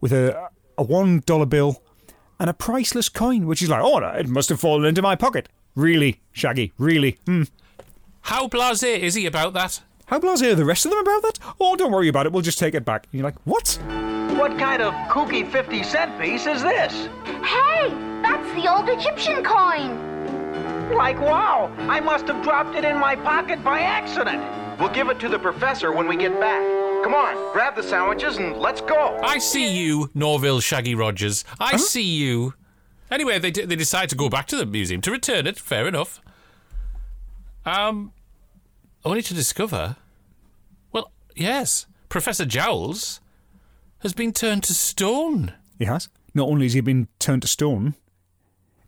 with 0.00 0.12
a 0.12 0.50
a 0.76 0.82
one 0.82 1.22
dollar 1.24 1.46
bill 1.46 1.82
and 2.40 2.50
a 2.50 2.54
priceless 2.54 3.08
coin, 3.08 3.46
which 3.46 3.62
is 3.62 3.68
like, 3.68 3.82
oh, 3.82 3.98
it 3.98 4.28
must 4.28 4.48
have 4.48 4.60
fallen 4.60 4.84
into 4.84 5.00
my 5.02 5.14
pocket. 5.14 5.48
Really, 5.74 6.20
Shaggy? 6.32 6.72
Really? 6.76 7.18
Hmm. 7.26 7.44
How 8.22 8.48
blasé 8.48 8.98
is 8.98 9.14
he 9.14 9.26
about 9.26 9.52
that? 9.54 9.80
How 10.06 10.18
blasé 10.18 10.52
are 10.52 10.54
the 10.56 10.64
rest 10.64 10.84
of 10.84 10.90
them 10.90 11.00
about 11.00 11.22
that? 11.22 11.38
Oh, 11.60 11.76
don't 11.76 11.92
worry 11.92 12.08
about 12.08 12.26
it. 12.26 12.32
We'll 12.32 12.42
just 12.42 12.58
take 12.58 12.74
it 12.74 12.84
back. 12.84 13.06
And 13.10 13.20
you're 13.20 13.24
like, 13.24 13.38
what? 13.44 13.78
What 14.42 14.58
kind 14.58 14.82
of 14.82 14.92
kooky 15.06 15.48
50 15.48 15.84
cent 15.84 16.20
piece 16.20 16.48
is 16.48 16.62
this? 16.62 16.92
Hey, 17.44 17.90
that's 18.22 18.52
the 18.60 18.68
old 18.68 18.88
Egyptian 18.88 19.44
coin. 19.44 20.90
Like, 20.92 21.20
wow, 21.20 21.72
I 21.88 22.00
must 22.00 22.26
have 22.26 22.42
dropped 22.42 22.74
it 22.74 22.84
in 22.84 22.98
my 22.98 23.14
pocket 23.14 23.62
by 23.62 23.78
accident. 23.78 24.42
We'll 24.80 24.88
give 24.88 25.08
it 25.10 25.20
to 25.20 25.28
the 25.28 25.38
professor 25.38 25.92
when 25.92 26.08
we 26.08 26.16
get 26.16 26.32
back. 26.40 26.60
Come 27.04 27.14
on, 27.14 27.52
grab 27.52 27.76
the 27.76 27.84
sandwiches 27.84 28.38
and 28.38 28.56
let's 28.56 28.80
go. 28.80 29.16
I 29.22 29.38
see 29.38 29.68
you, 29.68 30.10
Norville 30.12 30.58
Shaggy 30.58 30.96
Rogers. 30.96 31.44
I 31.60 31.76
see 31.76 32.02
you. 32.02 32.54
Anyway, 33.12 33.38
they 33.38 33.52
d- 33.52 33.64
they 33.64 33.76
decide 33.76 34.08
to 34.08 34.16
go 34.16 34.28
back 34.28 34.48
to 34.48 34.56
the 34.56 34.66
museum 34.66 35.00
to 35.02 35.12
return 35.12 35.46
it. 35.46 35.56
Fair 35.56 35.86
enough. 35.86 36.20
Um, 37.64 38.12
only 39.04 39.22
to 39.22 39.34
discover, 39.34 39.98
well, 40.90 41.12
yes, 41.36 41.86
Professor 42.08 42.44
Jowls 42.44 43.20
has 44.02 44.12
been 44.12 44.32
turned 44.32 44.62
to 44.64 44.74
stone. 44.74 45.52
He 45.78 45.84
has. 45.84 46.08
Not 46.34 46.48
only 46.48 46.66
has 46.66 46.72
he 46.74 46.80
been 46.80 47.08
turned 47.18 47.42
to 47.42 47.48
stone, 47.48 47.94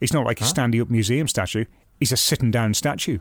he's 0.01 0.13
not 0.13 0.25
like 0.25 0.41
a 0.41 0.45
standing 0.45 0.81
up 0.81 0.91
museum 0.91 1.29
statue. 1.29 1.65
He's 1.99 2.13
a 2.13 2.17
sitting 2.17 2.51
down 2.51 2.75
statue. 2.75 3.19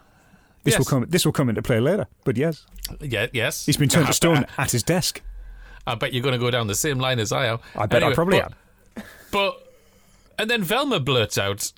This 0.63 0.73
Yes. 0.73 0.79
will 0.79 0.86
come. 0.86 1.06
This 1.10 1.25
will 1.25 1.34
come 1.34 1.49
into 1.49 1.62
play 1.62 1.79
later. 1.79 2.08
But 2.23 2.38
yes, 2.38 2.65
Yeah, 3.01 3.27
yes, 3.34 3.65
he's 3.65 3.77
been 3.77 3.89
turned 3.89 4.08
to 4.08 4.13
stone 4.13 4.45
at 4.58 4.71
his 4.71 4.84
desk. 4.84 5.21
I 5.86 5.95
bet 5.95 6.13
you're 6.13 6.23
going 6.23 6.34
to 6.34 6.39
go 6.39 6.49
down 6.49 6.67
the 6.67 6.75
same 6.75 6.99
line 6.99 7.19
as 7.19 7.32
I 7.34 7.47
am. 7.47 7.60
I 7.75 7.86
bet 7.86 8.03
I 8.03 8.13
probably 8.13 8.39
but, 8.39 8.53
am. 8.97 9.03
But 9.32 9.75
and 10.39 10.49
then 10.49 10.63
Velma 10.63 10.99
blurts 11.01 11.38
out, 11.38 11.73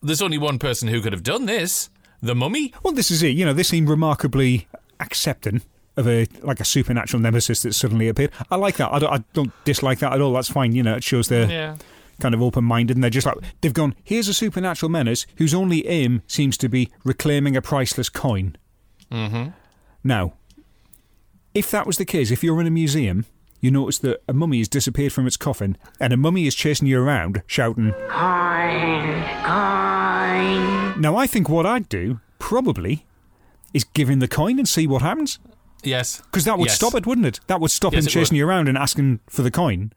"There's 0.00 0.22
only 0.22 0.38
one 0.38 0.58
person 0.60 0.86
who 0.88 1.00
could 1.00 1.12
have 1.12 1.24
done 1.24 1.46
this: 1.46 1.90
the 2.22 2.34
mummy." 2.36 2.72
Well, 2.84 2.92
this 2.94 3.10
is 3.10 3.22
it. 3.24 3.30
You 3.36 3.44
know, 3.44 3.52
they 3.52 3.64
seem 3.64 3.86
remarkably 3.86 4.68
accepting 5.00 5.62
of 5.98 6.08
a 6.08 6.26
like 6.42 6.60
a 6.60 6.64
supernatural 6.64 7.20
nemesis 7.22 7.62
that 7.62 7.74
suddenly 7.74 8.08
appeared. 8.08 8.30
I 8.50 8.56
like 8.56 8.76
that. 8.76 8.92
I 8.92 8.98
don't, 8.98 9.12
I 9.12 9.24
don't 9.34 9.52
dislike 9.64 9.98
that 9.98 10.12
at 10.14 10.20
all. 10.20 10.32
That's 10.32 10.50
fine. 10.50 10.72
You 10.74 10.82
know, 10.82 10.94
it 10.96 11.04
shows 11.04 11.28
they're 11.28 11.50
Yeah. 11.50 11.76
kind 12.20 12.34
of 12.34 12.40
open 12.42 12.64
minded 12.64 12.96
and 12.96 13.02
they're 13.04 13.10
just 13.10 13.26
like 13.26 13.36
they've 13.60 13.72
gone. 13.74 13.94
Here's 14.04 14.28
a 14.28 14.34
supernatural 14.34 14.90
menace 14.90 15.26
whose 15.36 15.52
only 15.54 15.86
aim 15.86 16.22
seems 16.26 16.56
to 16.58 16.68
be 16.68 16.90
reclaiming 17.04 17.56
a 17.56 17.62
priceless 17.62 18.08
coin. 18.08 18.56
Mm-hmm. 19.12 19.50
Now, 20.04 20.34
if 21.54 21.70
that 21.70 21.86
was 21.86 21.96
the 21.98 22.04
case, 22.04 22.30
if 22.30 22.42
you're 22.44 22.60
in 22.60 22.66
a 22.66 22.70
museum, 22.70 23.26
you 23.60 23.70
notice 23.72 23.98
that 23.98 24.22
a 24.28 24.32
mummy 24.32 24.58
has 24.58 24.68
disappeared 24.68 25.12
from 25.12 25.26
its 25.26 25.36
coffin, 25.36 25.76
and 25.98 26.12
a 26.12 26.16
mummy 26.16 26.46
is 26.46 26.54
chasing 26.54 26.86
you 26.86 27.00
around, 27.02 27.42
shouting. 27.48 27.90
Coin, 28.08 29.24
coin. 29.42 31.00
Now, 31.00 31.16
I 31.16 31.26
think 31.26 31.48
what 31.48 31.66
I'd 31.66 31.88
do 31.88 32.20
probably 32.38 33.04
is 33.74 33.82
give 33.84 34.08
him 34.08 34.20
the 34.20 34.28
coin 34.28 34.58
and 34.58 34.68
see 34.68 34.86
what 34.86 35.02
happens. 35.02 35.38
Yes. 35.82 36.20
Because 36.22 36.44
that 36.44 36.58
would 36.58 36.68
Yes. 36.68 36.76
stop 36.76 36.94
it, 36.94 37.06
wouldn't 37.06 37.26
it? 37.26 37.40
That 37.46 37.60
would 37.60 37.70
stop 37.70 37.92
Yes, 37.92 38.04
him 38.04 38.10
chasing 38.10 38.36
you 38.36 38.46
around 38.46 38.68
and 38.68 38.76
asking 38.76 39.20
for 39.28 39.42
the 39.42 39.50
coin 39.50 39.92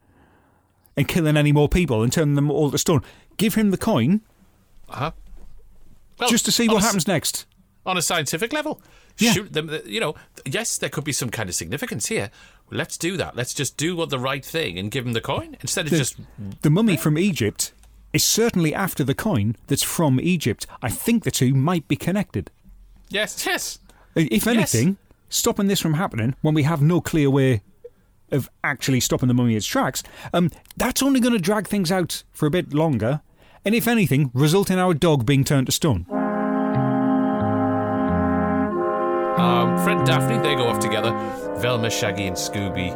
and 0.96 1.08
killing 1.08 1.38
any 1.38 1.52
more 1.52 1.68
people 1.70 2.04
and 2.04 2.12
turning 2.14 2.36
them 2.36 2.52
all 2.52 2.70
to 2.72 2.78
stone. 2.78 3.02
Give 3.38 3.56
him 3.56 3.72
the 3.72 3.78
coin 3.78 4.22
Uh-huh. 4.90 5.12
Well, 6.20 6.30
just 6.30 6.46
to 6.46 6.52
see 6.52 6.68
what 6.68 6.84
a 6.84 6.86
happens 6.86 7.08
next. 7.08 7.46
on 7.86 7.98
a 7.98 8.02
scientific 8.02 8.54
level. 8.54 8.82
Yeah. 9.18 9.32
Shoot 9.34 9.54
them. 9.54 9.70
You 9.86 10.00
know, 10.00 10.16
yes, 10.46 10.78
there 10.78 10.90
could 10.90 11.04
be 11.04 11.12
some 11.14 11.30
kind 11.30 11.50
of 11.50 11.56
significance 11.56 12.08
here. 12.08 12.30
Let's 12.70 12.98
do 12.98 13.18
that. 13.18 13.36
Let's 13.36 13.54
just 13.54 13.76
do 13.76 13.96
what 13.96 14.10
the 14.10 14.20
right 14.20 14.46
thing 14.46 14.78
and 14.78 14.92
give 14.92 15.06
him 15.06 15.14
the 15.14 15.22
coin 15.22 15.58
instead 15.62 15.86
of 15.86 15.92
The, 15.92 15.98
just. 15.98 16.18
the 16.62 16.70
mummy 16.70 16.96
from 16.96 17.18
Egypt 17.18 17.74
is 18.14 18.24
certainly 18.24 18.74
after 18.74 19.04
the 19.04 19.16
coin 19.16 19.56
that's 19.68 19.84
from 19.84 20.20
Egypt. 20.22 20.68
I 20.82 20.90
think 20.90 21.24
the 21.24 21.32
two 21.32 21.54
might 21.56 21.88
be 21.88 21.96
connected. 21.96 22.52
Yes, 23.10 23.46
yes. 23.46 23.80
If 24.16 24.46
anything, 24.48 24.98
stopping 25.32 25.68
this 25.68 25.80
from 25.80 25.96
happening 25.96 26.36
when 26.42 26.54
we 26.54 26.64
have 26.64 26.82
no 26.82 27.02
clear 27.02 27.30
way 27.30 27.62
of 28.32 28.50
actually 28.64 29.00
stopping 29.00 29.28
the 29.28 29.34
mummy 29.34 29.54
in 29.54 29.58
its 29.58 29.66
tracks, 29.66 30.04
um, 30.34 30.50
that's 30.78 31.02
only 31.02 31.20
going 31.20 31.34
to 31.34 31.40
drag 31.40 31.68
things 31.68 31.92
out 31.92 32.24
for 32.32 32.46
a 32.46 32.50
bit 32.52 32.74
longer, 32.74 33.22
and 33.66 33.74
if 33.76 33.88
anything, 33.88 34.32
result 34.34 34.70
in 34.70 34.78
our 34.80 34.94
dog 34.94 35.26
being 35.26 35.44
turned 35.44 35.66
to 35.68 35.72
stone. 35.72 36.06
Um, 39.38 39.78
Fred 39.84 39.98
and 39.98 40.06
Daphne, 40.06 40.38
they 40.38 40.56
go 40.56 40.68
off 40.68 40.80
together. 40.80 41.12
Velma, 41.58 41.90
Shaggy, 41.90 42.28
and 42.28 42.36
Scooby 42.36 42.96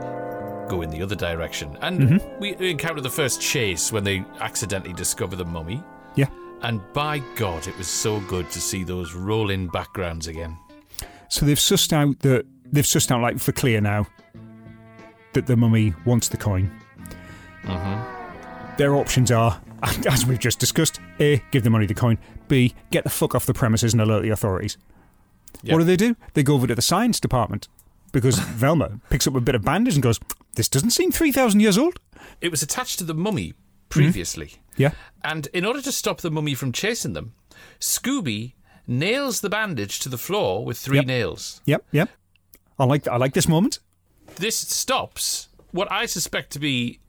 go 0.69 0.81
in 0.81 0.89
the 0.89 1.01
other 1.01 1.15
direction. 1.15 1.77
And 1.81 1.99
Mm-hmm. 1.99 2.39
we 2.39 2.55
encounter 2.69 3.01
the 3.01 3.09
first 3.09 3.41
chase 3.41 3.91
when 3.91 4.03
they 4.03 4.23
accidentally 4.39 4.93
discover 4.93 5.35
the 5.35 5.45
mummy. 5.45 5.83
Yeah. 6.15 6.27
And 6.61 6.81
by 6.93 7.19
God, 7.35 7.67
it 7.67 7.77
was 7.77 7.87
so 7.87 8.19
good 8.21 8.49
to 8.51 8.61
see 8.61 8.83
those 8.83 9.13
rolling 9.13 9.67
backgrounds 9.67 10.27
again. 10.27 10.57
So 11.29 11.45
they've 11.45 11.57
sussed 11.57 11.93
out 11.93 12.19
that 12.19 12.45
they've 12.71 12.83
sussed 12.83 13.11
out 13.11 13.21
like 13.21 13.39
for 13.39 13.51
clear 13.51 13.81
now 13.81 14.07
that 15.33 15.47
the 15.47 15.55
mummy 15.55 15.93
wants 16.05 16.29
the 16.29 16.37
coin. 16.37 16.71
Mm-hmm. 17.63 18.77
Their 18.77 18.95
options 18.95 19.31
are, 19.31 19.61
as 20.07 20.25
we've 20.25 20.39
just 20.39 20.59
discussed, 20.59 20.99
A, 21.19 21.41
give 21.51 21.63
the 21.63 21.69
money 21.69 21.85
the 21.85 21.93
coin, 21.93 22.17
B, 22.47 22.73
get 22.91 23.03
the 23.03 23.09
fuck 23.09 23.35
off 23.35 23.45
the 23.45 23.53
premises 23.53 23.93
and 23.93 24.01
alert 24.01 24.23
the 24.23 24.29
authorities. 24.29 24.77
What 25.63 25.79
do 25.79 25.83
they 25.83 25.95
do? 25.95 26.15
They 26.33 26.43
go 26.43 26.55
over 26.55 26.67
to 26.67 26.75
the 26.75 26.81
science 26.81 27.19
department 27.19 27.67
because 28.11 28.37
Velma 28.39 28.99
picks 29.09 29.27
up 29.27 29.35
a 29.35 29.41
bit 29.41 29.55
of 29.55 29.63
bandage 29.63 29.95
and 29.95 30.03
goes, 30.03 30.19
This 30.55 30.69
doesn't 30.69 30.91
seem 30.91 31.11
3,000 31.11 31.59
years 31.59 31.77
old. 31.77 31.99
It 32.41 32.51
was 32.51 32.61
attached 32.61 32.99
to 32.99 33.03
the 33.03 33.13
mummy 33.13 33.53
previously. 33.89 34.55
Yeah. 34.77 34.91
And 35.23 35.47
in 35.53 35.65
order 35.65 35.81
to 35.81 35.91
stop 35.91 36.21
the 36.21 36.31
mummy 36.31 36.53
from 36.53 36.71
chasing 36.71 37.13
them, 37.13 37.33
Scooby 37.79 38.53
nails 38.87 39.41
the 39.41 39.49
bandage 39.49 39.99
to 39.99 40.09
the 40.09 40.17
floor 40.17 40.63
with 40.65 40.77
three 40.77 40.97
Yep. 40.97 41.05
nails. 41.07 41.61
Yep, 41.65 41.85
yep. 41.91 42.09
I 42.79 42.85
like 42.85 43.07
I 43.07 43.17
like 43.17 43.33
this 43.33 43.47
moment. 43.47 43.79
This 44.37 44.57
stops 44.57 45.47
what 45.71 45.91
I 45.91 46.05
suspect 46.05 46.51
to 46.53 46.59
be 46.59 46.99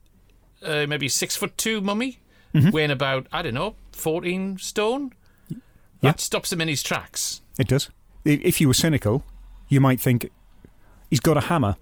uh, 0.63 0.85
maybe 0.87 1.07
six 1.09 1.35
foot 1.35 1.57
two 1.57 1.81
mummy, 1.81 2.19
Mm-hmm. 2.53 2.69
weighing 2.71 2.91
about 2.91 3.27
I 3.31 3.41
don't 3.41 3.53
know 3.53 3.75
fourteen 3.91 4.57
stone. 4.57 5.11
Yeah. 5.49 5.57
That 6.11 6.19
stops 6.19 6.51
him 6.53 6.61
in 6.61 6.67
his 6.67 6.81
tracks. 6.83 7.41
It 7.59 7.67
does. 7.67 7.89
If 8.23 8.61
you 8.61 8.67
were 8.67 8.73
cynical, 8.73 9.23
you 9.67 9.79
might 9.81 9.99
think 9.99 10.29
he's 11.09 11.19
got 11.19 11.37
a 11.37 11.41
hammer. 11.41 11.75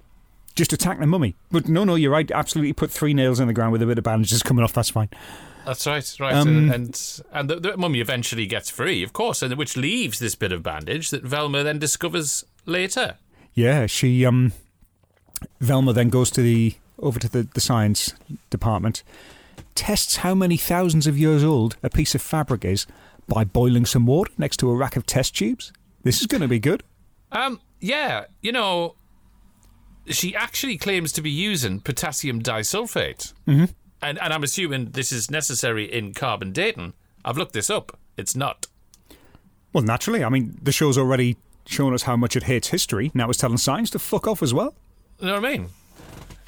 Just 0.56 0.72
attack 0.74 1.00
the 1.00 1.06
mummy. 1.06 1.36
But 1.52 1.68
no, 1.68 1.84
no, 1.84 1.96
you're 1.96 2.12
right. 2.12 2.30
Absolutely 2.32 2.72
put 2.74 2.90
three 2.92 3.14
nails 3.14 3.40
in 3.42 3.48
the 3.48 3.54
ground 3.54 3.74
with 3.74 3.82
a 3.82 3.86
bit 3.86 3.98
of 3.98 4.04
bandages 4.06 4.42
coming 4.42 4.64
off. 4.64 4.74
That's 4.74 4.90
fine. 4.90 5.10
That's 5.66 5.88
right, 5.88 6.16
right. 6.20 6.36
Um, 6.36 6.72
and 6.72 7.22
and, 7.32 7.50
the, 7.50 7.60
the 7.60 7.78
mummy 7.78 8.00
eventually 8.00 8.46
gets 8.46 8.70
free, 8.70 9.04
of 9.04 9.14
course, 9.14 9.42
and 9.42 9.56
which 9.56 9.76
leaves 9.76 10.20
this 10.20 10.36
bit 10.36 10.52
of 10.52 10.64
bandage 10.64 11.10
that 11.10 11.24
Velma 11.24 11.64
then 11.64 11.80
discovers 11.80 12.46
later. 12.66 13.16
Yeah, 13.54 13.86
she 13.86 14.26
um 14.26 14.52
Velma 15.60 15.94
then 15.94 16.10
goes 16.10 16.30
to 16.32 16.42
the 16.42 16.76
over 17.00 17.20
to 17.20 17.30
the, 17.30 17.44
the 17.54 17.62
science 17.62 18.14
department, 18.50 19.04
tests 19.74 20.18
how 20.18 20.34
many 20.36 20.58
thousands 20.58 21.08
of 21.08 21.18
years 21.18 21.44
old 21.44 21.78
a 21.84 21.90
piece 21.90 22.16
of 22.16 22.22
fabric 22.22 22.64
is 22.64 22.86
by 23.28 23.44
boiling 23.44 23.86
some 23.86 24.06
water 24.06 24.32
next 24.38 24.58
to 24.58 24.70
a 24.70 24.76
rack 24.76 24.96
of 24.96 25.06
test 25.06 25.36
tubes. 25.36 25.74
This 26.04 26.22
is 26.22 26.28
going 26.28 26.42
to 26.42 26.48
be 26.48 26.60
good. 26.60 26.84
Um, 27.32 27.60
yeah, 27.82 28.26
you 28.42 28.52
know, 28.52 28.96
she 30.08 30.36
actually 30.36 30.78
claims 30.78 31.12
to 31.14 31.22
be 31.22 31.32
using 31.32 31.80
potassium 31.80 32.42
disulfate. 32.42 33.34
Mm-hmm. 33.48 33.66
And, 34.02 34.20
and 34.22 34.34
I'm 34.34 34.44
assuming 34.44 34.92
this 34.92 35.12
is 35.12 35.32
necessary 35.32 35.92
in 35.92 36.14
carbon 36.14 36.52
dating. 36.52 36.94
I've 37.24 37.38
looked 37.38 37.54
this 37.54 37.70
up. 37.70 37.98
It's 38.18 38.36
not. 38.36 38.68
Well, 39.74 39.84
naturally, 39.84 40.24
I 40.24 40.30
mean, 40.30 40.58
the 40.62 40.72
show's 40.72 40.98
already 40.98 41.38
shown 41.66 41.94
us 41.94 42.04
how 42.04 42.16
much 42.16 42.36
it 42.36 42.44
hates 42.44 42.70
history. 42.70 43.12
Now 43.14 43.30
it's 43.30 43.40
telling 43.40 43.58
science 43.58 43.90
to 43.92 44.00
fuck 44.00 44.28
off 44.28 44.44
as 44.44 44.54
well. 44.54 44.76
You 45.20 45.28
know 45.28 45.40
what 45.40 45.46
I 45.46 45.58
mean? 45.58 45.70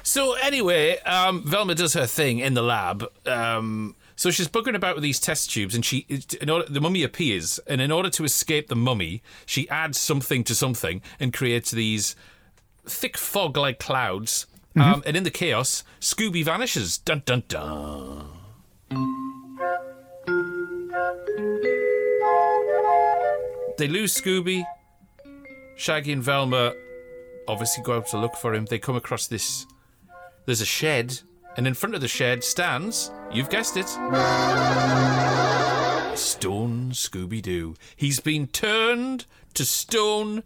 So 0.02 0.34
anyway, 0.34 0.98
um, 1.00 1.42
Velma 1.44 1.74
does 1.74 1.94
her 1.94 2.06
thing 2.06 2.38
in 2.38 2.54
the 2.54 2.62
lab. 2.62 3.04
Um, 3.26 3.96
so 4.16 4.30
she's 4.30 4.48
buggering 4.48 4.74
about 4.74 4.96
with 4.96 5.02
these 5.04 5.20
test 5.20 5.50
tubes, 5.50 5.74
and 5.76 5.84
she, 5.84 6.06
in 6.40 6.50
order, 6.50 6.66
the 6.68 6.80
mummy 6.80 7.02
appears, 7.04 7.60
and 7.68 7.80
in 7.80 7.92
order 7.92 8.10
to 8.10 8.24
escape 8.24 8.66
the 8.66 8.74
mummy, 8.74 9.22
she 9.46 9.68
adds 9.68 9.96
something 9.96 10.42
to 10.44 10.56
something 10.56 11.02
and 11.20 11.32
creates 11.32 11.70
these 11.70 12.16
thick 12.84 13.16
fog-like 13.16 13.78
clouds. 13.78 14.46
Um, 14.76 15.02
and 15.06 15.16
in 15.16 15.24
the 15.24 15.30
chaos, 15.30 15.82
Scooby 16.00 16.44
vanishes. 16.44 16.98
Dun 16.98 17.22
dun 17.26 17.42
dun. 17.48 18.26
They 23.76 23.88
lose 23.88 24.14
Scooby. 24.14 24.64
Shaggy 25.76 26.12
and 26.12 26.22
Velma 26.22 26.74
obviously 27.46 27.82
go 27.82 27.96
out 27.96 28.06
to 28.08 28.18
look 28.18 28.36
for 28.36 28.54
him. 28.54 28.66
They 28.66 28.78
come 28.78 28.96
across 28.96 29.26
this. 29.26 29.66
There's 30.46 30.60
a 30.60 30.66
shed, 30.66 31.20
and 31.56 31.66
in 31.66 31.74
front 31.74 31.94
of 31.94 32.00
the 32.00 32.08
shed 32.08 32.42
stands, 32.44 33.10
you've 33.32 33.50
guessed 33.50 33.76
it, 33.76 33.88
Stone 36.16 36.90
Scooby 36.92 37.40
Doo. 37.40 37.74
He's 37.96 38.20
been 38.20 38.46
turned 38.48 39.26
to 39.54 39.64
stone 39.64 40.42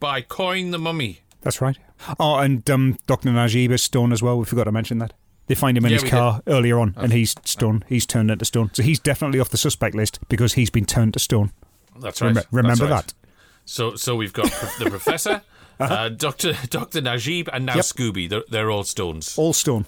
by 0.00 0.20
Coin 0.20 0.70
the 0.72 0.78
Mummy. 0.78 1.20
That's 1.42 1.60
right. 1.60 1.78
Oh, 2.18 2.36
and 2.38 2.68
um, 2.70 2.98
Dr. 3.06 3.30
Najib 3.32 3.70
is 3.70 3.82
stone 3.82 4.12
as 4.12 4.22
well. 4.22 4.38
We 4.38 4.44
forgot 4.44 4.64
to 4.64 4.72
mention 4.72 4.98
that. 4.98 5.12
They 5.46 5.54
find 5.54 5.76
him 5.76 5.84
in 5.84 5.92
Yeah, 5.92 5.98
his 6.00 6.10
car 6.10 6.40
earlier 6.46 6.78
on, 6.78 6.94
and 6.96 7.12
he's 7.12 7.34
stone. 7.44 7.84
He's 7.88 8.06
turned 8.06 8.30
into 8.30 8.44
stone. 8.44 8.70
So 8.72 8.82
he's 8.82 8.98
definitely 8.98 9.40
off 9.40 9.48
the 9.50 9.58
suspect 9.58 9.94
list 9.94 10.18
because 10.28 10.54
he's 10.54 10.70
been 10.70 10.84
turned 10.86 11.14
to 11.14 11.18
stone. 11.18 11.50
That's 12.00 12.22
right. 12.22 12.34
Remem- 12.34 12.46
remember 12.52 12.86
That's 12.86 12.90
right. 12.90 13.06
that. 13.06 13.14
So, 13.64 13.96
so 13.96 14.16
we've 14.16 14.32
got 14.32 14.46
the 14.78 14.86
professor, 14.90 15.42
uh, 15.78 16.08
Doctor 16.10 16.54
Doctor 16.70 17.00
Najib, 17.00 17.48
and 17.52 17.66
now 17.66 17.74
Yep. 17.76 17.84
Scooby. 17.84 18.28
They're, 18.28 18.42
they're 18.48 18.70
all 18.70 18.84
stones, 18.84 19.36
All 19.36 19.52
stone. 19.52 19.84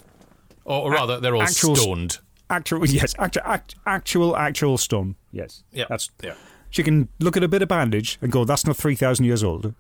or, 0.65 0.83
or 0.83 0.93
rather, 0.93 1.21
they're 1.21 1.35
all 1.37 1.43
actual 1.43 1.77
stoned. 1.77 2.19
Actual, 2.51 2.87
yes, 2.87 3.15
actual, 3.19 3.43
act, 3.47 3.75
actual, 3.87 4.37
actual 4.37 4.77
stone. 4.77 5.17
Yes. 5.33 5.63
Yeah, 5.73 5.87
That's. 5.89 6.11
yeah. 6.23 6.35
She 6.71 6.83
can 6.83 7.09
look 7.21 7.37
at 7.37 7.43
a 7.45 7.49
bit 7.49 7.63
of 7.63 7.69
bandage 7.69 8.19
and 8.21 8.31
go, 8.31 8.45
"That's 8.45 8.67
not 8.67 8.77
three 8.77 8.97
thousand 8.97 9.25
years 9.25 9.43
old." 9.43 9.73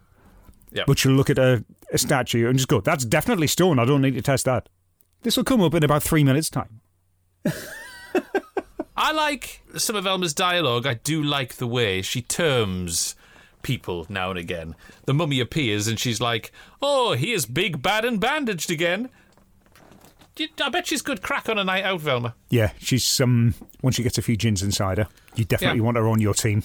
Yeah. 0.72 0.84
But 0.86 0.98
she'll 0.98 1.12
look 1.12 1.30
at 1.30 1.38
a, 1.38 1.64
a 1.94 1.98
statue 1.98 2.48
and 2.48 2.58
just 2.58 2.68
go, 2.68 2.80
"That's 2.80 3.04
definitely 3.04 3.46
stone. 3.46 3.78
I 3.78 3.84
don't 3.84 4.02
need 4.02 4.14
to 4.14 4.22
test 4.22 4.44
that." 4.44 4.68
This 5.22 5.36
will 5.36 5.44
come 5.44 5.62
up 5.62 5.72
in 5.74 5.82
about 5.82 6.02
three 6.02 6.24
minutes' 6.24 6.50
time. 6.50 6.80
I 8.96 9.12
like 9.12 9.60
some 9.76 9.96
of 9.96 10.04
Velma's 10.04 10.34
dialogue. 10.34 10.86
I 10.86 10.94
do 10.94 11.22
like 11.22 11.54
the 11.54 11.66
way 11.66 12.00
she 12.02 12.22
terms 12.22 13.16
people 13.62 14.06
now 14.08 14.30
and 14.30 14.38
again. 14.38 14.76
The 15.06 15.14
mummy 15.14 15.40
appears 15.40 15.88
and 15.88 15.98
she's 15.98 16.20
like, 16.20 16.52
"Oh, 16.80 17.14
he 17.14 17.32
is 17.32 17.46
big, 17.46 17.82
bad, 17.82 18.04
and 18.04 18.20
bandaged 18.20 18.70
again." 18.70 19.08
I 20.60 20.68
bet 20.68 20.86
she's 20.88 21.02
good 21.02 21.22
crack 21.22 21.48
on 21.48 21.58
a 21.58 21.64
night 21.64 21.84
out, 21.84 22.00
Velma. 22.00 22.34
Yeah, 22.50 22.72
she's 22.78 23.20
um. 23.20 23.54
Once 23.82 23.96
she 23.96 24.02
gets 24.02 24.18
a 24.18 24.22
few 24.22 24.36
gins 24.36 24.62
inside 24.62 24.98
her, 24.98 25.08
you 25.34 25.44
definitely 25.44 25.78
Yeah. 25.78 25.84
want 25.84 25.96
her 25.96 26.08
on 26.08 26.20
your 26.20 26.34
team, 26.34 26.62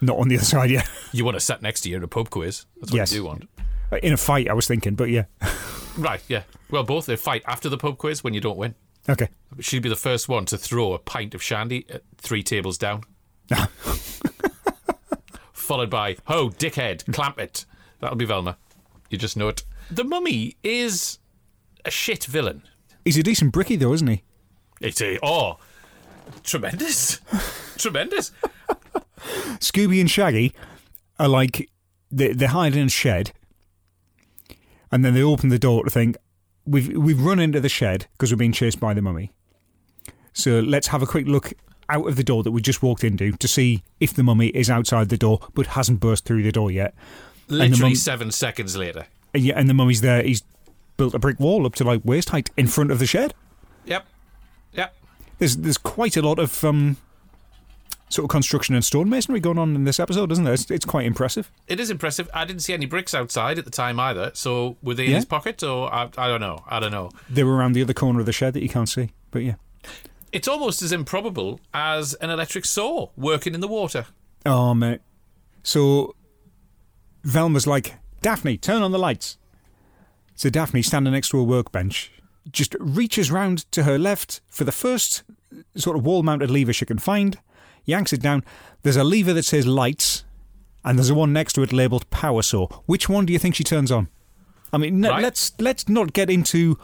not 0.00 0.18
on 0.18 0.28
the 0.28 0.36
other 0.36 0.44
side. 0.44 0.70
Yeah. 0.70 0.84
You 1.12 1.24
want 1.24 1.36
to 1.36 1.40
sit 1.40 1.62
next 1.62 1.80
to 1.82 1.90
you 1.90 1.96
in 1.96 2.02
a 2.02 2.08
pub 2.08 2.30
quiz. 2.30 2.64
That's 2.80 2.92
what 2.92 2.96
Yes. 2.96 3.12
you 3.12 3.18
do 3.20 3.24
want. 3.24 3.48
Uh, 3.92 3.96
in 4.02 4.12
a 4.12 4.16
fight, 4.16 4.48
I 4.48 4.52
was 4.52 4.66
thinking, 4.66 4.94
but 4.94 5.10
yeah. 5.10 5.24
Right, 5.96 6.22
yeah. 6.28 6.42
Well, 6.70 6.84
both 6.84 7.06
they 7.06 7.16
fight 7.16 7.42
after 7.46 7.68
the 7.68 7.78
pub 7.78 7.98
quiz 7.98 8.22
when 8.22 8.34
you 8.34 8.40
don't 8.40 8.56
win. 8.56 8.74
Okay. 9.08 9.28
She'd 9.60 9.82
be 9.82 9.88
the 9.88 9.96
first 9.96 10.28
one 10.28 10.44
to 10.46 10.58
throw 10.58 10.92
a 10.92 10.98
pint 10.98 11.34
of 11.34 11.42
shandy 11.42 11.86
at 11.88 12.02
three 12.18 12.42
tables 12.42 12.78
down. 12.78 13.02
Followed 15.52 15.90
by, 15.90 16.16
ho, 16.26 16.50
dickhead, 16.50 17.12
clamp 17.12 17.38
it. 17.38 17.64
That'll 18.00 18.16
be 18.16 18.26
Velma. 18.26 18.58
You 19.10 19.18
just 19.18 19.36
know 19.36 19.48
it. 19.48 19.64
The 19.90 20.04
mummy 20.04 20.56
is 20.62 21.18
a 21.84 21.90
shit 21.90 22.24
villain. 22.24 22.62
He's 23.04 23.16
a 23.16 23.22
decent 23.22 23.52
bricky, 23.52 23.76
though, 23.76 23.94
isn't 23.94 24.06
he? 24.06 24.22
It's 24.80 25.00
a, 25.00 25.18
oh, 25.22 25.58
tremendous. 26.44 27.20
tremendous. 27.78 28.32
Scooby 29.58 30.00
and 30.00 30.10
Shaggy 30.10 30.54
are 31.18 31.28
like 31.28 31.70
they 32.10 32.32
they're 32.32 32.48
hiding 32.48 32.80
in 32.80 32.86
a 32.86 32.90
shed, 32.90 33.32
and 34.90 35.04
then 35.04 35.14
they 35.14 35.22
open 35.22 35.48
the 35.48 35.58
door 35.58 35.84
to 35.84 35.90
think 35.90 36.16
we've 36.64 36.96
we've 36.96 37.20
run 37.20 37.38
into 37.38 37.60
the 37.60 37.68
shed 37.68 38.06
because 38.12 38.32
we're 38.32 38.36
being 38.38 38.52
chased 38.52 38.80
by 38.80 38.94
the 38.94 39.02
mummy. 39.02 39.32
So 40.32 40.60
let's 40.60 40.88
have 40.88 41.02
a 41.02 41.06
quick 41.06 41.26
look 41.26 41.52
out 41.88 42.06
of 42.06 42.16
the 42.16 42.24
door 42.24 42.42
that 42.42 42.52
we 42.52 42.60
just 42.60 42.82
walked 42.82 43.02
into 43.02 43.32
to 43.32 43.48
see 43.48 43.82
if 43.98 44.12
the 44.12 44.22
mummy 44.22 44.48
is 44.48 44.68
outside 44.68 45.08
the 45.08 45.16
door 45.16 45.40
but 45.54 45.68
hasn't 45.68 46.00
burst 46.00 46.24
through 46.24 46.42
the 46.42 46.52
door 46.52 46.70
yet. 46.70 46.94
Literally 47.48 47.80
mum- 47.80 47.94
seven 47.94 48.30
seconds 48.30 48.76
later. 48.76 49.06
And 49.32 49.42
yeah, 49.42 49.54
and 49.56 49.68
the 49.68 49.74
mummy's 49.74 50.02
there. 50.02 50.22
He's 50.22 50.42
built 50.96 51.14
a 51.14 51.18
brick 51.18 51.40
wall 51.40 51.66
up 51.66 51.74
to 51.76 51.84
like 51.84 52.02
waist 52.04 52.30
height 52.30 52.50
in 52.56 52.66
front 52.66 52.90
of 52.90 52.98
the 52.98 53.06
shed. 53.06 53.34
Yep. 53.86 54.06
Yep. 54.72 54.94
There's 55.38 55.56
there's 55.56 55.78
quite 55.78 56.16
a 56.16 56.22
lot 56.22 56.38
of 56.38 56.62
um, 56.64 56.98
sort 58.10 58.24
of 58.24 58.30
construction 58.30 58.74
and 58.74 58.82
stonemasonry 58.84 59.40
going 59.42 59.58
on 59.58 59.74
in 59.74 59.84
this 59.84 60.00
episode, 60.00 60.32
isn't 60.32 60.44
there? 60.44 60.54
It's, 60.54 60.70
it's 60.70 60.84
quite 60.86 61.04
impressive. 61.06 61.50
It 61.66 61.78
is 61.80 61.90
impressive. 61.90 62.28
I 62.32 62.44
didn't 62.44 62.62
see 62.62 62.72
any 62.72 62.86
bricks 62.86 63.14
outside 63.14 63.58
at 63.58 63.64
the 63.64 63.70
time 63.70 64.00
either. 64.00 64.30
So 64.34 64.76
were 64.82 64.94
they 64.94 65.04
in 65.06 65.10
Yeah. 65.10 65.16
his 65.16 65.24
pocket 65.26 65.62
or 65.62 65.92
I, 65.92 66.08
I 66.16 66.28
don't 66.28 66.40
know. 66.40 66.64
I 66.68 66.80
don't 66.80 66.92
know. 66.92 67.10
They 67.28 67.44
were 67.44 67.54
around 67.56 67.72
the 67.74 67.82
other 67.82 67.92
corner 67.94 68.20
of 68.20 68.26
the 68.26 68.32
shed 68.32 68.54
that 68.54 68.62
you 68.62 68.68
can't 68.68 68.88
see, 68.88 69.10
but 69.30 69.42
yeah. 69.42 69.54
It's 70.32 70.48
almost 70.48 70.82
as 70.82 70.92
improbable 70.92 71.60
as 71.72 72.14
an 72.14 72.30
electric 72.30 72.64
saw 72.64 73.08
working 73.16 73.54
in 73.54 73.60
the 73.60 73.68
water. 73.68 74.06
Oh 74.46 74.74
mate. 74.74 75.00
So 75.62 76.14
Velma's 77.24 77.66
like, 77.66 77.94
Daphne, 78.22 78.56
turn 78.56 78.82
on 78.82 78.92
the 78.92 78.98
lights. 78.98 79.38
So 80.34 80.48
Daphne, 80.50 80.82
standing 80.82 81.12
next 81.12 81.30
to 81.30 81.38
a 81.38 81.44
workbench, 81.44 82.12
just 82.50 82.74
reaches 82.78 83.30
round 83.30 83.70
to 83.72 83.82
her 83.82 83.98
left 83.98 84.40
for 84.48 84.64
the 84.64 84.72
first 84.72 85.22
sort 85.76 85.96
of 85.96 86.04
wall 86.06 86.22
mounted 86.22 86.50
lever 86.50 86.72
she 86.72 86.86
can 86.86 86.98
find, 86.98 87.38
yanks 87.88 88.12
it 88.12 88.22
down. 88.22 88.44
There's 88.82 88.96
a 88.96 89.02
lever 89.02 89.32
that 89.32 89.44
says 89.44 89.66
lights, 89.66 90.24
and 90.84 90.96
there's 90.98 91.10
a 91.10 91.14
one 91.14 91.32
next 91.32 91.54
to 91.54 91.62
it 91.62 91.72
labelled 91.72 92.08
power 92.10 92.42
saw. 92.42 92.68
Which 92.86 93.08
one 93.08 93.26
do 93.26 93.32
you 93.32 93.38
think 93.40 93.54
she 93.56 93.64
turns 93.64 93.90
on? 93.90 94.08
I 94.72 94.78
mean, 94.78 95.02
Right. 95.02 95.22
let's 95.22 95.52
let's 95.58 95.88
not 95.88 96.12
get 96.12 96.28
into 96.30 96.78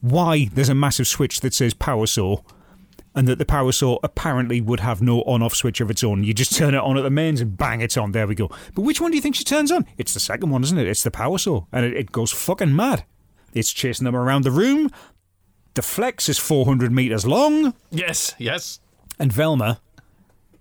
why 0.00 0.48
there's 0.52 0.68
a 0.68 0.74
massive 0.74 1.06
switch 1.06 1.40
that 1.40 1.52
says 1.54 1.74
power 1.74 2.06
saw 2.06 2.38
and 3.14 3.26
that 3.26 3.38
the 3.38 3.44
power 3.44 3.72
saw 3.72 3.98
apparently 4.02 4.60
would 4.60 4.80
have 4.80 5.02
no 5.02 5.22
on 5.22 5.42
off 5.42 5.54
switch 5.54 5.80
of 5.80 5.90
its 5.90 6.04
own. 6.04 6.22
You 6.24 6.32
just 6.32 6.54
turn 6.56 6.74
it 6.74 6.78
on 6.80 6.96
at 6.96 7.02
the 7.02 7.10
mains 7.10 7.40
and 7.40 7.56
bang, 7.56 7.80
it's 7.80 7.96
on. 7.96 8.12
There 8.12 8.26
we 8.26 8.34
go. 8.34 8.48
But 8.74 8.82
which 8.82 9.00
one 9.00 9.10
do 9.10 9.16
you 9.16 9.22
think 9.22 9.34
she 9.34 9.44
turns 9.44 9.72
on? 9.72 9.86
It's 9.96 10.14
the 10.14 10.20
second 10.20 10.50
one, 10.50 10.62
isn't 10.62 10.78
it? 10.78 10.86
It's 10.86 11.02
the 11.02 11.10
power 11.10 11.36
saw. 11.38 11.64
And 11.72 11.84
it, 11.84 11.94
it 11.94 12.12
goes 12.12 12.30
fucking 12.30 12.74
mad. 12.74 13.04
It's 13.54 13.72
chasing 13.72 14.04
them 14.04 14.14
around 14.14 14.42
the 14.44 14.50
room. 14.52 14.90
The 15.74 15.82
flex 15.82 16.28
is 16.28 16.38
400 16.38 16.92
metres 16.92 17.26
long. 17.26 17.74
Yes, 17.90 18.34
yes. 18.38 18.78
And 19.18 19.32
Velma. 19.32 19.80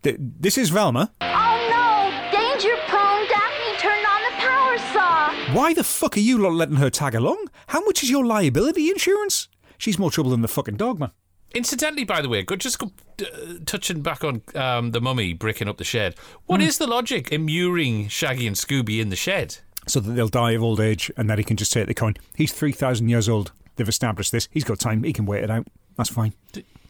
Th- 0.03 0.17
this 0.19 0.57
is 0.57 0.69
Velma. 0.69 1.11
Oh 1.21 1.25
no! 1.69 2.37
Danger 2.37 2.75
prone! 2.87 3.27
Daphne 3.27 3.77
turned 3.77 4.05
on 4.05 4.21
the 4.21 4.35
power 4.37 4.77
saw! 4.93 5.53
Why 5.53 5.73
the 5.73 5.83
fuck 5.83 6.17
are 6.17 6.21
you 6.21 6.37
lot 6.37 6.53
letting 6.53 6.75
her 6.77 6.89
tag 6.89 7.15
along? 7.15 7.47
How 7.67 7.81
much 7.81 8.03
is 8.03 8.09
your 8.09 8.25
liability 8.25 8.89
insurance? 8.89 9.47
She's 9.77 9.99
more 9.99 10.11
trouble 10.11 10.31
than 10.31 10.41
the 10.41 10.47
fucking 10.47 10.77
dog, 10.77 10.99
man. 10.99 11.11
Incidentally, 11.55 12.03
by 12.03 12.21
the 12.21 12.29
way, 12.29 12.43
good. 12.43 12.59
Just 12.59 12.77
go, 12.77 12.91
uh, 13.21 13.53
touching 13.65 14.01
back 14.01 14.23
on 14.23 14.41
um, 14.53 14.91
the 14.91 15.01
mummy 15.01 15.33
bricking 15.33 15.67
up 15.67 15.77
the 15.77 15.83
shed. 15.83 16.15
What 16.45 16.61
is 16.61 16.77
the 16.77 16.87
logic 16.87 17.31
immuring 17.31 18.09
Shaggy 18.09 18.47
and 18.47 18.55
Scooby 18.55 18.99
in 18.99 19.09
the 19.09 19.15
shed? 19.15 19.57
So 19.87 19.99
that 20.01 20.11
they'll 20.11 20.27
die 20.27 20.51
of 20.51 20.61
old 20.63 20.81
age 20.81 21.09
and 21.15 21.29
that 21.29 21.37
he 21.37 21.43
can 21.45 21.55
just 21.55 21.71
take 21.71 21.87
the 21.87 21.93
coin. 21.93 22.15
He's 22.35 22.51
3,000 22.51 23.07
years 23.07 23.29
old. 23.29 23.53
They've 23.77 23.87
established 23.87 24.31
this. 24.33 24.49
He's 24.51 24.65
got 24.65 24.79
time. 24.79 25.03
He 25.03 25.13
can 25.13 25.25
wait 25.25 25.43
it 25.43 25.49
out. 25.49 25.67
That's 25.95 26.09
fine. 26.09 26.33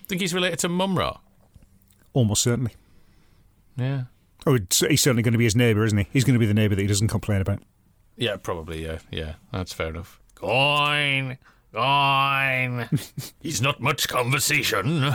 Think 0.08 0.22
he's 0.22 0.34
related 0.34 0.60
to 0.60 0.70
Mumm-Ra? 0.70 1.18
Almost 2.14 2.42
certainly. 2.42 2.72
Yeah. 3.78 4.04
Oh, 4.46 4.56
it's, 4.56 4.80
he's 4.80 5.02
certainly 5.02 5.24
going 5.24 5.34
to 5.34 5.38
be 5.38 5.44
his 5.44 5.56
neighbour, 5.56 5.84
isn't 5.86 5.98
he? 5.98 6.08
He's 6.12 6.24
going 6.24 6.36
to 6.36 6.40
be 6.40 6.46
the 6.46 6.54
neighbour 6.54 6.76
that 6.76 6.82
he 6.82 6.88
doesn't 6.88 7.10
complain 7.10 7.42
about. 7.42 7.60
Yeah, 8.16 8.38
probably. 8.38 8.84
Yeah, 8.84 9.00
yeah. 9.12 9.34
That's 9.52 9.74
fair 9.74 9.90
enough. 9.90 10.20
Coin, 10.36 11.38
coin. 11.74 12.90
he's 13.42 13.62
not 13.62 13.80
much 13.82 14.08
conversation. 14.08 15.14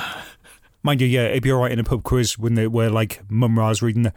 Mind 0.82 1.00
you, 1.00 1.06
yeah, 1.06 1.26
it'd 1.26 1.42
be 1.42 1.52
all 1.52 1.60
right 1.62 1.72
in 1.72 1.78
a 1.78 1.84
pub 1.84 2.02
quiz 2.02 2.38
when 2.38 2.54
they 2.54 2.66
were 2.66 2.90
like 2.90 3.22
Mumm-Ra's 3.30 3.82
reading 3.82 4.02
the. 4.02 4.12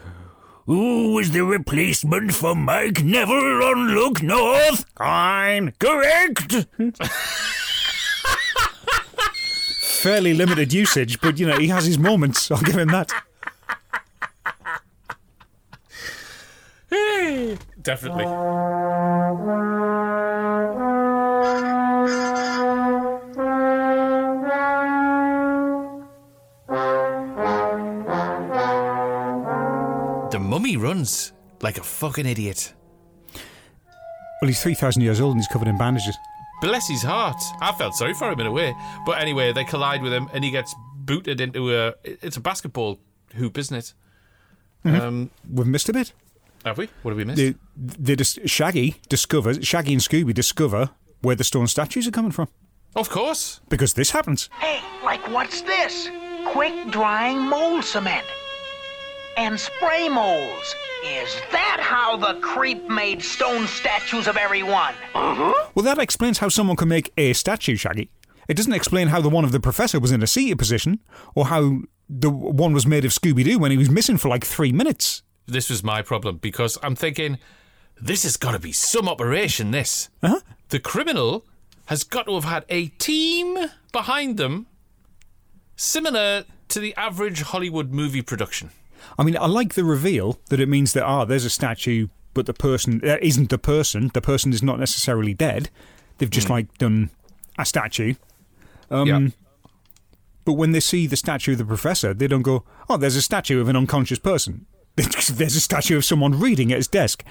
Who 0.65 1.19
is 1.19 1.31
the 1.31 1.45
replacement 1.45 2.33
for 2.33 2.55
Mike 2.55 3.03
Neville 3.03 3.63
on 3.63 3.93
Look 3.93 4.23
North? 4.23 4.83
I'm 4.97 5.71
correct. 5.73 6.65
Fairly 10.01 10.33
limited 10.33 10.73
usage, 10.73 11.21
but 11.21 11.39
you 11.39 11.45
know 11.47 11.57
he 11.57 11.67
has 11.67 11.85
his 11.85 11.99
moments. 11.99 12.49
I'll 12.49 12.61
give 12.61 12.77
him 12.77 12.87
that. 12.89 13.11
Definitely. 17.81 18.25
The 30.31 30.39
mummy 30.39 30.75
runs 30.75 31.31
like 31.61 31.77
a 31.77 31.83
fucking 31.83 32.25
idiot. 32.25 32.73
Well, 34.41 34.47
he's 34.49 34.61
three 34.61 34.73
thousand 34.73 35.03
years 35.03 35.21
old 35.21 35.31
and 35.33 35.39
he's 35.39 35.47
covered 35.47 35.67
in 35.67 35.77
bandages. 35.77 36.17
Bless 36.61 36.87
his 36.87 37.03
heart. 37.03 37.37
I 37.61 37.71
felt 37.73 37.93
sorry 37.93 38.13
for 38.15 38.31
him 38.31 38.39
in 38.39 38.47
a 38.47 38.51
way. 38.51 38.73
But 39.05 39.21
anyway, 39.21 39.53
they 39.53 39.63
collide 39.63 40.01
with 40.01 40.11
him 40.11 40.27
and 40.33 40.43
he 40.43 40.51
gets 40.51 40.73
booted 40.97 41.39
into 41.39 41.73
a. 41.75 41.93
It's 42.03 42.37
a 42.37 42.41
basketball 42.41 42.99
hoop, 43.35 43.57
isn't 43.57 43.77
it? 43.77 43.93
Um, 44.83 45.29
We've 45.49 45.67
missed 45.67 45.89
a 45.89 45.93
bit. 45.93 46.11
Have 46.65 46.77
we? 46.77 46.89
What 47.03 47.11
have 47.11 47.17
we 47.17 47.25
missed? 47.25 47.37
They, 47.37 47.55
they 47.75 48.15
dis- 48.15 48.39
Shaggy 48.45 48.95
discovers 49.09 49.59
Shaggy 49.65 49.93
and 49.93 50.01
Scooby 50.01 50.33
discover 50.33 50.89
where 51.21 51.35
the 51.35 51.43
stone 51.43 51.67
statues 51.67 52.07
are 52.07 52.11
coming 52.11 52.31
from 52.31 52.47
of 52.95 53.09
course. 53.09 53.59
because 53.69 53.93
this 53.93 54.11
happens. 54.11 54.49
Hey, 54.59 54.81
like 55.03 55.27
what's 55.29 55.61
this? 55.61 56.09
Quick 56.47 56.91
drying 56.91 57.39
mold 57.39 57.83
cement. 57.83 58.25
And 59.37 59.59
spray 59.59 60.07
molds. 60.07 60.75
Is 61.05 61.35
that 61.51 61.77
how 61.81 62.15
the 62.17 62.39
creep 62.39 62.89
made 62.89 63.21
stone 63.21 63.67
statues 63.67 64.27
of 64.27 64.37
everyone? 64.37 64.93
Mm-hmm. 65.13 65.69
Well, 65.75 65.83
that 65.83 65.99
explains 65.99 66.39
how 66.39 66.49
someone 66.49 66.77
can 66.77 66.87
make 66.87 67.11
a 67.17 67.33
statue, 67.33 67.75
Shaggy. 67.75 68.09
It 68.47 68.55
doesn't 68.55 68.73
explain 68.73 69.09
how 69.09 69.21
the 69.21 69.29
one 69.29 69.43
of 69.43 69.51
the 69.51 69.59
professor 69.59 69.99
was 69.99 70.11
in 70.11 70.23
a 70.23 70.27
seated 70.27 70.57
position, 70.57 70.99
or 71.35 71.47
how 71.47 71.79
the 72.09 72.29
one 72.29 72.73
was 72.73 72.85
made 72.87 73.03
of 73.05 73.11
Scooby 73.11 73.43
Doo 73.43 73.59
when 73.59 73.71
he 73.71 73.77
was 73.77 73.89
missing 73.89 74.17
for 74.17 74.29
like 74.29 74.45
three 74.45 74.71
minutes. 74.71 75.21
This 75.47 75.69
was 75.69 75.83
my 75.83 76.01
problem 76.01 76.37
because 76.37 76.77
I'm 76.81 76.95
thinking, 76.95 77.37
this 78.01 78.23
has 78.23 78.37
got 78.37 78.51
to 78.51 78.59
be 78.59 78.71
some 78.71 79.07
operation, 79.07 79.71
this. 79.71 80.09
Uh-huh. 80.23 80.39
The 80.69 80.79
criminal 80.79 81.45
has 81.87 82.03
got 82.03 82.25
to 82.25 82.33
have 82.33 82.45
had 82.45 82.65
a 82.69 82.87
team 82.87 83.57
behind 83.91 84.37
them 84.37 84.67
similar 85.75 86.45
to 86.69 86.79
the 86.79 86.95
average 86.95 87.43
Hollywood 87.43 87.91
movie 87.91 88.21
production. 88.21 88.71
I 89.19 89.23
mean, 89.23 89.37
I 89.37 89.45
like 89.45 89.75
the 89.75 89.83
reveal 89.83 90.39
that 90.49 90.59
it 90.59 90.67
means 90.67 90.93
that 90.93 91.03
ah, 91.03 91.25
there's 91.25 91.45
a 91.45 91.49
statue, 91.49 92.07
but 92.33 92.47
the 92.47 92.53
person 92.53 92.99
that 92.99 93.21
isn't 93.23 93.49
the 93.49 93.57
person. 93.57 94.09
The 94.13 94.21
person 94.21 94.51
is 94.51 94.63
not 94.63 94.79
necessarily 94.79 95.33
dead. 95.33 95.69
They've 96.17 96.29
just 96.29 96.49
like 96.49 96.75
done 96.77 97.11
a 97.57 97.65
statue. 97.65 98.15
Um, 98.89 99.07
Yeah. 99.07 99.27
But 100.43 100.53
when 100.53 100.71
they 100.71 100.79
see 100.79 101.07
the 101.07 101.15
statue 101.15 101.53
of 101.53 101.57
the 101.57 101.65
professor, 101.65 102.13
they 102.13 102.27
don't 102.27 102.43
go, 102.43 102.63
"Oh, 102.87 102.97
there's 102.97 103.15
a 103.15 103.21
statue 103.21 103.59
of 103.61 103.67
an 103.67 103.75
unconscious 103.75 104.19
person." 104.19 104.67
there's 105.33 105.55
a 105.55 105.59
statue 105.59 105.97
of 105.97 106.05
someone 106.05 106.39
reading 106.39 106.71
at 106.71 106.77
his 106.77 106.87
desk. 106.87 107.23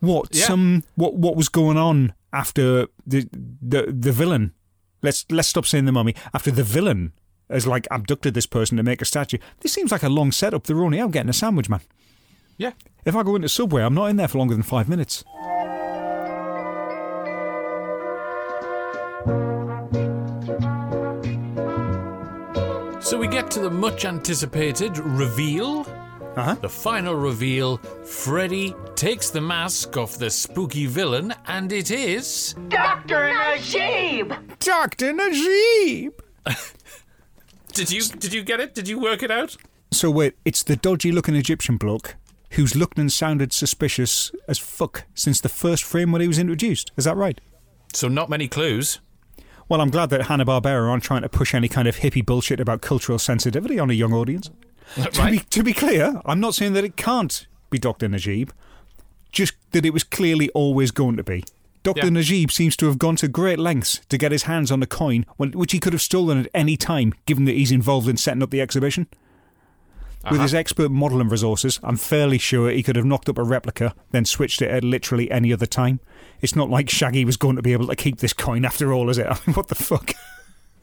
What 0.00 0.28
Yeah. 0.32 0.46
some 0.46 0.82
what 0.96 1.14
what 1.14 1.36
was 1.36 1.48
going 1.48 1.76
on 1.76 2.12
after 2.32 2.88
the 3.06 3.28
the 3.32 3.92
the 3.92 4.12
villain? 4.12 4.52
Let's 5.02 5.24
let's 5.30 5.48
stop 5.48 5.66
saying 5.66 5.84
the 5.84 5.92
mummy. 5.92 6.14
After 6.32 6.50
the 6.50 6.64
villain 6.64 7.12
has 7.50 7.66
like 7.66 7.86
abducted 7.90 8.34
this 8.34 8.46
person 8.46 8.76
to 8.78 8.82
make 8.82 9.02
a 9.02 9.04
statue. 9.04 9.38
This 9.60 9.72
seems 9.72 9.92
like 9.92 10.02
a 10.02 10.08
long 10.08 10.32
setup. 10.32 10.64
They're 10.64 10.82
only 10.82 10.98
out 11.00 11.12
getting 11.12 11.30
a 11.30 11.34
sandwich, 11.34 11.68
man. 11.68 11.80
Yeah. 12.56 12.72
If 13.04 13.14
I 13.14 13.22
go 13.22 13.36
into 13.36 13.48
Subway, 13.48 13.82
I'm 13.82 13.94
not 13.94 14.06
in 14.06 14.16
there 14.16 14.28
for 14.28 14.38
longer 14.38 14.54
than 14.54 14.62
five 14.62 14.88
minutes. 14.88 15.24
So 23.00 23.18
we 23.18 23.28
get 23.28 23.50
to 23.52 23.60
the 23.60 23.70
much 23.70 24.06
anticipated 24.06 24.96
reveal. 24.98 25.86
Uh-huh. 26.36 26.54
The 26.54 26.68
final 26.68 27.14
reveal 27.14 27.76
Freddy 28.04 28.74
takes 28.96 29.30
the 29.30 29.40
mask 29.40 29.96
off 29.96 30.18
the 30.18 30.30
spooky 30.30 30.86
villain, 30.86 31.32
and 31.46 31.72
it 31.72 31.90
is. 31.90 32.54
Dr. 32.68 33.32
Najib! 33.32 34.32
Dr. 34.58 35.12
Najib! 35.12 36.12
Did 37.72 37.90
you 37.90 38.02
did 38.02 38.32
you 38.32 38.42
get 38.42 38.60
it? 38.60 38.74
Did 38.74 38.88
you 38.88 39.00
work 39.00 39.22
it 39.22 39.30
out? 39.32 39.56
So 39.90 40.08
wait, 40.10 40.34
it's 40.44 40.62
the 40.62 40.76
dodgy 40.76 41.10
looking 41.10 41.34
Egyptian 41.34 41.76
bloke 41.76 42.14
who's 42.50 42.76
looked 42.76 42.98
and 42.98 43.12
sounded 43.12 43.52
suspicious 43.52 44.30
as 44.46 44.58
fuck 44.58 45.04
since 45.14 45.40
the 45.40 45.48
first 45.48 45.82
frame 45.82 46.12
when 46.12 46.20
he 46.20 46.28
was 46.28 46.38
introduced. 46.38 46.92
Is 46.96 47.04
that 47.04 47.16
right? 47.16 47.40
So 47.92 48.06
not 48.06 48.30
many 48.30 48.46
clues. 48.46 49.00
Well, 49.68 49.80
I'm 49.80 49.90
glad 49.90 50.10
that 50.10 50.26
Hanna-Barbera 50.26 50.88
aren't 50.88 51.02
trying 51.02 51.22
to 51.22 51.28
push 51.28 51.54
any 51.54 51.68
kind 51.68 51.88
of 51.88 51.96
hippie 51.96 52.24
bullshit 52.24 52.60
about 52.60 52.80
cultural 52.80 53.18
sensitivity 53.18 53.78
on 53.78 53.90
a 53.90 53.94
young 53.94 54.12
audience. 54.12 54.50
To, 54.94 55.30
be, 55.30 55.38
to 55.38 55.62
be 55.62 55.72
clear, 55.72 56.20
I'm 56.24 56.40
not 56.40 56.54
saying 56.54 56.74
that 56.74 56.84
it 56.84 56.96
can't 56.96 57.46
be 57.70 57.78
Dr. 57.78 58.08
Najib, 58.08 58.50
just 59.32 59.54
that 59.72 59.84
it 59.84 59.92
was 59.92 60.04
clearly 60.04 60.48
always 60.50 60.90
going 60.90 61.16
to 61.16 61.24
be. 61.24 61.44
Dr. 61.82 62.04
Yeah. 62.04 62.10
Najib 62.10 62.50
seems 62.50 62.76
to 62.78 62.86
have 62.86 62.98
gone 62.98 63.16
to 63.16 63.28
great 63.28 63.58
lengths 63.58 64.00
to 64.08 64.16
get 64.16 64.32
his 64.32 64.44
hands 64.44 64.70
on 64.70 64.82
a 64.82 64.86
coin, 64.86 65.26
when- 65.36 65.52
which 65.52 65.72
he 65.72 65.78
could 65.78 65.92
have 65.92 66.00
stolen 66.00 66.38
at 66.38 66.48
any 66.54 66.76
time, 66.76 67.12
given 67.26 67.44
that 67.44 67.52
he's 67.52 67.70
involved 67.70 68.08
in 68.08 68.16
setting 68.16 68.42
up 68.42 68.50
the 68.50 68.60
exhibition. 68.60 69.06
With 70.24 70.34
uh-huh. 70.34 70.42
his 70.44 70.54
expert 70.54 70.90
modelling 70.90 71.28
resources, 71.28 71.78
I'm 71.82 71.98
fairly 71.98 72.38
sure 72.38 72.70
he 72.70 72.82
could 72.82 72.96
have 72.96 73.04
knocked 73.04 73.28
up 73.28 73.36
a 73.36 73.42
replica, 73.42 73.94
then 74.10 74.24
switched 74.24 74.62
it 74.62 74.70
at 74.70 74.82
literally 74.82 75.30
any 75.30 75.52
other 75.52 75.66
time. 75.66 76.00
It's 76.40 76.56
not 76.56 76.70
like 76.70 76.88
Shaggy 76.88 77.26
was 77.26 77.36
going 77.36 77.56
to 77.56 77.62
be 77.62 77.74
able 77.74 77.88
to 77.88 77.96
keep 77.96 78.18
this 78.18 78.32
coin 78.32 78.64
after 78.64 78.90
all, 78.90 79.10
is 79.10 79.18
it? 79.18 79.26
I 79.26 79.38
mean, 79.46 79.54
what 79.54 79.68
the 79.68 79.74
fuck? 79.74 80.14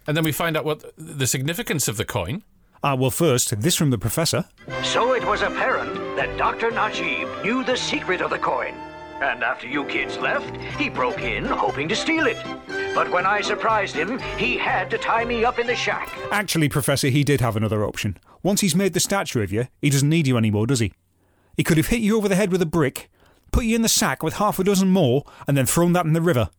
And 0.05 0.15
then 0.15 0.23
we 0.23 0.31
find 0.31 0.55
out 0.55 0.65
what 0.65 0.93
the 0.95 1.25
significance 1.25 1.87
of 1.87 1.97
the 1.97 2.05
coin. 2.05 2.43
Ah, 2.83 2.95
well, 2.95 3.11
first, 3.11 3.61
this 3.61 3.75
from 3.75 3.91
the 3.91 3.97
professor. 3.97 4.45
So 4.83 5.13
it 5.13 5.23
was 5.23 5.43
apparent 5.43 5.93
that 6.15 6.35
Dr. 6.37 6.71
Najib 6.71 7.27
knew 7.43 7.63
the 7.63 7.77
secret 7.77 8.21
of 8.21 8.31
the 8.31 8.39
coin. 8.39 8.73
And 9.21 9.43
after 9.43 9.67
you 9.67 9.85
kids 9.85 10.17
left, 10.17 10.57
he 10.79 10.89
broke 10.89 11.21
in 11.21 11.45
hoping 11.45 11.87
to 11.89 11.95
steal 11.95 12.25
it. 12.25 12.37
But 12.95 13.11
when 13.11 13.27
I 13.27 13.41
surprised 13.41 13.95
him, 13.95 14.17
he 14.35 14.57
had 14.57 14.89
to 14.89 14.97
tie 14.97 15.25
me 15.25 15.45
up 15.45 15.59
in 15.59 15.67
the 15.67 15.75
shack. 15.75 16.09
Actually, 16.31 16.69
Professor, 16.69 17.09
he 17.09 17.23
did 17.23 17.39
have 17.39 17.55
another 17.55 17.85
option. 17.85 18.17
Once 18.41 18.61
he's 18.61 18.75
made 18.75 18.93
the 18.93 18.99
statue 18.99 19.43
of 19.43 19.51
you, 19.51 19.67
he 19.79 19.91
doesn't 19.91 20.09
need 20.09 20.25
you 20.25 20.37
anymore, 20.37 20.65
does 20.65 20.79
he? 20.79 20.91
He 21.55 21.63
could 21.63 21.77
have 21.77 21.87
hit 21.87 22.01
you 22.01 22.17
over 22.17 22.27
the 22.27 22.35
head 22.35 22.51
with 22.51 22.63
a 22.63 22.65
brick, 22.65 23.11
put 23.51 23.65
you 23.65 23.75
in 23.75 23.83
the 23.83 23.89
sack 23.89 24.23
with 24.23 24.35
half 24.35 24.57
a 24.57 24.63
dozen 24.63 24.89
more, 24.89 25.23
and 25.47 25.55
then 25.55 25.67
thrown 25.67 25.93
that 25.93 26.05
in 26.07 26.13
the 26.13 26.21
river. 26.21 26.49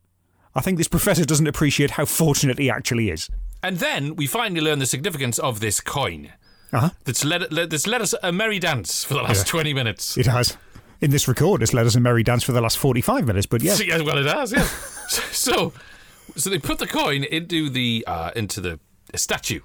I 0.55 0.61
think 0.61 0.79
this 0.79 0.87
professor 0.87 1.25
doesn't 1.25 1.49
appreciate 1.49 1.93
how 1.93 2.05
fortunate 2.05 2.59
he 2.59 2.71
actually 2.71 3.11
is. 3.11 3.29
And 3.63 3.79
then 3.79 4.17
we 4.17 4.27
finally 4.27 4.61
learn 4.61 4.79
the 4.79 4.87
significance 4.87 5.39
of 5.39 5.61
this 5.61 5.81
coin. 5.81 6.33
Uh-huh. 6.73 6.91
That's 7.05 7.25
led, 7.25 7.53
led, 7.53 7.71
that's 7.71 7.87
led 7.87 8.01
us 8.03 8.15
a 8.23 8.33
merry 8.33 8.59
dance 8.59 9.05
for 9.05 9.15
the 9.15 9.23
last 9.23 9.47
Yeah. 9.47 9.51
20 9.51 9.75
minutes. 9.75 10.17
It 10.17 10.27
has. 10.27 10.57
In 11.01 11.11
this 11.11 11.27
record, 11.29 11.63
it's 11.63 11.75
led 11.75 11.87
us 11.87 11.95
a 11.95 12.01
merry 12.01 12.23
dance 12.23 12.43
for 12.45 12.53
the 12.53 12.61
last 12.61 12.79
45 12.79 13.27
minutes, 13.27 13.47
but 13.47 13.63
yeah. 13.63 13.77
Yeah, 13.85 14.01
well, 14.03 14.19
it 14.19 14.27
has, 14.27 14.53
yeah. 14.53 14.63
so, 15.09 15.73
so 16.37 16.49
they 16.51 16.59
put 16.59 16.79
the 16.79 16.87
coin 16.87 17.25
into 17.25 17.69
the 17.69 18.05
uh, 18.07 18.31
into 18.37 18.61
the 18.61 18.79
statue. 19.15 19.61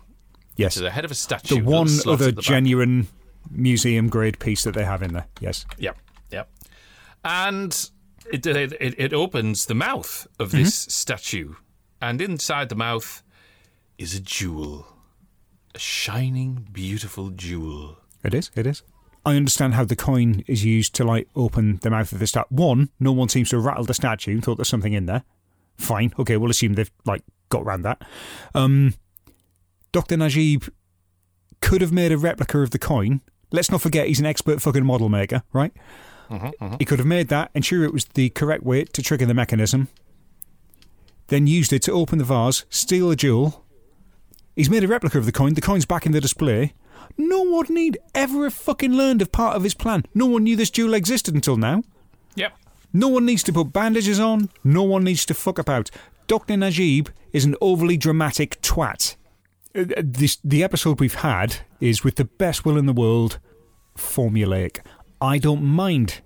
Yes. 0.55 0.73
To 0.73 0.81
the 0.81 0.89
head 0.91 1.05
of 1.05 1.11
a 1.11 1.15
statue. 1.15 1.55
The 1.55 1.61
one 1.61 1.87
other 2.07 2.25
the 2.25 2.33
back. 2.33 2.43
genuine 2.43 3.07
museum 3.51 4.09
grade 4.09 4.39
piece 4.39 4.63
that 4.63 4.73
they 4.73 4.83
have 4.83 5.01
in 5.03 5.13
there. 5.13 5.27
Yes. 5.39 5.65
Yep, 5.77 5.97
yep. 6.31 6.49
And 7.23 7.89
it, 8.31 8.45
it, 8.45 8.73
it, 8.81 8.95
it 8.97 9.13
opens 9.13 9.67
the 9.67 9.75
mouth 9.75 10.27
of 10.39 10.51
this 10.51 10.73
statue, 10.73 11.53
and 12.01 12.19
inside 12.21 12.69
the 12.69 12.75
mouth 12.75 13.21
is 13.97 14.15
a 14.15 14.19
jewel. 14.19 14.87
A 15.75 15.79
shining, 15.79 16.67
beautiful 16.71 17.29
jewel. 17.29 17.97
It 18.23 18.33
is. 18.33 18.51
It 18.55 18.65
is. 18.67 18.83
I 19.25 19.35
understand 19.35 19.73
how 19.73 19.83
the 19.83 19.95
coin 19.95 20.43
is 20.47 20.63
used 20.63 20.95
to 20.95 21.03
like 21.03 21.27
open 21.35 21.79
the 21.81 21.89
mouth 21.89 22.11
of 22.11 22.19
the 22.19 22.27
statue. 22.27 22.47
One, 22.49 22.89
no 22.99 23.11
one 23.11 23.29
seems 23.29 23.49
to 23.49 23.57
have 23.57 23.65
rattled 23.65 23.87
the 23.87 23.93
statue 23.93 24.31
and 24.31 24.43
thought 24.43 24.55
there's 24.55 24.69
something 24.69 24.93
in 24.93 25.05
there. 25.05 25.23
Fine. 25.77 26.13
Okay, 26.17 26.37
we'll 26.37 26.49
assume 26.49 26.73
they've 26.73 26.91
like 27.05 27.23
got 27.49 27.63
around 27.63 27.81
that. 27.83 28.01
Um, 28.55 28.93
Dr. 29.91 30.17
Najib 30.17 30.69
could 31.61 31.81
have 31.81 31.91
made 31.91 32.11
a 32.11 32.17
replica 32.17 32.59
of 32.59 32.71
the 32.71 32.79
coin. 32.79 33.21
Let's 33.51 33.71
not 33.71 33.81
forget 33.81 34.07
he's 34.07 34.19
an 34.19 34.25
expert 34.25 34.61
fucking 34.61 34.85
model 34.85 35.09
maker, 35.09 35.43
right? 35.53 35.73
He 36.79 36.85
could 36.85 36.99
have 36.99 37.07
made 37.07 37.29
that, 37.29 37.51
ensure 37.53 37.83
it 37.83 37.93
was 37.93 38.05
the 38.05 38.29
correct 38.29 38.63
way 38.63 38.83
to 38.83 39.01
trigger 39.01 39.25
the 39.25 39.33
mechanism, 39.33 39.87
then 41.27 41.47
used 41.47 41.71
it 41.71 41.81
to 41.83 41.91
open 41.93 42.17
the 42.17 42.25
vase, 42.25 42.65
steal 42.69 43.09
the 43.09 43.15
jewel. 43.15 43.65
He's 44.57 44.69
made 44.69 44.83
a 44.83 44.87
replica 44.87 45.17
of 45.17 45.25
the 45.25 45.31
coin. 45.31 45.53
The 45.53 45.61
coin's 45.61 45.85
back 45.85 46.05
in 46.05 46.11
the 46.11 46.19
display. 46.19 46.73
No 47.17 47.41
one 47.43 47.67
need 47.69 47.97
ever 48.13 48.43
have 48.43 48.53
fucking 48.53 48.91
learned 48.91 49.21
of 49.21 49.31
part 49.31 49.55
of 49.55 49.63
his 49.63 49.73
plan. 49.73 50.03
No 50.13 50.25
one 50.25 50.43
knew 50.43 50.55
this 50.57 50.69
jewel 50.69 50.93
existed 50.93 51.33
until 51.33 51.55
now. 51.57 51.83
Yep. 52.35 52.53
No 52.91 53.07
one 53.07 53.25
needs 53.25 53.43
to 53.43 53.53
put 53.53 53.71
bandages 53.71 54.19
on. 54.19 54.49
No 54.63 54.83
one 54.83 55.03
needs 55.03 55.25
to 55.27 55.33
fuck 55.33 55.57
about. 55.59 55.89
Dr. 56.27 56.57
Najib 56.57 57.09
is 57.31 57.45
an 57.45 57.55
overly 57.61 57.95
dramatic 57.97 58.59
twat. 58.61 59.15
Uh, 59.75 59.81
uh, 59.95 60.01
This, 60.03 60.37
the 60.43 60.63
episode 60.63 60.99
we've 60.99 61.13
had 61.15 61.57
is 61.79 62.03
with 62.03 62.15
the 62.15 62.25
best 62.25 62.65
will 62.65 62.77
in 62.77 62.85
the 62.87 62.93
world, 62.93 63.39
formulaic. 63.95 64.79
I 65.21 65.37
don't 65.37 65.63
mind 65.63 66.21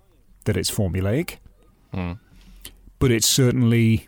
that 0.45 0.57
it's 0.57 0.71
formulaic, 0.71 1.37
but 2.99 3.11
it's 3.11 3.27
certainly, 3.27 4.07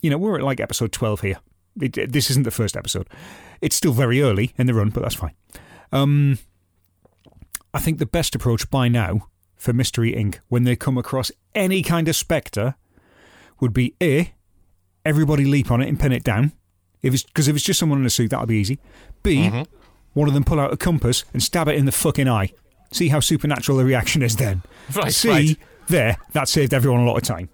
you 0.00 0.10
know, 0.10 0.18
we're 0.18 0.38
at 0.38 0.44
like 0.44 0.60
episode 0.60 0.92
12 0.92 1.20
here. 1.22 1.38
It, 1.80 1.96
it- 1.98 2.12
this 2.12 2.30
isn't 2.30 2.44
the 2.44 2.50
first 2.50 2.76
episode. 2.76 3.08
It's 3.60 3.76
still 3.76 3.92
very 3.92 4.22
early 4.22 4.52
in 4.56 4.66
the 4.66 4.74
run, 4.74 4.90
but 4.90 5.02
that's 5.02 5.14
fine. 5.14 5.34
Um, 5.92 6.38
I 7.74 7.80
think 7.80 7.98
the 7.98 8.06
best 8.06 8.34
approach 8.34 8.70
by 8.70 8.88
now 8.88 9.28
for 9.56 9.72
Mystery 9.72 10.12
Inc. 10.12 10.38
when 10.48 10.64
they 10.64 10.76
come 10.76 10.96
across 10.96 11.30
any 11.54 11.82
kind 11.82 12.08
of 12.08 12.16
spectre 12.16 12.76
would 13.60 13.72
be 13.72 13.94
A, 14.02 14.34
everybody 15.04 15.44
leap 15.44 15.70
on 15.70 15.80
it 15.80 15.88
and 15.88 15.98
pin 15.98 16.12
it 16.12 16.22
down. 16.24 16.52
If 17.02 17.14
it's 17.14 17.22
because 17.22 17.48
if 17.48 17.56
it's 17.56 17.64
just 17.64 17.78
someone 17.78 18.00
in 18.00 18.06
a 18.06 18.10
suit, 18.10 18.30
that'll 18.30 18.46
be 18.46 18.56
easy. 18.56 18.78
B, 19.22 19.48
one 20.14 20.28
of 20.28 20.34
them 20.34 20.44
pull 20.44 20.58
out 20.60 20.72
a 20.72 20.76
compass 20.76 21.24
and 21.32 21.42
stab 21.42 21.68
it 21.68 21.76
in 21.76 21.84
the 21.84 21.92
fucking 21.92 22.28
eye. 22.28 22.52
See 22.90 23.08
how 23.08 23.20
supernatural 23.20 23.78
the 23.78 23.84
reaction 23.84 24.22
is 24.22 24.36
then. 24.36 24.62
Right, 24.94 25.12
C, 25.12 25.28
right. 25.28 25.56
there, 25.88 26.16
that 26.32 26.48
saved 26.48 26.72
everyone 26.72 27.00
a 27.00 27.04
lot 27.04 27.16
of 27.16 27.22
time. 27.22 27.50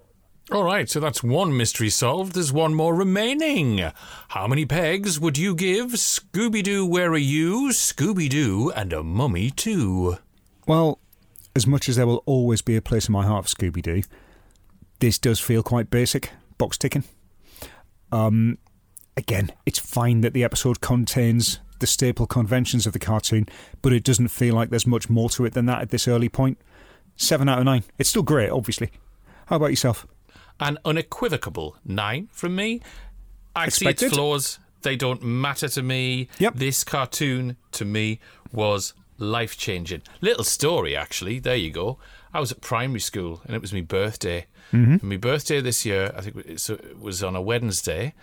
All 0.53 0.63
right, 0.63 0.91
so 0.91 1.01
that's 1.01 1.23
one 1.23 1.57
mystery 1.57 1.89
solved. 1.89 2.35
There's 2.35 2.53
one 2.53 2.75
more 2.75 2.95
remaining. 2.95 3.91
How 4.29 4.47
many 4.47 4.67
pegs 4.67 5.19
would 5.19 5.39
you 5.39 5.55
give 5.55 5.93
Scooby 5.93 6.63
Doo, 6.63 6.87
Where 6.87 7.13
Are 7.13 7.17
You, 7.17 7.71
Scooby 7.71 8.29
Doo, 8.29 8.71
and 8.77 8.93
a 8.93 9.03
Mummy 9.03 9.51
Too? 9.51 10.19
Well, 10.67 10.99
as 11.57 11.67
much 11.67 11.89
as 11.89 11.97
there 11.97 12.07
will 12.07 12.23
always 12.27 12.61
be 12.61 12.77
a 12.77 12.83
place 12.83 13.09
in 13.09 13.15
my 13.15 13.25
heart 13.25 13.47
for 13.49 13.57
Scooby 13.57 13.81
Doo, 13.81 14.03
this 15.01 15.19
does 15.19 15.41
feel 15.41 15.63
quite 15.63 15.89
basic, 15.89 16.31
box 16.59 16.77
ticking. 16.77 17.05
Um, 18.13 18.59
again, 19.17 19.51
it's 19.65 19.79
fine 19.79 20.21
that 20.21 20.35
the 20.35 20.45
episode 20.45 20.83
contains 20.83 21.59
the 21.79 21.87
staple 21.87 22.27
conventions 22.27 22.87
of 22.87 22.93
the 22.93 22.99
cartoon, 22.99 23.47
but 23.81 23.95
it 23.95 24.05
doesn't 24.05 24.29
feel 24.29 24.55
like 24.55 24.69
there's 24.69 24.87
much 24.87 25.09
more 25.09 25.31
to 25.31 25.47
it 25.47 25.55
than 25.55 25.65
that 25.67 25.81
at 25.81 25.89
this 25.89 26.07
early 26.07 26.29
point. 26.29 26.59
Seven 27.17 27.49
out 27.49 27.61
of 27.61 27.65
nine. 27.65 27.85
It's 27.99 28.11
still 28.11 28.23
great, 28.23 28.51
obviously. 28.51 28.91
How 29.47 29.57
about 29.57 29.71
yourself? 29.71 30.07
An 30.61 30.79
unequivocal 30.85 31.77
nine 31.85 32.29
from 32.33 32.55
me. 32.57 32.81
I 33.57 33.69
see 33.69 33.89
its 33.89 34.03
flaws. 34.05 34.59
They 34.83 34.97
don't 34.97 35.23
matter 35.23 35.69
to 35.69 35.83
me. 35.83 36.29
Yep. 36.39 36.55
This 36.57 36.85
cartoon, 36.85 37.57
to 37.73 37.85
me, 37.85 38.21
was 38.53 38.95
life 39.19 39.57
changing. 39.57 40.03
Little 40.21 40.45
story, 40.45 40.97
actually. 40.97 41.39
There 41.39 41.57
you 41.57 41.71
go. 41.71 41.99
I 42.33 42.41
was 42.41 42.53
at 42.53 42.61
primary 42.61 43.01
school 43.01 43.41
and 43.47 43.55
it 43.55 43.63
was 43.63 43.73
my 43.73 43.81
birthday. 43.81 44.47
Mhm. 44.73 45.01
And 45.01 45.03
my 45.05 45.17
birthday 45.17 45.61
this 45.61 45.85
year, 45.87 46.13
I 46.17 46.21
think 46.21 46.37
it 46.37 46.69
it 46.71 46.99
was 46.99 47.23
on 47.23 47.37
a 47.37 47.41
Wednesday. 47.43 48.15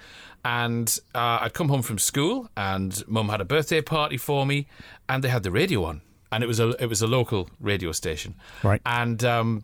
And 0.44 1.00
uh, 1.16 1.40
I'd 1.42 1.54
come 1.54 1.70
home 1.70 1.82
from 1.82 1.98
school 2.00 2.50
and 2.58 3.04
mum 3.08 3.30
had 3.30 3.42
a 3.42 3.46
birthday 3.46 3.82
party 3.82 4.18
for 4.18 4.46
me 4.46 4.68
and 5.08 5.24
they 5.24 5.30
had 5.30 5.44
the 5.44 5.52
radio 5.52 5.84
on. 5.86 6.02
And 6.32 6.44
it 6.44 6.48
was 6.48 6.60
a 6.60 6.70
it 6.82 6.88
was 6.88 7.02
a 7.02 7.08
local 7.08 7.50
radio 7.60 7.92
station. 7.92 8.36
Right. 8.64 8.82
And 8.86 9.24
um, 9.24 9.64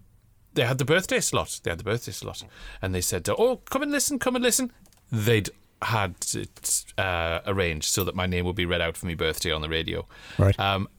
they 0.57 0.65
had 0.65 0.79
the 0.79 0.85
birthday 0.85 1.19
slot. 1.19 1.61
They 1.63 1.69
had 1.69 1.77
the 1.77 1.83
birthday 1.83 2.11
slot, 2.11 2.43
and 2.81 2.93
they 2.93 2.99
said, 2.99 3.29
"Oh, 3.29 3.57
come 3.69 3.83
and 3.83 3.91
listen, 3.91 4.17
come 4.17 4.35
and 4.35 4.43
listen." 4.43 4.73
They'd 5.11 5.51
had 5.83 6.15
it 6.33 6.83
uh, 6.97 7.41
arranged 7.45 7.85
so 7.85 8.03
that 8.03 8.15
my 8.15 8.25
name 8.25 8.43
would 8.45 8.55
be 8.55 8.65
read 8.65 8.81
out 8.81 8.97
for 8.97 9.05
my 9.05 9.13
birthday 9.13 9.51
on 9.51 9.61
the 9.61 9.69
radio. 9.69 10.07
Right. 10.39 10.59
Um, 10.59 10.89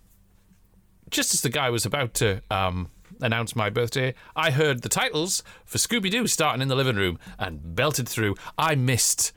just 1.11 1.35
as 1.35 1.43
the 1.43 1.49
guy 1.49 1.71
was 1.71 1.85
about 1.85 2.15
to 2.15 2.41
um, 2.53 2.89
announce 3.21 3.57
my 3.57 3.69
birthday, 3.69 4.15
I 4.37 4.53
heard 4.53 4.83
the 4.83 4.89
titles 4.89 5.43
for 5.67 5.79
Scooby 5.79 6.11
Doo 6.11 6.29
starting 6.29 6.63
in 6.63 6.69
the 6.69 6.77
living 6.77 6.97
room 6.97 7.19
and 7.37 7.75
belted 7.75 8.09
through. 8.09 8.37
I 8.57 8.77
missed 8.77 9.33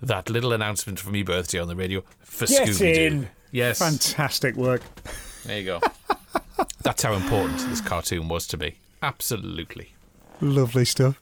that 0.00 0.30
little 0.30 0.52
announcement 0.52 1.00
for 1.00 1.10
me 1.10 1.24
birthday 1.24 1.58
on 1.58 1.66
the 1.66 1.74
radio 1.74 2.04
for 2.20 2.46
Scooby 2.46 2.94
Doo. 2.94 3.26
Yes. 3.50 3.80
Fantastic 3.80 4.54
work. 4.54 4.82
There 5.44 5.58
you 5.58 5.64
go. 5.64 5.80
That's 6.82 7.02
how 7.02 7.14
important 7.14 7.58
this 7.68 7.80
cartoon 7.80 8.28
was 8.28 8.46
to 8.48 8.56
me. 8.56 8.76
Absolutely. 9.02 9.94
Lovely 10.40 10.84
stuff. 10.84 11.18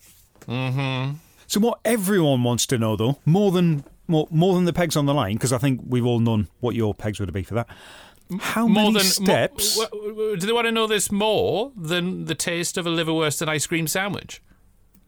Mm-hmm. 0.48 1.16
So 1.46 1.60
what 1.60 1.78
everyone 1.84 2.42
wants 2.42 2.66
to 2.66 2.78
know, 2.78 2.96
though, 2.96 3.18
more 3.24 3.50
than 3.52 3.84
more, 4.08 4.26
more 4.30 4.54
than 4.54 4.64
the 4.64 4.72
pegs 4.72 4.96
on 4.96 5.06
the 5.06 5.14
line, 5.14 5.34
because 5.34 5.52
I 5.52 5.58
think 5.58 5.80
we've 5.86 6.04
all 6.04 6.20
known 6.20 6.48
what 6.60 6.74
your 6.74 6.94
pegs 6.94 7.20
would 7.20 7.32
be 7.32 7.42
for 7.42 7.54
that. 7.54 7.68
How 8.40 8.66
more 8.66 8.84
many 8.84 8.94
than 8.94 9.02
steps? 9.04 9.76
More, 9.76 9.86
w- 9.86 10.08
w- 10.10 10.36
do 10.36 10.46
they 10.46 10.52
want 10.52 10.66
to 10.66 10.72
know 10.72 10.86
this 10.86 11.12
more 11.12 11.72
than 11.76 12.24
the 12.24 12.34
taste 12.34 12.76
of 12.78 12.86
a 12.86 12.90
liverwurst 12.90 13.40
and 13.42 13.50
ice 13.50 13.66
cream 13.66 13.86
sandwich? 13.86 14.42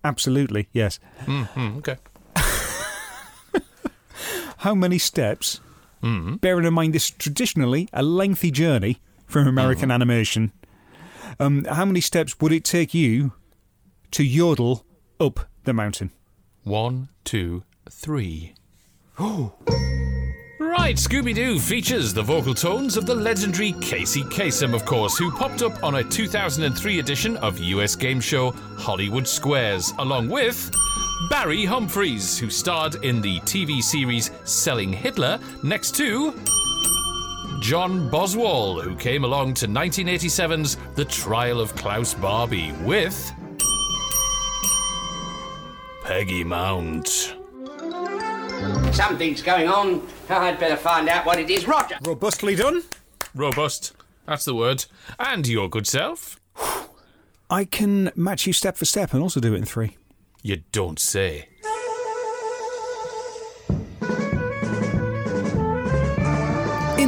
Absolutely, 0.05 0.69
yes. 0.73 1.01
Mm-hmm. 1.25 1.79
Okay. 1.79 1.97
How 4.59 4.75
many 4.75 4.99
steps? 4.99 5.61
Mm-hmm. 6.03 6.37
Bearing 6.37 6.67
in 6.67 6.75
mind 6.75 6.95
this 6.95 7.07
is 7.07 7.11
traditionally 7.13 7.89
a 7.93 8.03
lengthy 8.03 8.51
journey 8.51 9.01
from 9.27 9.47
American 9.47 9.85
Mm-hmm. 9.85 9.93
animation. 9.93 10.53
Um, 11.39 11.65
how 11.65 11.85
many 11.85 12.01
steps 12.01 12.41
would 12.41 12.53
it 12.53 12.65
take 12.65 12.95
you 12.95 13.33
to 14.13 14.25
yodel 14.25 14.85
up 15.21 15.41
the 15.65 15.73
mountain? 15.73 16.13
One, 16.65 17.09
two, 17.25 17.65
three. 17.91 18.55
Oh. 19.19 19.55
Right, 20.59 20.97
Scooby 20.97 21.35
Doo 21.35 21.59
features 21.59 22.13
the 22.15 22.23
vocal 22.23 22.55
tones 22.55 22.97
of 22.97 23.07
the 23.07 23.15
legendary 23.15 23.73
Casey 23.81 24.23
Kasem, 24.23 24.75
of 24.75 24.85
course, 24.85 25.17
who 25.19 25.31
popped 25.31 25.63
up 25.63 25.83
on 25.83 25.97
a 25.97 26.05
2003 26.05 26.99
edition 26.99 27.37
of 27.39 27.59
US 27.59 27.97
game 27.97 28.21
show 28.21 28.51
Hollywood 28.79 29.27
Squares, 29.27 29.93
along 29.99 30.29
with 30.29 30.71
Barry 31.29 31.65
Humphries, 31.65 32.39
who 32.39 32.51
starred 32.51 33.05
in 33.05 33.21
the 33.21 33.41
TV 33.41 33.83
series 33.83 34.31
Selling 34.45 34.93
Hitler, 34.93 35.41
next 35.63 35.95
to 35.97 36.33
John 37.61 38.09
Boswell, 38.11 38.81
who 38.81 38.95
came 38.95 39.25
along 39.25 39.55
to 39.55 39.67
1987's 39.67 40.77
The 40.95 41.05
Trial 41.05 41.61
of 41.61 41.75
Klaus 41.75 42.15
Barbie 42.15 42.73
with 42.83 43.33
Peggy 46.05 46.45
Mount. 46.45 47.35
Something's 48.93 49.43
going 49.43 49.69
on. 49.69 50.07
I'd 50.29 50.59
better 50.59 50.77
find 50.77 51.09
out 51.09 51.27
what 51.27 51.39
it 51.39 51.51
is. 51.51 51.67
Roger! 51.67 51.97
Robustly 52.03 52.55
done. 52.57 52.83
Robust, 53.35 53.93
that's 54.27 54.45
the 54.45 54.55
word. 54.55 54.85
And 55.19 55.47
your 55.47 55.69
good 55.69 55.87
self? 55.87 56.41
I 57.51 57.65
can 57.65 58.11
match 58.17 58.47
you 58.47 58.53
step 58.53 58.77
for 58.77 58.85
step 58.85 59.13
and 59.13 59.23
also 59.23 59.41
do 59.41 59.55
it 59.55 59.59
in 59.59 59.65
three. 59.65 59.97
You 60.43 60.63
don't 60.73 60.99
say. 60.99 61.49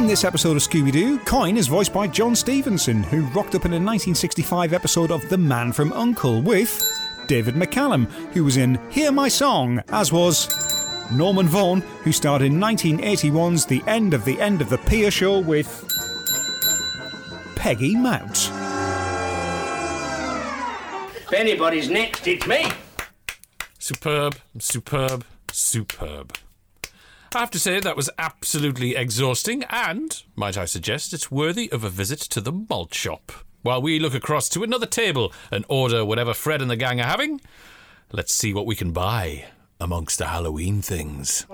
This 0.09 0.23
episode 0.23 0.57
of 0.57 0.63
Scooby 0.63 0.91
Doo, 0.91 1.19
Coin 1.19 1.55
is 1.55 1.67
voiced 1.67 1.93
by 1.93 2.07
John 2.07 2.35
Stephenson, 2.35 3.03
who 3.03 3.27
rocked 3.27 3.53
up 3.53 3.65
in 3.65 3.73
a 3.73 3.77
1965 3.77 4.73
episode 4.73 5.11
of 5.11 5.29
The 5.29 5.37
Man 5.37 5.71
from 5.71 5.93
Uncle 5.93 6.41
with 6.41 6.83
David 7.27 7.53
McCallum, 7.53 8.09
who 8.33 8.43
was 8.43 8.57
in 8.57 8.79
Hear 8.89 9.11
My 9.11 9.27
Song, 9.27 9.83
as 9.89 10.11
was 10.11 10.49
Norman 11.11 11.45
Vaughan, 11.45 11.81
who 12.03 12.11
starred 12.11 12.41
in 12.41 12.53
1981's 12.53 13.67
The 13.67 13.83
End 13.85 14.15
of 14.15 14.25
the 14.25 14.41
End 14.41 14.63
of 14.63 14.69
the 14.69 14.79
Pier 14.79 15.11
Show 15.11 15.37
with 15.37 15.67
Peggy 17.55 17.95
Mount. 17.95 18.49
If 21.17 21.33
anybody's 21.33 21.91
next, 21.91 22.27
it's 22.27 22.47
me. 22.47 22.65
Superb, 23.77 24.37
superb, 24.57 25.23
superb. 25.51 26.35
I 27.35 27.39
have 27.39 27.51
to 27.51 27.59
say 27.59 27.79
that 27.79 27.95
was 27.95 28.09
absolutely 28.17 28.95
exhausting, 28.95 29.63
and, 29.69 30.23
might 30.35 30.57
I 30.57 30.65
suggest, 30.65 31.13
it's 31.13 31.29
worthy 31.29 31.71
of 31.71 31.83
a 31.83 31.89
visit 31.89 32.19
to 32.21 32.41
the 32.41 32.51
malt 32.51 32.95
shop. 32.95 33.31
While 33.61 33.83
we 33.83 33.99
look 33.99 34.15
across 34.15 34.49
to 34.49 34.63
another 34.63 34.87
table 34.87 35.31
and 35.51 35.63
order 35.67 36.03
whatever 36.03 36.33
Fred 36.33 36.59
and 36.59 36.71
the 36.71 36.75
gang 36.75 36.99
are 36.99 37.07
having, 37.07 37.39
let's 38.11 38.33
see 38.33 38.51
what 38.51 38.65
we 38.65 38.75
can 38.75 38.93
buy 38.93 39.45
amongst 39.79 40.17
the 40.17 40.27
Halloween 40.27 40.81
things. 40.81 41.45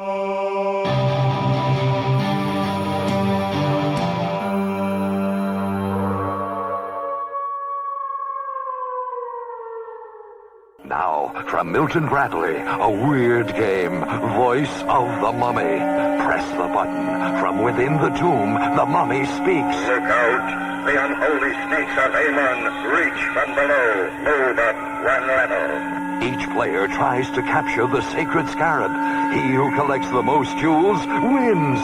Now, 10.88 11.34
from 11.48 11.72
Milton 11.72 12.08
Bradley, 12.08 12.58
a 12.58 12.90
weird 13.08 13.48
game, 13.48 14.06
Voice 14.38 14.82
of 14.82 15.20
the 15.20 15.32
Mummy. 15.32 15.82
Press 16.22 16.48
the 16.52 16.68
button. 16.70 17.40
From 17.40 17.64
within 17.64 17.94
the 17.98 18.10
tomb, 18.10 18.54
the 18.54 18.86
mummy 18.86 19.26
speaks. 19.26 19.78
Look 19.90 20.06
out! 20.06 20.86
The 20.86 21.04
unholy 21.04 21.54
snakes 21.66 21.98
of 21.98 22.12
Aemon 22.14 22.60
reach 22.94 23.24
from 23.34 23.56
below. 23.56 24.12
Move 24.26 24.60
up 24.60 24.76
one 25.04 25.28
level. 25.28 26.24
Each 26.24 26.50
player 26.54 26.88
tries 26.88 27.32
to 27.32 27.42
capture 27.42 27.88
the 27.88 28.02
sacred 28.12 28.48
scarab. 28.50 29.34
He 29.34 29.56
who 29.56 29.74
collects 29.74 30.10
the 30.12 30.22
most 30.22 30.56
jewels 30.60 31.04
wins. 31.08 31.80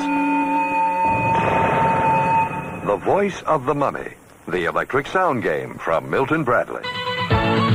The 2.86 2.98
Voice 2.98 3.42
of 3.44 3.66
the 3.66 3.74
Mummy. 3.74 4.14
The 4.48 4.66
electric 4.66 5.08
sound 5.08 5.42
game 5.42 5.80
from 5.80 6.08
Milton 6.08 6.44
Bradley. 6.44 6.84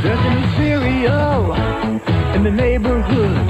There's 0.03 0.19
a 0.19 0.57
cereal 0.57 1.55
in 2.35 2.43
the 2.45 2.51
neighborhood 2.51 3.49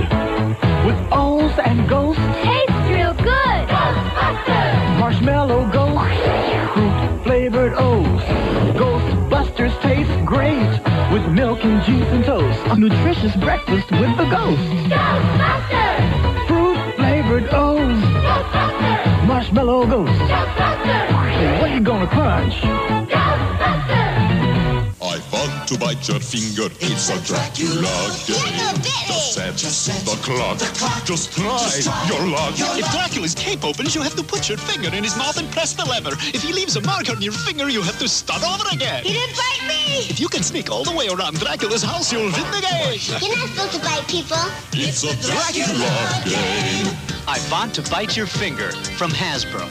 with 0.86 0.98
O's 1.12 1.52
and 1.64 1.88
ghosts. 1.88 2.22
Tastes 2.42 2.88
real 2.88 3.14
good. 3.14 3.62
Ghostbusters. 3.68 4.98
Marshmallow 4.98 5.70
ghosts, 5.72 6.72
fruit 6.72 7.22
flavored 7.24 7.74
O's. 7.74 8.22
Ghostbusters 8.80 9.74
taste 9.82 10.24
great 10.24 10.70
with 11.12 11.26
milk 11.28 11.64
and 11.64 11.82
juice 11.84 12.08
and 12.08 12.24
toast. 12.24 12.60
A 12.66 12.76
nutritious 12.76 13.34
breakfast 13.36 13.90
with 13.90 14.16
the 14.16 14.26
ghosts. 14.30 14.64
Ghostbusters. 14.94 16.46
Fruit 16.48 16.78
flavored 16.96 17.48
O's. 17.52 18.02
Ghostbusters. 18.28 19.26
Marshmallow 19.26 19.86
ghosts. 19.86 20.18
Ghostbusters. 20.18 21.60
What 21.60 21.70
are 21.70 21.74
you 21.74 21.80
gonna 21.80 22.06
crunch? 22.06 22.54
Ghostbusters. 22.54 23.75
I 25.66 25.68
want 25.68 25.80
to 25.80 25.86
bite 25.86 26.06
your 26.08 26.20
finger. 26.20 26.72
It's 26.78 27.10
a 27.10 27.18
Dracula 27.26 27.90
game. 28.24 29.56
Just 29.56 29.82
set 29.82 29.98
the 30.06 30.14
clock. 30.22 30.58
Just 31.04 31.32
try 31.32 32.06
your 32.06 32.24
luck. 32.28 32.54
If 32.78 32.88
Dracula's 32.92 33.34
cape 33.34 33.64
opens, 33.64 33.92
you 33.92 34.02
have 34.02 34.14
to 34.14 34.22
put 34.22 34.48
your 34.48 34.58
finger 34.58 34.94
in 34.94 35.02
his 35.02 35.16
mouth 35.16 35.38
and 35.38 35.50
press 35.50 35.72
the 35.72 35.84
lever. 35.84 36.12
If 36.32 36.44
he 36.44 36.52
leaves 36.52 36.76
a 36.76 36.80
mark 36.82 37.10
on 37.10 37.20
your 37.20 37.32
finger, 37.32 37.68
you 37.68 37.82
have 37.82 37.98
to 37.98 38.06
start 38.06 38.44
over 38.46 38.62
again. 38.72 39.02
He 39.02 39.14
didn't 39.14 39.34
bite 39.34 39.66
me. 39.66 40.06
If 40.08 40.20
you 40.20 40.28
can 40.28 40.44
sneak 40.44 40.70
all 40.70 40.84
the 40.84 40.94
way 40.94 41.08
around 41.08 41.40
Dracula's 41.40 41.82
house, 41.82 42.12
you'll 42.12 42.30
win 42.30 42.46
the 42.54 42.62
game. 42.62 43.00
You're 43.20 43.34
not 43.36 43.48
supposed 43.48 43.72
to 43.72 43.80
bite 43.80 44.06
people. 44.06 44.38
It's 44.72 45.02
a 45.02 45.16
Dracula 45.26 46.22
game. 46.24 46.94
I 47.26 47.42
want 47.50 47.74
to 47.74 47.82
bite 47.90 48.16
your 48.16 48.26
finger 48.26 48.70
from 48.70 49.10
Hasbro. 49.10 49.66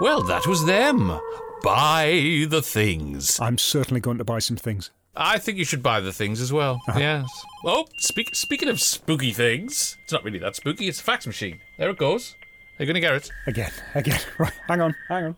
Well, 0.00 0.22
that 0.22 0.46
was 0.46 0.64
them. 0.66 1.18
Buy 1.62 2.46
the 2.48 2.62
things. 2.62 3.40
I'm 3.40 3.58
certainly 3.58 4.00
going 4.00 4.18
to 4.18 4.24
buy 4.24 4.38
some 4.40 4.56
things. 4.56 4.90
I 5.16 5.38
think 5.38 5.56
you 5.56 5.64
should 5.64 5.82
buy 5.82 6.00
the 6.00 6.12
things 6.12 6.40
as 6.42 6.52
well. 6.52 6.78
Uh-huh. 6.88 6.98
Yes. 6.98 7.26
Oh, 7.64 7.86
speak, 7.98 8.34
speaking 8.34 8.68
of 8.68 8.80
spooky 8.80 9.32
things, 9.32 9.96
it's 10.04 10.12
not 10.12 10.22
really 10.22 10.38
that 10.40 10.56
spooky. 10.56 10.88
It's 10.88 11.00
a 11.00 11.02
fax 11.02 11.26
machine. 11.26 11.60
There 11.78 11.88
it 11.88 11.96
goes. 11.96 12.34
Are 12.78 12.82
you 12.84 12.86
going 12.86 12.94
to 12.94 13.00
get 13.00 13.14
it? 13.14 13.30
Again, 13.46 13.70
again. 13.94 14.20
Right, 14.38 14.52
hang 14.68 14.82
on, 14.82 14.94
hang 15.08 15.24
on. 15.24 15.36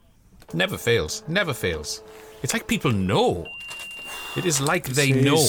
Never 0.53 0.77
fails. 0.77 1.23
Never 1.29 1.55
fails. 1.55 2.03
It's 2.43 2.53
like 2.53 2.67
people 2.67 2.91
know. 2.91 3.47
It 4.37 4.45
is 4.45 4.61
like 4.61 4.87
they 4.89 5.13
know. 5.13 5.45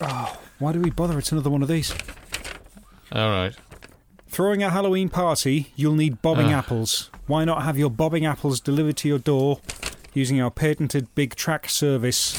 Oh, 0.00 0.38
why 0.60 0.72
do 0.72 0.80
we 0.80 0.90
bother? 0.90 1.18
It's 1.18 1.32
another 1.32 1.50
one 1.50 1.62
of 1.62 1.68
these. 1.68 1.92
All 3.12 3.30
right. 3.30 3.54
Throwing 4.28 4.62
a 4.62 4.70
Halloween 4.70 5.08
party, 5.08 5.72
you'll 5.76 5.94
need 5.94 6.20
bobbing 6.20 6.52
Ah. 6.52 6.58
apples. 6.58 7.10
Why 7.26 7.44
not 7.44 7.62
have 7.62 7.78
your 7.78 7.90
bobbing 7.90 8.26
apples 8.26 8.60
delivered 8.60 8.96
to 8.98 9.08
your 9.08 9.18
door 9.18 9.60
using 10.14 10.40
our 10.40 10.50
patented 10.50 11.14
Big 11.14 11.34
Trak 11.36 11.68
service? 11.70 12.38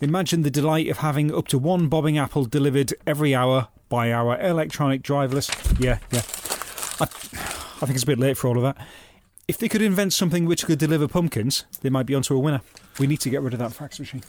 Imagine 0.00 0.42
the 0.42 0.50
delight 0.50 0.88
of 0.88 0.98
having 0.98 1.32
up 1.34 1.48
to 1.48 1.58
one 1.58 1.88
bobbing 1.88 2.18
apple 2.18 2.44
delivered 2.44 2.92
every 3.06 3.34
hour 3.34 3.68
by 3.88 4.12
our 4.12 4.38
electronic 4.40 5.02
driverless. 5.02 5.48
Yeah, 5.80 5.98
yeah. 6.10 6.22
I, 7.00 7.04
I 7.04 7.86
think 7.86 7.94
it's 7.94 8.02
a 8.02 8.06
bit 8.06 8.18
late 8.18 8.36
for 8.36 8.48
all 8.48 8.56
of 8.56 8.62
that. 8.62 8.76
If 9.48 9.58
they 9.58 9.68
could 9.68 9.82
invent 9.82 10.12
something 10.12 10.44
which 10.44 10.66
could 10.66 10.78
deliver 10.78 11.06
pumpkins, 11.06 11.64
they 11.82 11.88
might 11.90 12.06
be 12.06 12.14
onto 12.14 12.34
a 12.34 12.38
winner. 12.38 12.60
We 12.98 13.06
need 13.06 13.20
to 13.20 13.30
get 13.30 13.42
rid 13.42 13.52
of 13.52 13.60
that 13.60 13.72
fax 13.72 14.00
machine. 14.00 14.22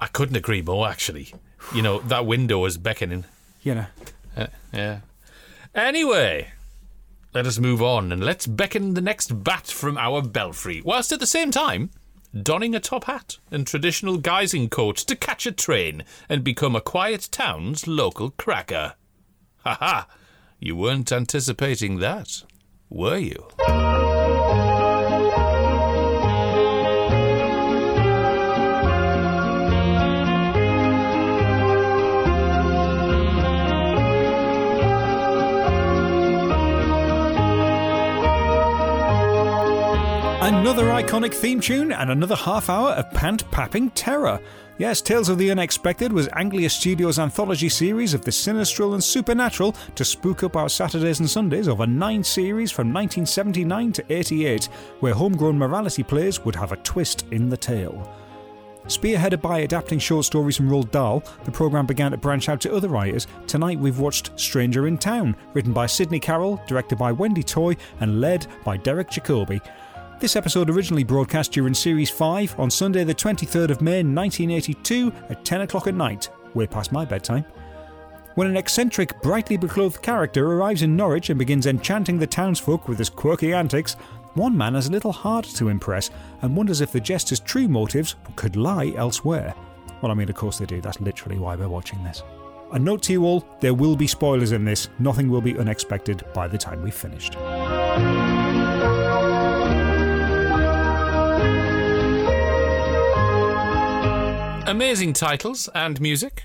I 0.00 0.06
couldn't 0.06 0.36
agree 0.36 0.62
more, 0.62 0.88
actually. 0.88 1.34
You 1.74 1.82
know, 1.82 1.98
that 2.00 2.24
window 2.26 2.64
is 2.64 2.78
beckoning. 2.78 3.24
You 3.62 3.74
know. 3.74 3.86
Uh, 4.36 4.46
yeah. 4.72 5.00
Anyway, 5.74 6.52
let 7.32 7.46
us 7.46 7.58
move 7.58 7.82
on 7.82 8.12
and 8.12 8.22
let's 8.22 8.46
beckon 8.46 8.94
the 8.94 9.00
next 9.00 9.42
bat 9.42 9.66
from 9.66 9.98
our 9.98 10.22
belfry, 10.22 10.80
whilst 10.84 11.10
at 11.10 11.18
the 11.18 11.26
same 11.26 11.50
time 11.50 11.90
donning 12.42 12.74
a 12.76 12.80
top 12.80 13.04
hat 13.04 13.38
and 13.50 13.66
traditional 13.66 14.18
guising 14.18 14.70
coat 14.70 14.96
to 14.96 15.16
catch 15.16 15.46
a 15.46 15.52
train 15.52 16.04
and 16.28 16.44
become 16.44 16.76
a 16.76 16.80
quiet 16.80 17.28
town's 17.32 17.88
local 17.88 18.30
cracker. 18.30 18.94
Ha 19.64 19.74
ha! 19.80 20.06
You 20.60 20.76
weren't 20.76 21.10
anticipating 21.10 21.98
that, 21.98 22.44
were 22.88 23.18
you? 23.18 23.48
Another 40.44 40.88
iconic 40.88 41.32
theme 41.32 41.58
tune 41.58 41.90
and 41.90 42.10
another 42.10 42.36
half 42.36 42.68
hour 42.68 42.90
of 42.90 43.10
pant 43.12 43.50
papping 43.50 43.88
terror. 43.92 44.38
Yes, 44.76 45.00
Tales 45.00 45.30
of 45.30 45.38
the 45.38 45.50
Unexpected 45.50 46.12
was 46.12 46.28
Anglia 46.34 46.68
Studios' 46.68 47.18
anthology 47.18 47.70
series 47.70 48.12
of 48.12 48.26
the 48.26 48.30
sinistral 48.30 48.92
and 48.92 49.02
supernatural 49.02 49.74
to 49.94 50.04
spook 50.04 50.42
up 50.42 50.54
our 50.54 50.68
Saturdays 50.68 51.20
and 51.20 51.30
Sundays 51.30 51.66
over 51.66 51.86
nine 51.86 52.22
series 52.22 52.70
from 52.70 52.92
1979 52.92 53.92
to 53.92 54.12
88, 54.12 54.66
where 55.00 55.14
homegrown 55.14 55.56
morality 55.56 56.02
plays 56.02 56.44
would 56.44 56.56
have 56.56 56.72
a 56.72 56.76
twist 56.76 57.24
in 57.30 57.48
the 57.48 57.56
tale. 57.56 58.14
Spearheaded 58.84 59.40
by 59.40 59.60
adapting 59.60 59.98
short 59.98 60.26
stories 60.26 60.58
from 60.58 60.68
Roald 60.68 60.90
Dahl, 60.90 61.24
the 61.46 61.50
programme 61.50 61.86
began 61.86 62.10
to 62.10 62.18
branch 62.18 62.50
out 62.50 62.60
to 62.60 62.74
other 62.74 62.90
writers. 62.90 63.26
Tonight 63.46 63.78
we've 63.78 63.98
watched 63.98 64.38
Stranger 64.38 64.86
in 64.88 64.98
Town, 64.98 65.34
written 65.54 65.72
by 65.72 65.86
Sidney 65.86 66.20
Carroll, 66.20 66.60
directed 66.66 66.98
by 66.98 67.12
Wendy 67.12 67.42
Toye, 67.42 67.78
and 68.00 68.20
led 68.20 68.46
by 68.62 68.76
Derek 68.76 69.08
Jacobi. 69.08 69.62
This 70.20 70.36
episode 70.36 70.70
originally 70.70 71.04
broadcast 71.04 71.52
during 71.52 71.74
Series 71.74 72.08
5 72.08 72.58
on 72.58 72.70
Sunday, 72.70 73.04
the 73.04 73.14
23rd 73.14 73.70
of 73.70 73.82
May 73.82 74.02
1982 74.02 75.12
at 75.28 75.44
10 75.44 75.62
o'clock 75.62 75.86
at 75.86 75.94
night, 75.94 76.30
way 76.54 76.66
past 76.66 76.92
my 76.92 77.04
bedtime. 77.04 77.44
When 78.36 78.46
an 78.46 78.56
eccentric, 78.56 79.20
brightly 79.22 79.56
beclothed 79.56 80.02
character 80.02 80.52
arrives 80.52 80.82
in 80.82 80.96
Norwich 80.96 81.30
and 81.30 81.38
begins 81.38 81.66
enchanting 81.66 82.18
the 82.18 82.26
townsfolk 82.26 82.88
with 82.88 82.98
his 82.98 83.10
quirky 83.10 83.52
antics, 83.52 83.94
one 84.34 84.56
man 84.56 84.74
has 84.74 84.86
a 84.86 84.92
little 84.92 85.12
harder 85.12 85.48
to 85.48 85.68
impress 85.68 86.10
and 86.42 86.56
wonders 86.56 86.80
if 86.80 86.92
the 86.92 87.00
jester's 87.00 87.40
true 87.40 87.68
motives 87.68 88.14
could 88.34 88.56
lie 88.56 88.94
elsewhere. 88.96 89.54
Well, 90.00 90.10
I 90.10 90.14
mean, 90.14 90.28
of 90.28 90.36
course 90.36 90.58
they 90.58 90.66
do. 90.66 90.80
That's 90.80 91.00
literally 91.00 91.38
why 91.38 91.56
we're 91.56 91.68
watching 91.68 92.02
this. 92.02 92.22
A 92.72 92.78
note 92.78 93.02
to 93.02 93.12
you 93.12 93.24
all 93.24 93.46
there 93.60 93.74
will 93.74 93.96
be 93.96 94.06
spoilers 94.06 94.52
in 94.52 94.64
this. 94.64 94.88
Nothing 94.98 95.28
will 95.28 95.42
be 95.42 95.58
unexpected 95.58 96.24
by 96.32 96.48
the 96.48 96.58
time 96.58 96.82
we've 96.82 96.94
finished. 96.94 97.36
Amazing 104.66 105.12
titles 105.12 105.68
and 105.74 106.00
music, 106.00 106.44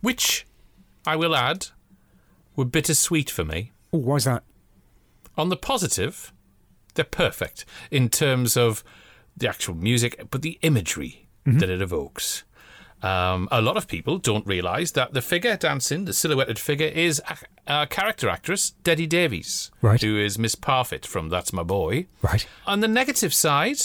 which 0.00 0.46
I 1.06 1.14
will 1.16 1.34
add 1.36 1.68
were 2.56 2.64
bittersweet 2.64 3.30
for 3.30 3.44
me. 3.44 3.72
Oh, 3.92 4.16
is 4.16 4.24
that? 4.24 4.42
On 5.36 5.48
the 5.48 5.56
positive, 5.56 6.32
they're 6.94 7.04
perfect 7.04 7.64
in 7.90 8.08
terms 8.08 8.56
of 8.56 8.82
the 9.36 9.48
actual 9.48 9.74
music, 9.74 10.26
but 10.30 10.42
the 10.42 10.58
imagery 10.62 11.28
Mhm. 11.46 11.60
that 11.60 11.70
it 11.70 11.80
evokes. 11.80 12.42
Um, 13.02 13.48
a 13.52 13.60
lot 13.60 13.76
of 13.76 13.86
people 13.86 14.18
don't 14.18 14.46
realise 14.46 14.92
that 14.92 15.12
the 15.12 15.22
figure 15.22 15.56
dancing, 15.56 16.06
the 16.06 16.12
silhouetted 16.12 16.58
figure, 16.58 16.86
is 16.88 17.22
a, 17.66 17.82
a 17.82 17.86
character 17.86 18.28
actress, 18.28 18.70
Debbie 18.82 19.06
Davies, 19.06 19.70
Right. 19.82 20.00
who 20.00 20.18
is 20.18 20.38
Miss 20.38 20.54
Parfit 20.56 21.04
from 21.06 21.28
That's 21.28 21.52
My 21.52 21.62
Boy. 21.62 22.06
Right. 22.22 22.46
On 22.66 22.80
the 22.80 22.88
negative 22.88 23.34
side, 23.34 23.78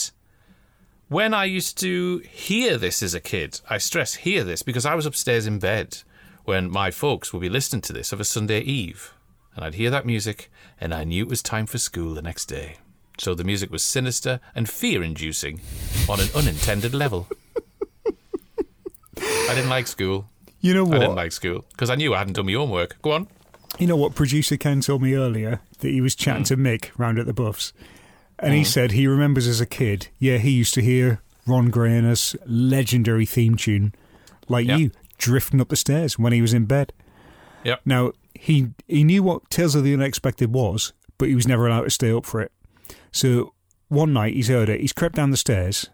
when 1.10 1.34
I 1.34 1.44
used 1.44 1.76
to 1.78 2.18
hear 2.18 2.78
this 2.78 3.02
as 3.02 3.14
a 3.14 3.20
kid, 3.20 3.60
I 3.68 3.78
stress 3.78 4.14
hear 4.14 4.44
this 4.44 4.62
because 4.62 4.86
I 4.86 4.94
was 4.94 5.06
upstairs 5.06 5.44
in 5.44 5.58
bed 5.58 5.98
when 6.44 6.70
my 6.70 6.92
folks 6.92 7.32
would 7.32 7.40
be 7.40 7.48
listening 7.48 7.82
to 7.82 7.92
this 7.92 8.12
of 8.12 8.20
a 8.20 8.24
Sunday 8.24 8.60
eve. 8.60 9.12
And 9.56 9.64
I'd 9.64 9.74
hear 9.74 9.90
that 9.90 10.06
music 10.06 10.52
and 10.80 10.94
I 10.94 11.02
knew 11.02 11.24
it 11.24 11.28
was 11.28 11.42
time 11.42 11.66
for 11.66 11.78
school 11.78 12.14
the 12.14 12.22
next 12.22 12.46
day. 12.46 12.76
So 13.18 13.34
the 13.34 13.42
music 13.42 13.72
was 13.72 13.82
sinister 13.82 14.38
and 14.54 14.70
fear 14.70 15.02
inducing 15.02 15.60
on 16.08 16.20
an 16.20 16.28
unintended 16.32 16.94
level. 16.94 17.26
I 19.18 19.52
didn't 19.52 19.68
like 19.68 19.88
school. 19.88 20.30
You 20.60 20.74
know 20.74 20.84
what? 20.84 20.94
I 20.94 21.00
didn't 21.00 21.16
like 21.16 21.32
school 21.32 21.64
because 21.72 21.90
I 21.90 21.96
knew 21.96 22.14
I 22.14 22.18
hadn't 22.18 22.34
done 22.34 22.46
my 22.46 22.52
homework. 22.52 23.02
Go 23.02 23.10
on. 23.10 23.26
You 23.80 23.88
know 23.88 23.96
what? 23.96 24.14
Producer 24.14 24.56
Ken 24.56 24.80
told 24.80 25.02
me 25.02 25.14
earlier 25.14 25.60
that 25.80 25.88
he 25.88 26.00
was 26.00 26.14
chatting 26.14 26.44
hmm. 26.44 26.54
to 26.54 26.56
Mick 26.56 26.90
round 26.96 27.18
at 27.18 27.26
the 27.26 27.34
Buffs, 27.34 27.72
and 28.40 28.54
he 28.54 28.62
Mm. 28.62 28.66
said 28.66 28.92
he 28.92 29.06
remembers 29.06 29.46
as 29.46 29.60
a 29.60 29.66
kid, 29.66 30.08
yeah, 30.18 30.38
he 30.38 30.50
used 30.50 30.74
to 30.74 30.82
hear 30.82 31.20
Ron 31.46 31.70
Grainer's 31.70 32.36
legendary 32.46 33.26
theme 33.26 33.56
tune, 33.56 33.94
like 34.48 34.66
Yeah. 34.66 34.76
you, 34.76 34.90
drifting 35.18 35.60
up 35.60 35.68
the 35.68 35.76
stairs 35.76 36.18
when 36.18 36.32
he 36.32 36.40
was 36.42 36.52
in 36.54 36.64
bed. 36.64 36.92
Yep. 37.64 37.80
Now 37.84 38.12
he 38.34 38.68
he 38.88 39.04
knew 39.04 39.22
what 39.22 39.50
Tales 39.50 39.74
of 39.74 39.84
the 39.84 39.92
Unexpected 39.94 40.52
was, 40.52 40.92
but 41.18 41.28
he 41.28 41.34
was 41.34 41.46
never 41.46 41.66
allowed 41.66 41.84
to 41.84 41.90
stay 41.90 42.10
up 42.12 42.24
for 42.24 42.40
it. 42.40 42.52
So 43.12 43.52
one 43.88 44.12
night 44.12 44.34
he's 44.34 44.48
heard 44.48 44.68
it. 44.68 44.80
He's 44.80 44.92
crept 44.92 45.16
down 45.16 45.30
the 45.30 45.36
stairs, 45.36 45.90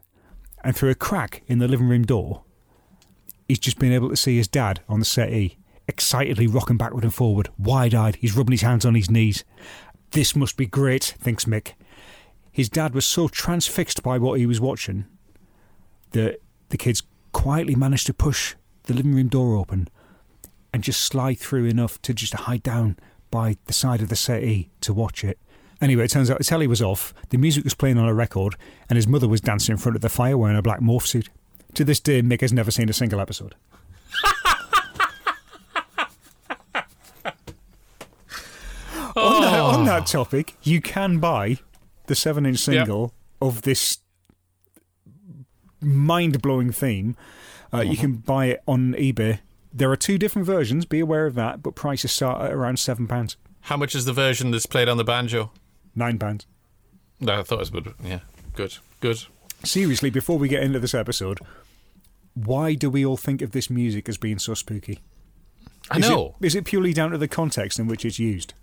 and 0.63 0.77
through 0.77 0.91
a 0.91 0.95
crack 0.95 1.43
in 1.47 1.59
the 1.59 1.67
living 1.69 1.89
room 1.89 2.05
door, 2.05 2.43
he's 3.49 3.59
just 3.59 3.79
been 3.79 3.93
able 3.93 4.11
to 4.11 4.17
see 4.17 4.37
his 4.37 4.49
dad 4.49 4.81
on 4.89 4.99
the 5.01 5.05
settee, 5.05 5.57
excitedly 5.89 6.47
rocking 6.47 6.77
backward 6.77 7.05
and 7.05 7.15
forward, 7.15 7.49
wide-eyed. 7.59 8.17
He's 8.17 8.37
rubbing 8.37 8.53
his 8.53 8.63
hands 8.63 8.85
on 8.85 8.95
his 8.95 9.11
knees. 9.11 9.45
This 10.13 10.37
must 10.37 10.57
be 10.57 10.67
great, 10.67 11.15
thinks 11.19 11.47
Mick. 11.47 11.73
His 12.57 12.71
dad 12.71 12.95
was 12.95 13.05
so 13.05 13.29
transfixed 13.29 14.03
by 14.03 14.17
what 14.17 14.39
he 14.39 14.47
was 14.47 14.63
watching 14.63 15.05
that 16.13 16.41
the 16.71 16.79
kids 16.79 17.03
quietly 17.33 17.75
managed 17.75 18.07
to 18.07 18.15
push 18.15 18.55
the 18.85 18.95
living 18.95 19.15
room 19.15 19.29
door 19.29 19.57
open 19.57 19.89
and 20.73 20.83
just 20.83 21.03
slide 21.03 21.39
through 21.39 21.67
enough 21.67 22.01
to 22.01 22.15
just 22.15 22.33
hide 22.33 22.63
down 22.63 22.97
by 23.31 23.59
the 23.67 23.75
side 23.75 24.01
of 24.01 24.09
the 24.09 24.17
settee 24.17 24.71
to 24.81 24.95
watch 24.95 25.23
it. 25.23 25.39
Anyway, 25.83 26.07
it 26.07 26.11
turns 26.11 26.31
out 26.31 26.39
the 26.39 26.45
telly 26.45 26.67
was 26.67 26.81
off, 26.81 27.13
the 27.29 27.37
music 27.37 27.63
was 27.63 27.75
playing 27.75 27.99
on 27.99 28.09
a 28.09 28.15
record, 28.15 28.55
and 28.89 28.97
his 28.97 29.07
mother 29.07 29.29
was 29.29 29.43
dancing 29.43 29.75
in 29.75 29.77
front 29.77 29.95
of 29.95 30.01
the 30.01 30.09
fire 30.09 30.39
wearing 30.39 30.57
a 30.57 30.63
black 30.63 30.81
morph 30.81 31.07
suit. 31.07 31.29
To 31.75 31.85
this 31.85 32.01
day, 32.01 32.23
Mick 32.23 32.41
has 32.41 32.55
never 32.55 32.71
seen 32.71 32.89
a 32.89 32.95
single 32.95 33.21
episode. 33.21 33.55
on, 39.15 39.43
that, 39.43 39.61
on 39.61 39.85
that 39.85 40.03
oh. 40.05 40.07
topic, 40.07 40.55
you 40.63 40.81
can 40.81 41.19
buy 41.19 41.59
the 42.07 42.15
seven 42.15 42.47
inch 42.47 42.59
single 42.59 43.13
of 43.41 43.63
this 43.63 43.99
mind 45.81 46.41
blowing 46.43 46.73
theme. 46.73 47.17
Uh, 47.73 47.81
You 47.81 47.97
can 47.97 48.15
buy 48.15 48.47
it 48.47 48.63
on 48.67 48.95
eBay. 48.95 49.41
There 49.73 49.91
are 49.91 49.97
two 49.97 50.17
different 50.19 50.47
versions, 50.47 50.87
be 50.87 51.01
aware 51.01 51.27
of 51.27 51.35
that, 51.35 51.63
but 51.63 51.75
prices 51.75 52.11
start 52.13 52.41
at 52.43 52.53
around 52.53 52.77
£7. 52.77 53.37
How 53.63 53.77
much 53.77 53.95
is 53.95 54.05
the 54.07 54.13
version 54.13 54.51
that's 54.51 54.65
played 54.67 54.89
on 54.89 54.97
the 54.97 55.05
banjo? 55.05 55.51
£9. 55.97 56.45
No, 57.21 57.41
I 57.41 57.43
thought 57.43 57.57
it 57.57 57.59
was 57.61 57.71
good. 57.71 57.93
Yeah, 58.03 58.21
good, 58.55 58.79
good. 59.01 59.25
Seriously, 59.65 60.09
before 60.11 60.39
we 60.39 60.49
get 60.49 60.63
into 60.63 60.79
this 60.79 60.95
episode, 60.95 61.41
why 62.35 62.75
do 62.75 62.89
we 62.89 63.05
all 63.05 63.17
think 63.17 63.43
of 63.43 63.51
this 63.53 63.69
music 63.69 64.09
as 64.09 64.17
being 64.17 64.39
so 64.39 64.55
spooky? 64.55 65.01
I 65.91 65.99
Is 65.99 66.09
know. 66.09 66.37
is 66.41 66.55
it 66.55 66.65
purely 66.65 66.93
down 66.93 67.11
to 67.11 67.19
the 67.19 67.29
context 67.29 67.79
in 67.79 67.87
which 67.87 68.05
it's 68.05 68.19
used? 68.19 68.55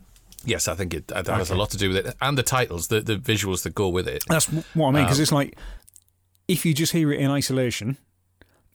Yes, 0.45 0.67
I 0.67 0.75
think 0.75 0.93
it 0.93 1.07
that 1.07 1.27
has 1.27 1.49
a 1.49 1.55
lot 1.55 1.69
to 1.71 1.77
do 1.77 1.89
with 1.89 2.05
it, 2.05 2.15
and 2.21 2.37
the 2.37 2.43
titles, 2.43 2.87
the 2.87 2.99
the 3.01 3.15
visuals 3.15 3.63
that 3.63 3.73
go 3.73 3.87
with 3.87 4.07
it. 4.07 4.23
That's 4.27 4.47
what 4.47 4.65
I 4.89 4.91
mean, 4.91 5.03
because 5.03 5.19
Um, 5.19 5.23
it's 5.23 5.31
like 5.31 5.57
if 6.47 6.65
you 6.65 6.73
just 6.73 6.91
hear 6.91 7.11
it 7.13 7.19
in 7.19 7.31
isolation, 7.31 7.97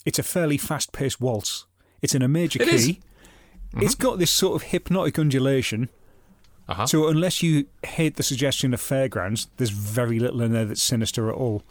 it's 0.06 0.18
a 0.18 0.22
fairly 0.22 0.56
fast 0.58 0.92
paced 0.92 1.20
waltz. 1.20 1.66
It's 2.00 2.14
in 2.14 2.22
a 2.22 2.28
major 2.28 2.62
It 2.62 2.68
is. 2.68 2.86
key. 2.86 3.00
It's 3.76 3.94
got 3.94 4.18
this 4.18 4.30
sort 4.30 4.56
of 4.56 4.68
hypnotic 4.70 5.18
undulation. 5.18 5.90
Uh-huh. 6.68 6.86
So 6.86 7.08
unless 7.08 7.42
you 7.42 7.66
hate 7.84 8.16
the 8.16 8.22
suggestion 8.22 8.72
of 8.72 8.80
fairgrounds, 8.80 9.48
there's 9.58 9.70
very 9.70 10.18
little 10.18 10.40
in 10.42 10.52
there 10.52 10.64
that's 10.64 10.82
sinister 10.82 11.28
at 11.28 11.34
all. 11.34 11.62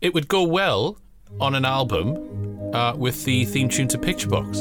It 0.00 0.14
would 0.14 0.28
go 0.28 0.42
well 0.42 0.98
on 1.40 1.54
an 1.54 1.64
album 1.64 2.70
uh, 2.74 2.94
with 2.96 3.24
the 3.24 3.44
theme 3.46 3.68
tune 3.68 3.88
to 3.88 3.98
Picture 3.98 4.28
Box. 4.28 4.58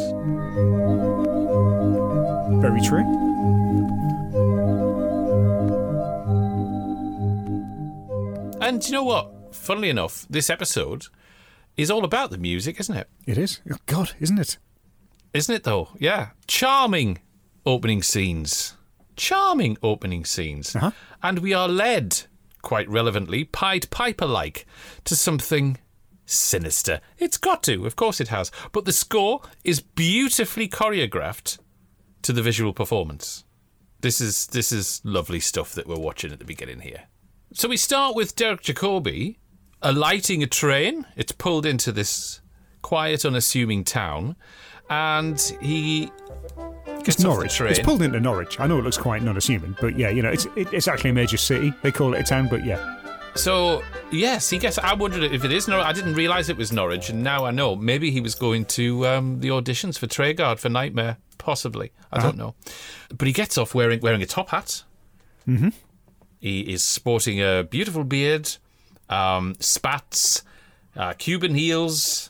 Very 2.62 2.82
true. 2.82 3.04
And 8.62 8.84
you 8.86 8.92
know 8.92 9.04
what? 9.04 9.56
Funnily 9.56 9.90
enough, 9.90 10.26
this 10.30 10.50
episode 10.50 11.06
is 11.78 11.92
all 11.92 12.04
about 12.04 12.32
the 12.32 12.38
music, 12.38 12.80
isn't 12.80 12.96
it? 12.96 13.10
It 13.26 13.38
is. 13.38 13.60
Oh, 13.72 13.78
God, 13.86 14.14
isn't 14.20 14.40
it? 14.40 14.58
Isn't 15.34 15.54
it 15.54 15.64
though? 15.64 15.90
Yeah. 16.00 16.30
Charming 16.48 17.20
opening 17.66 18.02
scenes. 18.02 18.76
Charming 19.16 19.78
opening 19.84 20.26
scenes. 20.26 20.76
Uh-huh. 20.76 20.92
And 21.22 21.40
we 21.40 21.54
are 21.54 21.68
led, 21.68 22.24
quite 22.62 22.90
relevantly, 22.90 23.44
Pied 23.44 23.90
Piper 23.90 24.26
like, 24.26 24.66
to 25.04 25.16
something 25.16 25.78
sinister. 26.26 27.02
It's 27.18 27.38
got 27.38 27.64
to, 27.64 27.86
of 27.86 27.96
course 27.96 28.20
it 28.20 28.30
has. 28.30 28.52
But 28.72 28.86
the 28.86 28.94
score 28.94 29.42
is 29.64 29.80
beautifully 29.80 30.68
choreographed 30.68 31.60
to 32.24 32.34
the 32.34 32.42
visual 32.42 32.74
performance. 32.74 33.44
This 34.02 34.22
is 34.22 34.48
this 34.48 34.72
is 34.72 35.02
lovely 35.04 35.40
stuff 35.40 35.74
that 35.74 35.88
we're 35.88 35.96
watching 35.96 36.32
at 36.32 36.40
the 36.40 36.46
beginning 36.46 36.82
here. 36.82 37.04
So 37.58 37.70
we 37.70 37.78
start 37.78 38.16
with 38.18 38.36
Derek 38.36 38.62
Jacobi 38.64 39.38
alighting 39.82 40.44
a 40.44 40.48
train. 40.48 41.06
It's 41.16 41.32
pulled 41.32 41.66
into 41.66 41.94
this 41.94 42.42
quiet, 42.82 43.24
unassuming 43.24 43.86
town, 43.86 44.36
and 44.90 45.40
he 45.62 46.12
It's 47.06 47.18
Norwich. 47.20 47.52
the 47.54 47.56
train. 47.58 47.72
It's 47.72 47.80
pulled 47.80 48.02
into 48.02 48.20
Norwich. 48.20 48.60
I 48.60 48.68
know 48.68 48.78
it 48.78 48.84
looks 48.84 48.98
quite 48.98 49.22
unassuming, 49.26 49.74
but 49.80 49.98
yeah, 49.98 50.10
you 50.10 50.22
know, 50.22 50.32
it's 50.32 50.46
it, 50.58 50.74
it's 50.74 50.90
actually 50.90 51.12
a 51.12 51.14
major 51.14 51.38
city. 51.38 51.74
They 51.82 51.94
call 51.94 52.14
it 52.14 52.20
a 52.20 52.24
town, 52.24 52.50
but 52.50 52.66
yeah. 52.66 53.00
So 53.36 53.82
yes, 54.12 54.50
he 54.50 54.58
gets. 54.58 54.78
I 54.78 54.94
wondered 54.94 55.24
if 55.24 55.46
it 55.46 55.52
is 55.54 55.70
Norwich. 55.70 55.88
I 55.88 55.94
didn't 55.94 56.16
realise 56.16 56.50
it 56.50 56.58
was 56.58 56.74
Norwich, 56.74 57.10
and 57.10 57.24
now 57.24 57.46
I 57.46 57.52
know. 57.52 57.78
Maybe 57.78 58.12
he 58.12 58.20
was 58.20 58.36
going 58.36 58.66
to 58.66 59.08
um, 59.08 59.40
the 59.40 59.48
auditions 59.50 59.98
for 59.98 60.08
Treguard 60.08 60.60
for 60.60 60.68
Knightmare, 60.68 61.18
possibly. 61.38 61.94
I 62.12 62.18
Uh-huh. 62.18 62.28
don't 62.28 62.38
know. 62.38 62.56
But 63.18 63.28
he 63.28 63.34
gets 63.34 63.58
off 63.58 63.74
wearing 63.74 64.02
wearing 64.02 64.22
a 64.22 64.26
top 64.26 64.50
hat. 64.50 64.84
Mm-hmm. 65.48 65.70
He 66.46 66.60
is 66.60 66.84
sporting 66.84 67.42
a 67.42 67.64
beautiful 67.64 68.04
beard, 68.04 68.58
um, 69.10 69.56
spats, 69.60 70.44
uh, 70.96 71.14
Cuban 71.14 71.56
heels, 71.56 72.30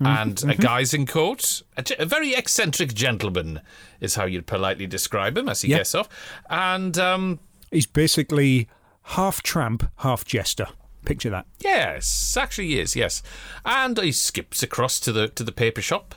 and 0.00 0.44
a 0.44 0.54
guy's 0.54 0.94
coat. 1.06 1.62
A, 1.78 1.82
a 1.98 2.04
very 2.04 2.34
eccentric 2.34 2.92
gentleman 2.92 3.62
is 4.00 4.16
how 4.16 4.26
you'd 4.26 4.46
politely 4.46 4.86
describe 4.86 5.38
him 5.38 5.48
as 5.48 5.62
he 5.62 5.70
Yeah. 5.70 5.78
gets 5.78 5.94
off. 5.94 6.10
And 6.50 6.98
um, 6.98 7.40
He's 7.70 7.86
basically 7.86 8.68
half 9.16 9.42
tramp, 9.42 9.90
half 10.00 10.26
jester. 10.26 10.66
Picture 11.06 11.30
that. 11.30 11.46
Yes, 11.60 12.36
actually 12.36 12.66
he 12.66 12.80
is. 12.80 12.94
Yes, 12.94 13.22
and 13.64 13.96
he 13.98 14.12
skips 14.12 14.62
across 14.62 15.00
to 15.00 15.10
the 15.10 15.28
to 15.28 15.42
the 15.42 15.52
paper 15.52 15.80
shop, 15.80 16.14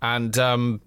and 0.00 0.38
um, 0.38 0.80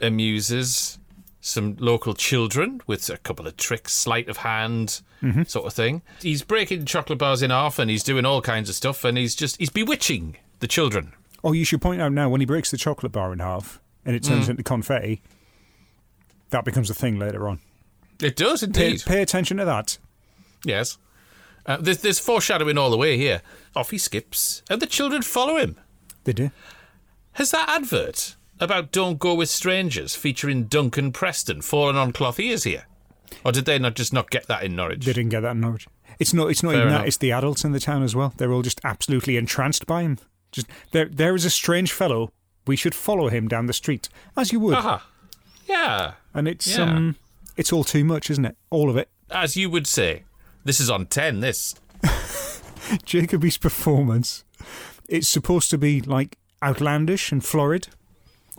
amuses 0.00 0.98
some 1.44 1.76
local 1.80 2.14
children 2.14 2.80
with 2.86 3.10
a 3.10 3.18
couple 3.18 3.46
of 3.48 3.56
tricks, 3.56 3.92
sleight 3.92 4.28
of 4.28 4.38
hand, 4.38 5.02
Mhm. 5.22 5.46
sort 5.50 5.66
of 5.66 5.72
thing. 5.74 6.00
He's 6.22 6.42
breaking 6.42 6.86
chocolate 6.86 7.18
bars 7.18 7.42
in 7.42 7.50
half, 7.50 7.78
and 7.80 7.90
he's 7.90 8.04
doing 8.04 8.24
all 8.24 8.40
kinds 8.40 8.68
of 8.68 8.76
stuff, 8.76 9.04
and 9.04 9.18
he's 9.18 9.34
just 9.34 9.56
he's 9.58 9.68
bewitching 9.68 10.36
the 10.60 10.68
children. 10.68 11.12
Oh, 11.44 11.52
you 11.52 11.64
should 11.64 11.82
point 11.82 12.00
out 12.00 12.12
now 12.12 12.28
when 12.30 12.40
he 12.40 12.46
breaks 12.46 12.70
the 12.70 12.76
chocolate 12.76 13.10
bar 13.12 13.32
in 13.32 13.40
half 13.40 13.80
and 14.06 14.14
it 14.14 14.22
turns 14.22 14.46
Mm. 14.46 14.50
into 14.50 14.62
confetti, 14.62 15.20
that 16.50 16.64
becomes 16.64 16.88
a 16.90 16.94
thing 16.94 17.18
later 17.18 17.48
on. 17.48 17.58
It 18.20 18.36
does 18.36 18.60
Pay, 18.60 18.66
indeed. 18.66 19.02
pay 19.04 19.20
attention 19.22 19.56
to 19.56 19.64
that. 19.64 19.98
Yes. 20.64 20.98
Uh, 21.66 21.76
there's, 21.78 21.98
there's 21.98 22.18
foreshadowing 22.20 22.78
all 22.78 22.90
the 22.90 22.96
way 22.96 23.16
here. 23.16 23.42
Off 23.74 23.90
he 23.90 23.98
skips, 23.98 24.62
and 24.70 24.80
the 24.80 24.86
children 24.86 25.22
follow 25.22 25.56
him. 25.56 25.76
They 26.24 26.32
do. 26.32 26.52
Has 27.32 27.50
that 27.50 27.68
advert 27.68 28.36
about 28.62 28.92
Don't 28.92 29.18
Go 29.18 29.34
With 29.34 29.48
Strangers 29.50 30.14
featuring 30.14 30.64
Duncan 30.64 31.12
Preston 31.12 31.62
fallen 31.62 31.96
on 31.96 32.12
cloth 32.12 32.38
ears 32.40 32.64
here? 32.64 32.86
Or 33.44 33.52
did 33.52 33.64
they 33.64 33.78
not 33.78 33.94
just 33.94 34.12
not 34.12 34.30
get 34.30 34.46
that 34.46 34.62
in 34.62 34.76
Norwich? 34.76 35.04
They 35.04 35.12
didn't 35.12 35.30
get 35.30 35.40
that 35.40 35.52
in 35.52 35.60
Norwich. 35.60 35.86
It's 36.18 36.34
not. 36.34 36.50
It's 36.50 36.62
not 36.62 36.70
Fair 36.72 36.78
even 36.80 36.88
enough. 36.88 37.00
that. 37.02 37.08
It's 37.08 37.16
the 37.16 37.32
adults 37.32 37.64
in 37.64 37.72
the 37.72 37.80
town 37.80 38.02
as 38.02 38.14
well. 38.14 38.32
They're 38.36 38.52
all 38.52 38.62
just 38.62 38.80
absolutely 38.84 39.36
entranced 39.36 39.86
by 39.86 40.02
him. 40.02 40.18
Just 40.52 40.66
there. 40.92 41.06
There 41.06 41.34
is 41.34 41.44
a 41.44 41.50
strange 41.50 41.90
fellow. 41.92 42.32
We 42.66 42.76
should 42.76 42.94
follow 42.94 43.28
him 43.28 43.48
down 43.48 43.66
the 43.66 43.72
street, 43.72 44.08
as 44.36 44.52
you 44.52 44.60
would. 44.60 44.74
Aha. 44.74 45.06
Yeah. 45.66 46.12
And 46.34 46.46
it's 46.46 46.76
Yeah. 46.76 46.84
um, 46.84 47.16
it's 47.56 47.72
all 47.72 47.82
too 47.84 48.04
much, 48.04 48.30
isn't 48.30 48.44
it? 48.44 48.56
All 48.70 48.88
of 48.90 48.96
it. 48.96 49.08
As 49.30 49.56
you 49.56 49.70
would 49.70 49.86
say. 49.86 50.24
This 50.64 50.78
is 50.78 50.88
on 50.90 51.06
10, 51.06 51.40
this. 51.40 51.74
Jacobi's 53.04 53.58
performance. 53.58 54.44
It's 55.08 55.28
supposed 55.28 55.70
to 55.70 55.78
be 55.78 56.00
like 56.00 56.38
outlandish 56.62 57.32
and 57.32 57.44
florid, 57.44 57.88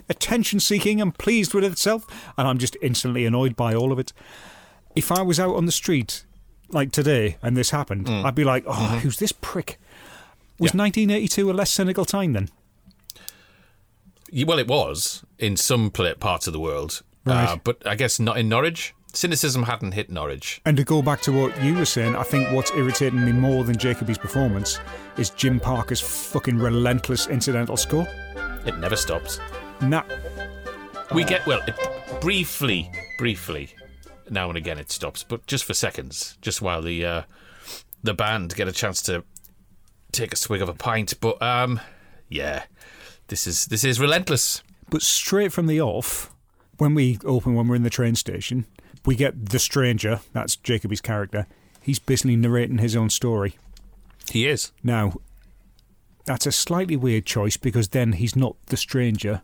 attention 0.10 0.60
seeking 0.60 1.00
and 1.02 1.18
pleased 1.18 1.54
with 1.54 1.64
itself, 1.64 2.06
and 2.38 2.48
I'm 2.48 2.58
just 2.58 2.78
instantly 2.82 3.26
annoyed 3.26 3.56
by 3.56 3.74
all 3.74 3.92
of 3.92 4.00
it. 4.00 4.14
If 4.96 5.12
I 5.12 5.22
was 5.22 5.40
out 5.40 5.56
on 5.56 5.66
the 5.66 5.72
street 5.72 6.26
like 6.70 6.92
today 6.92 7.38
and 7.42 7.56
this 7.58 7.70
happened, 7.72 8.06
Mm. 8.08 8.26
I'd 8.26 8.36
be 8.36 8.44
like, 8.44 8.64
oh, 8.68 8.72
Mhm. 8.74 9.00
who's 9.00 9.18
this 9.18 9.32
prick? 9.32 9.80
Was 10.60 10.74
1982 10.74 11.50
a 11.50 11.54
less 11.54 11.72
cynical 11.72 12.06
time 12.06 12.34
then? 12.34 12.50
Well, 14.46 14.58
it 14.60 14.68
was 14.68 15.24
in 15.38 15.58
some 15.58 15.92
parts 15.92 16.48
of 16.48 16.54
the 16.54 16.60
world. 16.60 17.02
Right. 17.26 17.50
Uh, 17.50 17.58
but 17.64 17.86
I 17.88 17.96
guess 17.96 18.20
not 18.20 18.38
in 18.38 18.50
Norwich. 18.50 18.94
Cynicism 19.14 19.64
hadn't 19.64 19.92
hit 19.92 20.10
Norwich. 20.10 20.60
And 20.66 20.76
to 20.78 20.84
go 20.84 21.04
back 21.04 21.22
to 21.22 21.32
what 21.32 21.62
you 21.64 21.76
were 21.76 21.86
saying, 21.86 22.16
I 22.16 22.24
think 22.24 22.52
what's 22.52 22.72
irritating 22.72 23.24
me 23.24 23.32
more 23.32 23.64
than 23.64 23.78
Jacobi's 23.78 24.18
performance 24.18 24.80
is 25.18 25.30
Jim 25.30 25.60
Parker's 25.60 26.02
fucking 26.02 26.58
relentless 26.58 27.28
incidental 27.28 27.78
score. 27.78 28.08
It 28.66 28.80
never 28.80 28.96
stops. 28.96 29.40
Nah. 29.84 30.04
We 31.14 31.24
get, 31.24 31.46
well, 31.46 31.62
it, 31.68 32.22
briefly, 32.22 32.90
briefly, 33.18 33.70
now 34.30 34.50
and 34.50 34.58
again 34.58 34.80
it 34.80 34.92
stops, 34.92 35.24
but 35.24 35.46
just 35.46 35.66
for 35.66 35.74
seconds, 35.74 36.38
just 36.42 36.62
while 36.62 36.82
the 36.82 37.06
uh, 37.06 37.22
the 38.02 38.14
band 38.14 38.56
get 38.56 38.68
a 38.68 38.72
chance 38.72 39.02
to 39.04 39.24
take 40.12 40.34
a 40.34 40.38
swig 40.38 40.62
of 40.62 40.70
a 40.70 40.74
pint. 40.74 41.14
But 41.20 41.42
um, 41.42 41.80
yeah, 42.30 42.64
this 43.28 43.46
is 43.46 43.66
this 43.66 43.84
is 43.84 44.00
relentless. 44.00 44.64
But 44.90 45.02
straight 45.02 45.52
from 45.52 45.68
the 45.68 45.82
off, 45.82 46.34
when 46.78 46.96
we 46.96 47.20
open, 47.26 47.56
when 47.56 47.68
we're 47.68 47.76
in 47.76 47.84
the 47.84 47.90
train 47.90 48.16
station, 48.16 48.66
we 49.06 49.16
get 49.16 49.50
the 49.50 49.60
stranger. 49.60 50.22
That's 50.32 50.56
Jacobi's 50.56 51.02
character. 51.02 51.46
He's 51.82 52.00
basically 52.00 52.38
narrating 52.38 52.78
his 52.78 52.96
own 52.96 53.10
story. 53.10 53.58
He 54.32 54.48
is. 54.48 54.72
Now, 54.84 55.16
that's 56.26 56.46
a 56.46 56.52
slightly 56.52 56.96
weird 56.96 57.26
choice 57.26 57.58
because 57.58 57.90
then 57.90 58.14
he's 58.14 58.36
not 58.36 58.56
the 58.68 58.78
stranger 58.78 59.42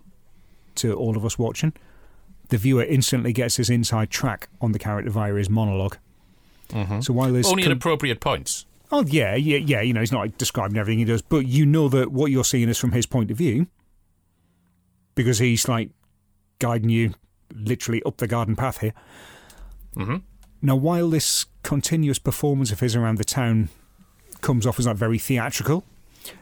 to 0.79 0.93
all 0.93 1.15
of 1.17 1.25
us 1.25 1.37
watching. 1.39 1.73
The 2.49 2.57
viewer 2.57 2.83
instantly 2.83 3.31
gets 3.33 3.57
his 3.57 3.69
inside 3.69 4.09
track 4.09 4.49
on 4.59 4.71
the 4.71 4.79
character 4.79 5.11
via 5.11 5.33
his 5.35 5.49
monolog 5.49 5.97
Mhm. 6.69 7.03
So 7.03 7.13
while 7.13 7.31
there's 7.33 7.47
only 7.47 7.63
at 7.63 7.71
appropriate 7.71 8.19
points. 8.19 8.65
Oh 8.91 9.03
yeah, 9.05 9.35
yeah, 9.35 9.57
yeah. 9.57 9.81
You 9.81 9.93
know, 9.93 9.99
he's 10.01 10.11
not 10.11 10.21
like, 10.21 10.37
describing 10.37 10.77
everything 10.77 10.99
he 10.99 11.05
does, 11.05 11.21
but 11.21 11.47
you 11.47 11.65
know 11.65 11.89
that 11.89 12.11
what 12.11 12.31
you're 12.31 12.43
seeing 12.43 12.69
is 12.69 12.77
from 12.77 12.91
his 12.91 13.05
point 13.05 13.31
of 13.31 13.37
view 13.37 13.67
because 15.15 15.39
he's 15.39 15.67
like 15.67 15.89
guiding 16.59 16.89
you 16.89 17.13
literally 17.53 18.01
up 18.03 18.17
the 18.17 18.27
garden 18.27 18.55
path 18.55 18.79
here. 18.79 18.93
Mm-hmm. 19.95 20.17
Now, 20.61 20.75
while 20.75 21.09
this 21.09 21.45
continuous 21.63 22.19
performance 22.19 22.71
of 22.71 22.79
his 22.79 22.95
around 22.95 23.17
the 23.17 23.23
town 23.23 23.69
comes 24.41 24.65
off 24.65 24.77
as 24.79 24.85
like 24.87 24.97
very 24.97 25.17
theatrical, 25.17 25.83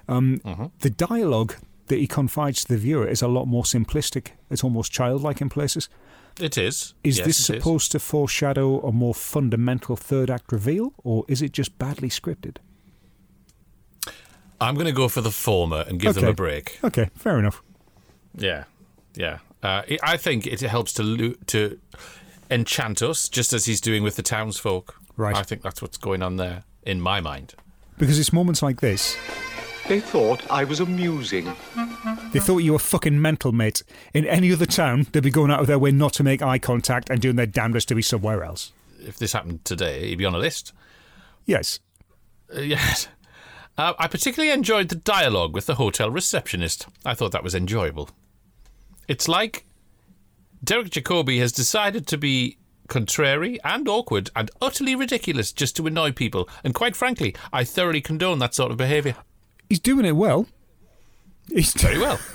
um, 0.08 0.42
the 0.80 0.90
dialogue 0.90 1.56
that 1.88 1.98
he 2.00 2.08
confides 2.08 2.64
to 2.64 2.74
the 2.74 2.78
viewer 2.78 3.08
is 3.08 3.22
a 3.22 3.28
lot 3.28 3.46
more 3.48 3.64
simplistic. 3.64 4.32
It's 4.50 4.64
almost 4.64 4.92
childlike 4.92 5.42
in 5.42 5.50
places. 5.50 5.90
It 6.40 6.58
is. 6.58 6.94
Is 7.04 7.18
Yes, 7.18 7.26
this 7.28 7.38
it 7.50 7.56
is. 7.56 7.62
supposed 7.64 7.92
to 7.94 8.00
foreshadow 8.00 8.80
a 8.88 8.92
more 8.92 9.16
fundamental 9.16 9.96
third 9.96 10.30
act 10.30 10.52
reveal, 10.52 10.94
or 11.04 11.26
is 11.28 11.42
it 11.42 11.52
just 11.52 11.78
badly 11.80 12.10
scripted? 12.10 12.58
I'm 14.60 14.74
going 14.76 14.86
to 14.88 14.92
go 14.92 15.08
for 15.08 15.22
the 15.22 15.32
former 15.32 15.84
and 15.88 16.00
give 16.00 16.16
them 16.16 16.26
a 16.26 16.34
break. 16.34 16.80
Okay, 16.84 17.10
fair 17.16 17.38
enough. 17.40 17.62
Yeah, 18.36 18.64
yeah. 19.16 19.40
Uh, 19.64 19.82
I- 19.90 20.00
I 20.04 20.18
think 20.18 20.46
it 20.48 20.62
helps 20.62 20.94
to 20.94 21.04
lo- 21.04 21.36
to 21.48 21.80
enchant 22.50 23.02
us, 23.02 23.30
just 23.30 23.54
as 23.54 23.66
he's 23.66 23.82
doing 23.82 24.04
with 24.04 24.16
the 24.16 24.24
townsfolk. 24.24 24.96
Right. 25.16 25.36
I 25.36 25.44
think 25.44 25.62
that's 25.64 25.82
what's 25.82 25.98
going 25.98 26.22
on 26.22 26.38
there, 26.38 26.64
in 26.84 27.02
my 27.02 27.20
mind. 27.22 27.56
Because 27.98 28.20
it's 28.20 28.32
moments 28.32 28.62
like 28.62 28.80
this. 28.82 29.18
They 29.88 30.02
thought 30.02 30.50
I 30.52 30.66
was 30.66 30.82
amusing. 30.82 31.46
They 32.34 32.40
thought 32.40 32.58
you 32.58 32.74
were 32.74 32.80
fucking 32.80 33.22
mental, 33.22 33.54
mate. 33.54 33.84
In 34.14 34.26
any 34.26 34.52
other 34.52 34.66
town, 34.66 35.08
they'd 35.12 35.24
be 35.24 35.32
going 35.32 35.50
out 35.50 35.62
of 35.62 35.68
their 35.68 35.80
way 35.80 35.92
not 35.92 36.12
to 36.14 36.24
make 36.24 36.42
eye 36.42 36.60
contact 36.60 37.10
and 37.10 37.22
doing 37.22 37.38
their 37.38 37.46
damnedest 37.46 37.88
to 37.88 37.96
be 37.96 38.02
somewhere 38.02 38.44
else. 38.44 38.74
If 39.00 39.18
this 39.18 39.32
happened 39.32 39.64
today, 39.64 40.10
he'd 40.10 40.18
be 40.18 40.26
on 40.26 40.36
a 40.36 40.40
list. 40.40 40.74
Yes. 41.46 41.80
Uh, 42.54 42.60
yes. 42.60 43.08
Uh, 43.78 43.94
I 43.98 44.08
particularly 44.08 44.52
enjoyed 44.52 44.90
the 44.90 44.96
dialogue 44.96 45.54
with 45.54 45.68
the 45.68 45.76
hotel 45.76 46.10
receptionist. 46.10 46.88
I 47.06 47.14
thought 47.14 47.32
that 47.32 47.44
was 47.44 47.56
enjoyable. 47.56 48.10
It's 49.08 49.30
like 49.30 49.66
Derek 50.62 50.90
Jacobi 50.90 51.40
has 51.40 51.54
decided 51.54 52.08
to 52.08 52.18
be 52.18 52.58
contrary 52.90 53.58
and 53.64 53.88
awkward 53.88 54.32
and 54.36 54.52
utterly 54.62 54.96
ridiculous 54.96 55.54
just 55.54 55.78
to 55.78 55.88
annoy 55.88 56.12
people. 56.12 56.50
And 56.66 56.76
quite 56.76 56.96
frankly, 56.96 57.36
I 57.54 57.64
thoroughly 57.64 58.02
condone 58.02 58.40
that 58.40 58.54
sort 58.54 58.72
of 58.72 58.78
behaviour. 58.78 59.16
He's 59.70 59.80
doing 59.80 60.05
it 60.05 60.15
well. 60.15 60.47
He's 61.49 61.74
Very 61.74 61.99
well. 61.99 62.20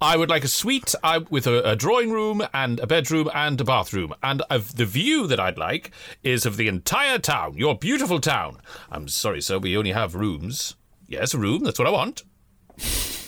I 0.00 0.16
would 0.16 0.28
like 0.28 0.42
a 0.42 0.48
suite 0.48 0.96
I, 1.04 1.18
with 1.18 1.46
a, 1.46 1.62
a 1.70 1.76
drawing 1.76 2.10
room 2.10 2.42
and 2.52 2.80
a 2.80 2.88
bedroom 2.88 3.30
and 3.32 3.60
a 3.60 3.64
bathroom. 3.64 4.12
And 4.20 4.42
the 4.50 4.84
view 4.84 5.28
that 5.28 5.38
I'd 5.38 5.56
like 5.58 5.92
is 6.24 6.44
of 6.44 6.56
the 6.56 6.66
entire 6.66 7.20
town, 7.20 7.56
your 7.56 7.78
beautiful 7.78 8.18
town. 8.18 8.58
I'm 8.90 9.06
sorry, 9.06 9.40
sir, 9.40 9.58
we 9.58 9.76
only 9.76 9.92
have 9.92 10.16
rooms. 10.16 10.74
Yes, 11.06 11.34
a 11.34 11.38
room, 11.38 11.62
that's 11.62 11.78
what 11.78 11.86
I 11.86 11.92
want. 11.92 12.24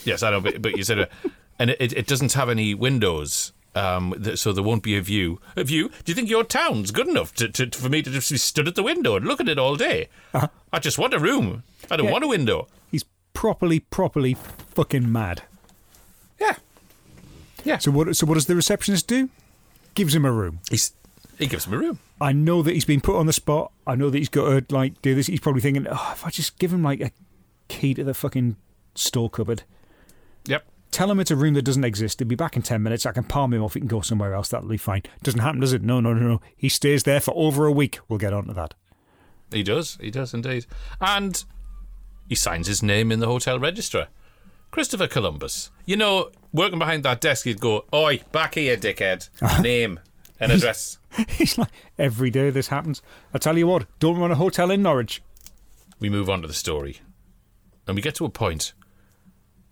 Yes, 0.04 0.24
I 0.24 0.30
know, 0.32 0.40
but, 0.40 0.60
but 0.60 0.76
you 0.76 0.82
said, 0.82 0.98
uh, 0.98 1.06
and 1.60 1.70
it, 1.70 1.92
it 1.92 2.06
doesn't 2.08 2.32
have 2.32 2.48
any 2.48 2.74
windows. 2.74 3.52
Um, 3.75 4.14
th- 4.22 4.39
so 4.39 4.53
there 4.53 4.62
won't 4.62 4.83
be 4.83 4.97
a 4.97 5.01
view. 5.03 5.41
A 5.57 5.64
view? 5.64 5.89
Do 6.05 6.12
you 6.12 6.14
think 6.14 6.31
your 6.31 6.45
town's 6.45 6.91
good 6.93 7.09
enough 7.09 7.35
to, 7.35 7.49
to, 7.49 7.70
for 7.77 7.89
me 7.89 8.03
to 8.03 8.11
just 8.11 8.31
be 8.31 8.37
stood 8.39 8.68
at 8.68 8.77
the 8.77 8.83
window 8.85 9.16
and 9.16 9.27
look 9.27 9.41
at 9.41 9.49
it 9.49 9.59
all 9.59 9.75
day? 9.77 10.09
I 10.72 10.79
just 10.79 10.99
want 10.99 11.12
a 11.14 11.18
room. 11.18 11.64
I 11.91 11.97
don't 11.97 12.07
Yeah. 12.07 12.12
want 12.12 12.25
a 12.25 12.29
window. 12.29 12.68
He's 12.91 13.05
properly, 13.33 13.81
properly 13.81 14.35
fucking 14.35 15.11
mad. 15.11 15.43
Yeah. 16.41 16.55
Yeah. 17.64 17.79
So 17.79 17.91
what? 17.91 18.14
So 18.16 18.27
what 18.27 18.35
does 18.35 18.47
the 18.47 18.55
receptionist 18.55 19.07
do? 19.09 19.29
Gives 19.95 20.14
him 20.14 20.25
a 20.25 20.33
room. 20.33 20.61
He's 20.70 20.93
he 21.39 21.47
gives 21.47 21.66
him 21.66 21.75
a 21.75 21.79
room. 21.79 21.99
I 22.20 22.33
know 22.33 22.62
that 22.62 22.72
he's 22.75 22.85
been 22.85 23.01
put 23.01 23.16
on 23.16 23.27
the 23.27 23.33
spot. 23.33 23.72
I 23.87 23.97
know 23.97 24.09
that 24.11 24.18
he's 24.18 24.29
got 24.29 24.68
to 24.68 24.75
like 24.75 25.01
do 25.03 25.14
this. 25.14 25.27
He's 25.27 25.41
probably 25.41 25.61
thinking, 25.62 25.87
oh, 25.91 26.11
if 26.12 26.25
I 26.25 26.31
just 26.31 26.59
give 26.59 26.72
him 26.72 26.83
like 26.83 27.01
a 27.01 27.11
key 27.68 27.93
to 27.95 28.05
the 28.05 28.14
fucking 28.14 28.57
store 28.95 29.29
cupboard. 29.31 29.62
Yep. 30.47 30.64
Tell 30.95 31.11
him 31.11 31.18
it's 31.18 31.32
a 31.32 31.36
room 31.36 31.55
that 31.55 31.62
doesn't 31.62 31.82
exist. 31.82 32.20
He'll 32.20 32.28
be 32.28 32.36
back 32.36 32.55
in 32.55 32.62
ten 32.62 32.80
minutes. 32.80 33.05
I 33.05 33.11
can 33.11 33.24
palm 33.24 33.53
him 33.53 33.64
off. 33.64 33.74
He 33.74 33.80
can 33.80 33.88
go 33.88 34.01
somewhere 34.01 34.32
else. 34.32 34.51
That'll 34.51 34.68
be 34.68 34.76
fine. 34.76 35.03
Doesn't 35.24 35.40
happen, 35.40 35.59
does 35.59 35.72
it? 35.72 35.82
No, 35.82 35.99
no, 35.99 36.14
no, 36.14 36.24
no. 36.24 36.40
He 36.57 36.68
stays 36.68 37.03
there 37.03 37.18
for 37.18 37.34
over 37.36 37.66
a 37.66 37.72
week. 37.72 37.99
We'll 38.09 38.20
get 38.20 38.32
on 38.32 38.47
to 38.47 38.53
that. 38.53 38.74
He 39.53 39.64
does. 39.64 39.99
He 40.01 40.12
does 40.12 40.32
indeed. 40.32 40.66
And 41.01 41.45
he 42.28 42.36
signs 42.36 42.68
his 42.68 42.80
name 42.80 43.11
in 43.11 43.18
the 43.18 43.26
hotel 43.26 43.59
register. 43.59 44.07
Christopher 44.70 45.09
Columbus. 45.09 45.72
You 45.84 45.97
know, 45.97 46.30
working 46.53 46.78
behind 46.78 47.03
that 47.03 47.20
desk, 47.20 47.45
he'd 47.45 47.59
go, 47.59 47.86
Oi, 47.92 48.20
back 48.30 48.55
here, 48.55 48.76
dickhead. 48.76 49.30
name. 49.64 49.99
and 50.38 50.53
address. 50.53 50.99
He's 51.28 51.59
like, 51.59 51.72
every 51.99 52.30
day 52.30 52.51
this 52.51 52.68
happens. 52.68 53.03
I 53.34 53.38
tell 53.38 53.59
you 53.59 53.66
what, 53.66 53.86
don't 53.99 54.20
run 54.20 54.30
a 54.30 54.36
hotel 54.36 54.70
in 54.70 54.82
Norwich. 54.82 55.22
We 55.99 56.09
move 56.09 56.30
on 56.30 56.40
to 56.42 56.47
the 56.47 56.55
story. 56.55 57.01
And 57.88 57.97
we 57.97 58.01
get 58.03 58.14
to 58.14 58.24
a 58.24 58.30
point 58.30 58.74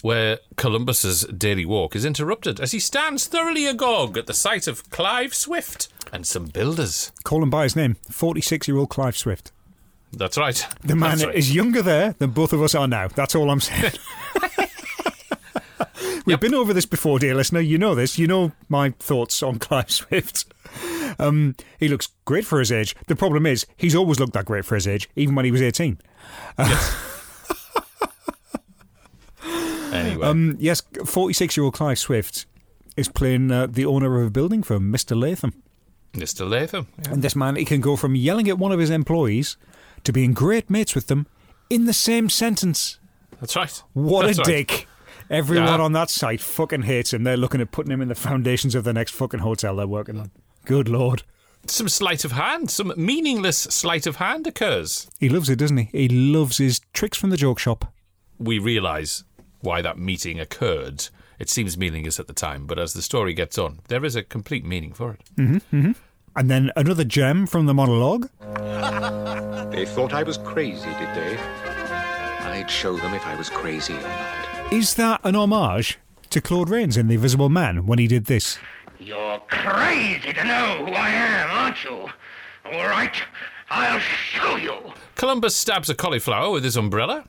where 0.02 0.40
Columbus's 0.56 1.22
daily 1.24 1.64
walk 1.64 1.96
is 1.96 2.04
interrupted 2.04 2.60
as 2.60 2.72
he 2.72 2.78
stands 2.78 3.26
thoroughly 3.26 3.66
agog 3.66 4.18
at 4.18 4.26
the 4.26 4.34
sight 4.34 4.66
of 4.66 4.90
Clive 4.90 5.34
Swift 5.34 5.88
and 6.12 6.26
some 6.26 6.46
builders. 6.46 7.12
Call 7.24 7.42
him 7.42 7.50
by 7.50 7.62
his 7.62 7.76
name, 7.76 7.94
46 8.10 8.68
year 8.68 8.76
old 8.76 8.90
Clive 8.90 9.16
Swift. 9.16 9.52
That's 10.12 10.36
right. 10.36 10.66
The 10.82 10.94
man 10.94 11.20
right. 11.20 11.34
is 11.34 11.54
younger 11.54 11.80
there 11.80 12.14
than 12.18 12.30
both 12.30 12.52
of 12.52 12.62
us 12.62 12.74
are 12.74 12.86
now. 12.86 13.08
That's 13.08 13.34
all 13.34 13.50
I'm 13.50 13.60
saying. 13.60 13.92
We've 16.26 16.38
been 16.38 16.54
over 16.54 16.72
this 16.72 16.86
before, 16.86 17.18
dear 17.18 17.34
listener. 17.34 17.60
You 17.60 17.78
know 17.78 17.94
this. 17.94 18.18
You 18.18 18.26
know 18.26 18.52
my 18.68 18.90
thoughts 18.90 19.42
on 19.42 19.58
Clive 19.60 19.90
Swift. 19.90 20.44
Um, 21.18 21.56
he 21.78 21.88
looks 21.88 22.08
great 22.24 22.44
for 22.44 22.58
his 22.58 22.70
age. 22.70 22.94
The 23.06 23.16
problem 23.16 23.46
is, 23.46 23.66
he's 23.76 23.96
always 23.96 24.20
looked 24.20 24.34
that 24.34 24.44
great 24.44 24.64
for 24.64 24.74
his 24.74 24.86
age, 24.86 25.08
even 25.16 25.34
when 25.34 25.44
he 25.44 25.50
was 25.50 25.62
18. 25.62 25.98
Anyway. 29.92 30.26
Um, 30.26 30.56
yes, 30.58 30.82
46 31.04 31.56
year 31.56 31.64
old 31.64 31.74
Clive 31.74 31.98
Swift 31.98 32.46
is 32.96 33.08
playing 33.08 33.50
uh, 33.50 33.66
the 33.66 33.84
owner 33.84 34.20
of 34.20 34.26
a 34.26 34.30
building 34.30 34.62
for 34.62 34.78
Mr. 34.78 35.18
Latham. 35.20 35.54
Mr. 36.14 36.48
Latham. 36.48 36.88
yeah. 37.04 37.12
And 37.12 37.22
this 37.22 37.34
man, 37.36 37.56
he 37.56 37.64
can 37.64 37.80
go 37.80 37.96
from 37.96 38.14
yelling 38.14 38.48
at 38.48 38.58
one 38.58 38.72
of 38.72 38.78
his 38.78 38.90
employees 38.90 39.56
to 40.04 40.12
being 40.12 40.32
great 40.34 40.68
mates 40.68 40.94
with 40.94 41.06
them 41.06 41.26
in 41.70 41.86
the 41.86 41.92
same 41.94 42.28
sentence. 42.28 42.98
That's 43.40 43.56
right. 43.56 43.82
What 43.94 44.26
That's 44.26 44.38
a 44.38 44.42
right. 44.42 44.46
dick. 44.68 44.86
Everyone 45.30 45.68
Yeah. 45.68 45.80
on 45.80 45.92
that 45.92 46.10
site 46.10 46.40
fucking 46.42 46.82
hates 46.82 47.14
him. 47.14 47.24
They're 47.24 47.36
looking 47.38 47.60
at 47.62 47.70
putting 47.70 47.92
him 47.92 48.02
in 48.02 48.08
the 48.08 48.14
foundations 48.14 48.74
of 48.74 48.84
the 48.84 48.92
next 48.92 49.12
fucking 49.12 49.40
hotel 49.40 49.76
they're 49.76 49.86
working 49.86 50.18
on. 50.18 50.30
Good 50.66 50.88
lord. 50.88 51.22
Some 51.66 51.88
sleight 51.88 52.24
of 52.24 52.32
hand, 52.32 52.70
some 52.70 52.92
meaningless 52.96 53.56
sleight 53.56 54.06
of 54.06 54.16
hand 54.16 54.46
occurs. 54.46 55.08
He 55.18 55.28
loves 55.28 55.48
it, 55.48 55.56
doesn't 55.60 55.76
he? 55.76 55.88
He 55.92 56.08
loves 56.08 56.58
his 56.58 56.80
tricks 56.92 57.16
from 57.16 57.30
the 57.30 57.36
joke 57.36 57.58
shop. 57.60 57.92
We 58.38 58.58
realise 58.58 59.22
why 59.62 59.80
that 59.82 59.98
meeting 59.98 60.38
occurred. 60.38 61.08
It 61.38 61.48
seems 61.48 61.76
meaningless 61.78 62.20
at 62.20 62.26
the 62.26 62.32
time, 62.34 62.66
but 62.66 62.78
as 62.78 62.92
the 62.92 63.02
story 63.02 63.32
gets 63.34 63.56
on, 63.58 63.80
there 63.88 64.04
is 64.04 64.14
a 64.14 64.22
complete 64.22 64.64
meaning 64.64 64.92
for 64.92 65.12
it. 65.12 65.20
hmm 65.36 65.56
hmm 65.70 65.92
And 66.36 66.50
then 66.50 66.70
another 66.76 67.04
gem 67.04 67.46
from 67.46 67.66
the 67.66 67.74
monologue. 67.74 68.28
They 69.72 69.86
thought 69.86 70.12
I 70.12 70.22
was 70.22 70.36
crazy, 70.36 70.84
did 71.00 71.14
they? 71.16 71.38
I'd 71.38 72.70
show 72.70 72.94
them 72.96 73.14
if 73.14 73.26
I 73.26 73.34
was 73.36 73.48
crazy 73.48 73.94
or 73.94 74.02
not. 74.02 74.72
Is 74.72 74.94
that 74.96 75.20
an 75.24 75.34
homage 75.34 75.98
to 76.28 76.42
Claude 76.42 76.68
Rains 76.68 76.98
in 76.98 77.08
The 77.08 77.14
Invisible 77.14 77.48
Man 77.48 77.86
when 77.86 77.98
he 77.98 78.06
did 78.06 78.26
this? 78.26 78.58
You're 78.98 79.40
crazy 79.48 80.34
to 80.34 80.44
know 80.44 80.84
who 80.84 80.92
I 80.92 81.08
am, 81.08 81.50
aren't 81.50 81.82
you? 81.84 82.06
All 82.66 82.86
right, 82.86 83.14
I'll 83.70 83.98
show 84.00 84.56
you. 84.56 84.74
Columbus 85.14 85.56
stabs 85.56 85.88
a 85.88 85.94
cauliflower 85.94 86.50
with 86.50 86.64
his 86.64 86.76
umbrella 86.76 87.24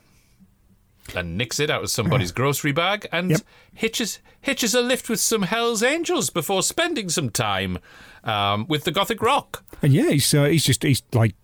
and 1.14 1.36
nicks 1.36 1.60
it 1.60 1.70
out 1.70 1.82
of 1.82 1.90
somebody's 1.90 2.32
grocery 2.40 2.72
bag 2.72 3.06
and 3.12 3.42
hitches 3.74 4.20
hitches 4.40 4.74
a 4.74 4.80
lift 4.80 5.08
with 5.08 5.20
some 5.20 5.42
Hell's 5.42 5.82
Angels 5.82 6.30
before 6.30 6.62
spending 6.62 7.08
some 7.08 7.30
time 7.30 7.78
um, 8.24 8.66
with 8.68 8.84
the 8.84 8.90
Gothic 8.92 9.20
Rock. 9.22 9.64
And 9.82 9.92
yeah, 9.92 10.10
he's 10.10 10.32
uh, 10.32 10.44
he's 10.44 10.64
just 10.64 10.82
he's 10.82 11.02
like 11.12 11.34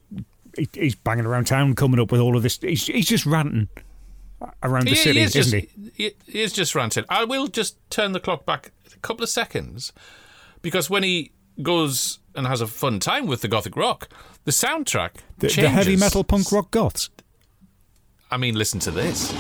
he's 0.73 0.95
banging 0.95 1.27
around 1.27 1.47
town, 1.47 1.75
coming 1.75 2.01
up 2.01 2.11
with 2.11 2.21
all 2.21 2.37
of 2.37 2.43
this. 2.43 2.59
He's, 2.61 2.87
he's 2.87 3.07
just 3.09 3.27
ranting 3.27 3.69
around 4.63 4.85
the 4.87 4.91
He- 4.91 4.97
city, 4.97 5.19
he 5.21 5.25
is 5.25 5.37
isn't 5.37 5.61
just, 5.61 5.73
he? 5.77 5.91
he? 6.05 6.13
He 6.27 6.43
is 6.43 6.53
just 6.53 6.75
ranting. 6.75 7.05
I 7.09 7.25
will 7.25 7.47
just 7.47 7.77
turn 7.91 8.13
the 8.13 8.21
clock 8.21 8.47
back 8.47 8.73
a 8.95 8.99
couple 9.01 9.23
of 9.23 9.29
seconds 9.29 9.93
because 10.63 10.89
when 10.91 11.03
he 11.03 11.33
goes 11.63 12.19
and 12.35 12.47
has 12.47 12.61
a 12.61 12.67
fun 12.67 13.01
time 13.01 13.27
with 13.27 13.43
the 13.43 13.49
Gothic 13.49 13.77
Rock, 13.77 14.09
the 14.45 14.51
soundtrack 14.51 15.17
The, 15.39 15.49
the 15.49 15.69
heavy 15.69 15.97
metal 15.97 16.25
punk 16.25 16.51
rock 16.53 16.71
goths. 16.71 17.11
I 18.33 18.37
mean, 18.37 18.55
listen 18.55 18.79
to 18.81 18.91
this. 18.91 19.33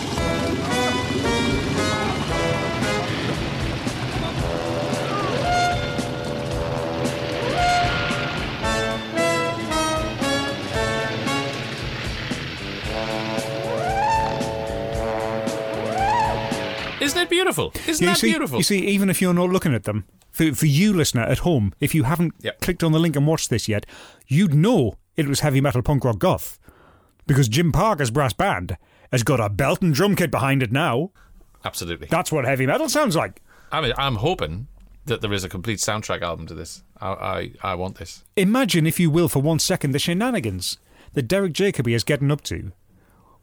Isn't 17.01 17.22
it 17.22 17.30
beautiful? 17.30 17.72
Isn't 17.88 18.05
Yeah, 18.05 18.11
you 18.11 18.14
that 18.14 18.18
see, 18.18 18.28
beautiful? 18.30 18.59
You 18.59 18.62
see, 18.62 18.78
even 18.86 19.09
if 19.09 19.22
you're 19.22 19.32
not 19.34 19.49
looking 19.51 19.74
at 19.74 19.84
them, 19.84 20.05
for, 20.30 20.55
for 20.55 20.66
you, 20.66 20.93
listener 20.93 21.22
at 21.22 21.38
home, 21.38 21.72
if 21.80 21.95
you 21.95 22.05
haven't 22.05 22.34
clicked 22.61 22.84
on 22.84 22.93
the 22.93 22.99
link 22.99 23.16
and 23.16 23.26
watched 23.26 23.51
this 23.51 23.68
yet, 23.68 23.86
you'd 24.28 24.55
know 24.55 24.95
it 25.16 25.26
was 25.26 25.41
heavy 25.41 25.61
metal 25.61 25.82
punk 25.82 26.05
rock 26.05 26.18
goth 26.18 26.59
because 27.30 27.48
Jim 27.48 27.70
Parker's 27.70 28.10
brass 28.10 28.32
band 28.32 28.76
has 29.12 29.22
got 29.22 29.38
a 29.38 29.48
belt 29.48 29.82
and 29.82 29.94
drum 29.94 30.16
kit 30.16 30.32
behind 30.32 30.64
it 30.64 30.72
now. 30.72 31.12
Absolutely. 31.64 32.08
That's 32.08 32.32
what 32.32 32.44
heavy 32.44 32.66
metal 32.66 32.88
sounds 32.88 33.14
like. 33.14 33.40
I 33.70 33.80
mean, 33.80 33.92
I'm 33.96 34.16
hoping 34.16 34.66
that 35.04 35.20
there 35.20 35.32
is 35.32 35.44
a 35.44 35.48
complete 35.48 35.78
soundtrack 35.78 36.22
album 36.22 36.48
to 36.48 36.54
this. 36.54 36.82
I, 37.00 37.12
I, 37.12 37.52
I 37.62 37.74
want 37.76 37.98
this. 37.98 38.24
Imagine, 38.34 38.84
if 38.84 38.98
you 38.98 39.10
will, 39.10 39.28
for 39.28 39.40
one 39.40 39.60
second, 39.60 39.92
the 39.92 40.00
shenanigans 40.00 40.78
that 41.12 41.28
Derek 41.28 41.52
Jacobi 41.52 41.94
is 41.94 42.02
getting 42.02 42.32
up 42.32 42.40
to 42.42 42.72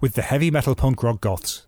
with 0.02 0.16
the 0.16 0.22
heavy 0.22 0.52
metal 0.52 0.76
punk 0.76 1.02
rock 1.02 1.22
goths. 1.22 1.66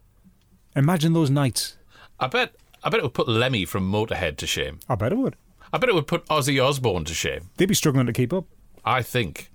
Imagine 0.76 1.14
those 1.14 1.30
nights. 1.30 1.78
I 2.20 2.28
bet. 2.28 2.54
I 2.84 2.90
bet 2.90 3.00
it 3.00 3.04
would 3.04 3.14
put 3.14 3.30
Lemmy 3.30 3.64
from 3.64 3.90
Motorhead 3.90 4.36
to 4.40 4.46
shame. 4.46 4.82
I 4.90 4.96
bet 4.96 5.14
it 5.14 5.18
would. 5.18 5.38
I 5.72 5.78
bet 5.78 5.88
it 5.88 5.96
would 5.96 6.08
put 6.08 6.26
Ozzy 6.26 6.62
Osbourne 6.62 7.06
to 7.06 7.14
shame. 7.14 7.50
They'd 7.56 7.68
be 7.68 7.76
struggling 7.76 8.08
to 8.08 8.14
keep 8.14 8.34
up. 8.34 8.44
I 8.84 9.04
think 9.04 9.52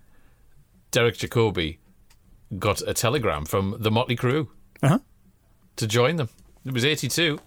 Derek 0.93 1.19
Jacobi 1.19 1.77
got 2.59 2.83
a 2.87 2.95
telegram 2.95 3.45
from 3.45 3.77
the 3.79 3.91
Mötley 3.91 4.19
Crüe 4.19 4.49
Uh-huh. 4.83 4.99
to 5.77 5.87
join 5.87 6.17
them. 6.17 6.29
It 6.65 6.73
was 6.73 6.85
82. 6.85 7.39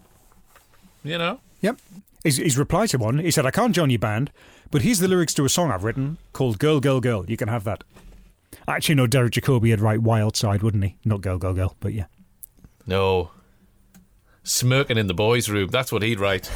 You 1.04 1.18
know? 1.18 1.40
Yep. 1.62 1.78
His, 2.24 2.38
his 2.38 2.58
reply 2.58 2.88
to 2.88 2.98
one, 2.98 3.20
he 3.20 3.32
said, 3.32 3.46
I 3.46 3.52
can't 3.52 3.74
join 3.74 3.90
your 3.90 4.00
band, 4.00 4.32
but 4.72 4.82
here's 4.82 5.00
the 5.00 5.08
lyrics 5.08 5.34
to 5.36 5.46
a 5.46 5.50
song 5.50 5.72
I've 5.72 5.84
written 5.84 6.18
called 6.34 6.60
Girl, 6.60 6.80
Girl, 6.80 7.00
Girl. 7.00 7.26
You 7.28 7.38
can 7.38 7.48
have 7.48 7.64
that. 7.64 7.84
Actually, 8.68 8.96
no, 8.96 9.08
Derek 9.08 9.32
Jacobi 9.34 9.70
would 9.72 9.80
write 9.82 10.02
Wild 10.02 10.36
Side, 10.36 10.62
wouldn't 10.62 10.84
he? 10.84 10.98
Not 11.06 11.22
Girl, 11.22 11.38
Girl, 11.38 11.54
Girl, 11.54 11.76
but 11.80 11.94
yeah. 11.94 12.06
No. 12.86 13.32
Smirking 14.44 14.98
in 14.98 15.08
the 15.08 15.14
boys' 15.14 15.50
room. 15.50 15.70
That's 15.70 15.92
what 15.92 16.02
he'd 16.04 16.20
write. 16.20 16.52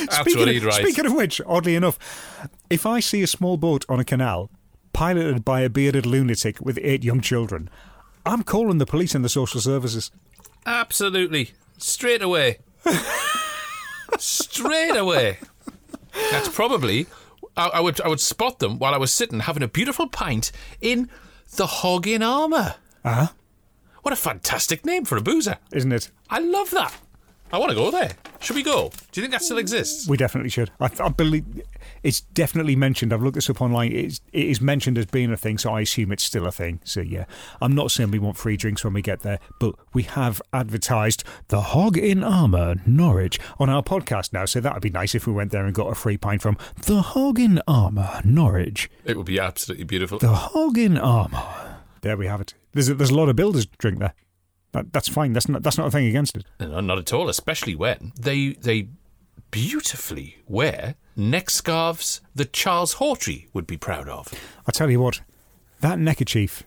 That's 0.00 0.16
speaking, 0.18 0.38
what 0.40 0.48
he'd 0.48 0.64
write. 0.64 0.74
speaking 0.82 1.06
of 1.06 1.12
which, 1.14 1.40
oddly 1.46 1.74
enough, 1.74 2.48
if 2.70 2.86
I 2.86 3.00
see 3.00 3.22
a 3.22 3.26
small 3.26 3.56
boat 3.56 3.84
on 3.88 4.00
a 4.00 4.04
canal 4.04 4.50
piloted 5.02 5.44
by 5.44 5.62
a 5.62 5.68
bearded 5.68 6.06
lunatic 6.06 6.60
with 6.60 6.78
eight 6.80 7.02
young 7.02 7.20
children, 7.20 7.68
I'm 8.24 8.44
calling 8.44 8.78
the 8.78 8.86
police 8.86 9.16
and 9.16 9.24
the 9.24 9.28
social 9.28 9.60
services. 9.60 10.12
Absolutely. 10.64 11.54
Straight 11.76 12.22
away. 12.22 12.58
Straight 14.18 14.96
away. 14.96 15.38
That's 16.30 16.48
probably. 16.48 17.08
I, 17.56 17.66
I 17.74 17.80
would 17.80 18.00
I 18.00 18.06
would 18.06 18.20
spot 18.20 18.60
them 18.60 18.78
while 18.78 18.94
I 18.94 18.96
was 18.96 19.12
sitting 19.12 19.40
having 19.40 19.64
a 19.64 19.68
beautiful 19.68 20.08
pint 20.08 20.52
in 20.80 21.10
the 21.56 21.66
Hog 21.66 22.06
in 22.06 22.22
Armour. 22.22 22.76
Uh 23.04 23.14
huh. 23.14 23.28
What 24.02 24.12
a 24.14 24.16
fantastic 24.16 24.86
name 24.86 25.04
for 25.04 25.16
a 25.16 25.20
boozer. 25.20 25.58
Isn't 25.72 25.90
it? 25.90 26.12
I 26.30 26.38
love 26.38 26.70
that. 26.70 26.94
I 27.52 27.58
want 27.58 27.70
to 27.70 27.76
go 27.76 27.90
there. 27.90 28.12
Should 28.38 28.54
we 28.54 28.62
go? 28.62 28.92
Do 29.10 29.20
you 29.20 29.22
think 29.22 29.32
that 29.32 29.42
still 29.42 29.58
exists? 29.58 30.08
We 30.08 30.16
definitely 30.16 30.50
should. 30.50 30.70
I, 30.80 30.88
I 31.00 31.08
believe 31.08 31.44
it's 32.02 32.20
definitely 32.20 32.76
mentioned. 32.76 33.12
I've 33.12 33.22
looked 33.22 33.36
this 33.36 33.50
up 33.50 33.60
online. 33.60 33.92
It's, 33.92 34.20
it 34.32 34.46
is 34.46 34.60
mentioned 34.60 34.98
as 34.98 35.06
being 35.06 35.32
a 35.32 35.36
thing, 35.36 35.58
so 35.58 35.72
I 35.72 35.80
assume 35.82 36.12
it's 36.12 36.24
still 36.24 36.46
a 36.46 36.52
thing. 36.52 36.80
So 36.84 37.00
yeah, 37.00 37.24
I'm 37.60 37.74
not 37.74 37.90
saying 37.90 38.10
we 38.10 38.18
want 38.18 38.36
free 38.36 38.56
drinks 38.56 38.84
when 38.84 38.92
we 38.92 39.02
get 39.02 39.20
there, 39.20 39.38
but 39.60 39.74
we 39.92 40.02
have 40.04 40.42
advertised 40.52 41.24
the 41.48 41.60
Hog 41.60 41.96
in 41.96 42.22
Armour 42.24 42.76
Norwich 42.86 43.38
on 43.58 43.68
our 43.70 43.82
podcast 43.82 44.32
now. 44.32 44.44
So 44.44 44.60
that 44.60 44.74
would 44.74 44.82
be 44.82 44.90
nice 44.90 45.14
if 45.14 45.26
we 45.26 45.32
went 45.32 45.52
there 45.52 45.64
and 45.64 45.74
got 45.74 45.90
a 45.90 45.94
free 45.94 46.16
pint 46.16 46.42
from 46.42 46.56
the 46.86 47.02
Hog 47.02 47.38
in 47.38 47.60
Armour 47.66 48.20
Norwich. 48.24 48.90
It 49.04 49.16
would 49.16 49.26
be 49.26 49.38
absolutely 49.38 49.84
beautiful. 49.84 50.18
The 50.18 50.34
Hog 50.34 50.78
in 50.78 50.98
Armour. 50.98 51.78
There 52.00 52.16
we 52.16 52.26
have 52.26 52.40
it. 52.40 52.54
There's 52.72 52.88
a, 52.88 52.94
there's 52.94 53.10
a 53.10 53.14
lot 53.14 53.28
of 53.28 53.36
builders 53.36 53.66
drink 53.66 54.00
there. 54.00 54.14
That, 54.72 54.92
that's 54.92 55.08
fine. 55.08 55.34
That's 55.34 55.48
not 55.48 55.62
that's 55.62 55.76
not 55.76 55.86
a 55.86 55.90
thing 55.90 56.06
against 56.06 56.36
it. 56.36 56.44
No, 56.58 56.80
not 56.80 56.98
at 56.98 57.12
all. 57.12 57.28
Especially 57.28 57.74
when 57.74 58.12
they 58.18 58.54
they 58.54 58.88
beautifully 59.52 60.38
wear 60.48 60.96
neck 61.14 61.48
scarves 61.50 62.20
that 62.34 62.52
Charles 62.52 62.96
Hawtrey 62.96 63.46
would 63.52 63.66
be 63.66 63.76
proud 63.76 64.08
of. 64.08 64.32
I 64.66 64.72
tell 64.72 64.90
you 64.90 64.98
what, 64.98 65.20
that 65.80 66.00
neckerchief 66.00 66.64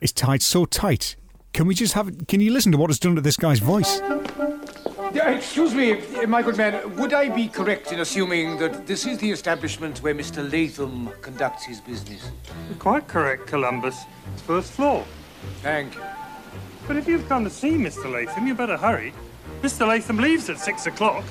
is 0.00 0.12
tied 0.12 0.42
so 0.42 0.66
tight. 0.66 1.16
Can 1.52 1.66
we 1.66 1.74
just 1.74 1.94
have? 1.94 2.28
Can 2.28 2.40
you 2.40 2.52
listen 2.52 2.70
to 2.70 2.78
what 2.78 2.90
it's 2.90 3.00
done 3.00 3.16
to 3.16 3.20
this 3.20 3.36
guy's 3.36 3.58
voice? 3.58 4.00
Excuse 5.12 5.74
me, 5.74 6.00
my 6.26 6.42
good 6.42 6.56
man, 6.56 6.94
would 6.96 7.12
I 7.12 7.28
be 7.28 7.48
correct 7.48 7.90
in 7.90 7.98
assuming 7.98 8.58
that 8.58 8.86
this 8.86 9.06
is 9.06 9.18
the 9.18 9.30
establishment 9.30 10.00
where 10.02 10.14
Mr. 10.14 10.48
Latham 10.48 11.10
conducts 11.22 11.64
his 11.64 11.80
business? 11.80 12.30
Quite 12.78 13.08
correct, 13.08 13.48
Columbus. 13.48 13.98
It's 14.32 14.42
first 14.42 14.70
floor. 14.72 15.04
Thank 15.62 15.96
you. 15.96 16.02
But 16.86 16.96
if 16.96 17.08
you've 17.08 17.28
come 17.28 17.42
to 17.44 17.50
see 17.50 17.72
Mr. 17.72 18.12
Latham, 18.12 18.46
you 18.46 18.54
better 18.54 18.76
hurry. 18.76 19.12
Mr. 19.62 19.88
Latham 19.88 20.18
leaves 20.18 20.48
at 20.48 20.58
six 20.58 20.86
o'clock. 20.86 21.24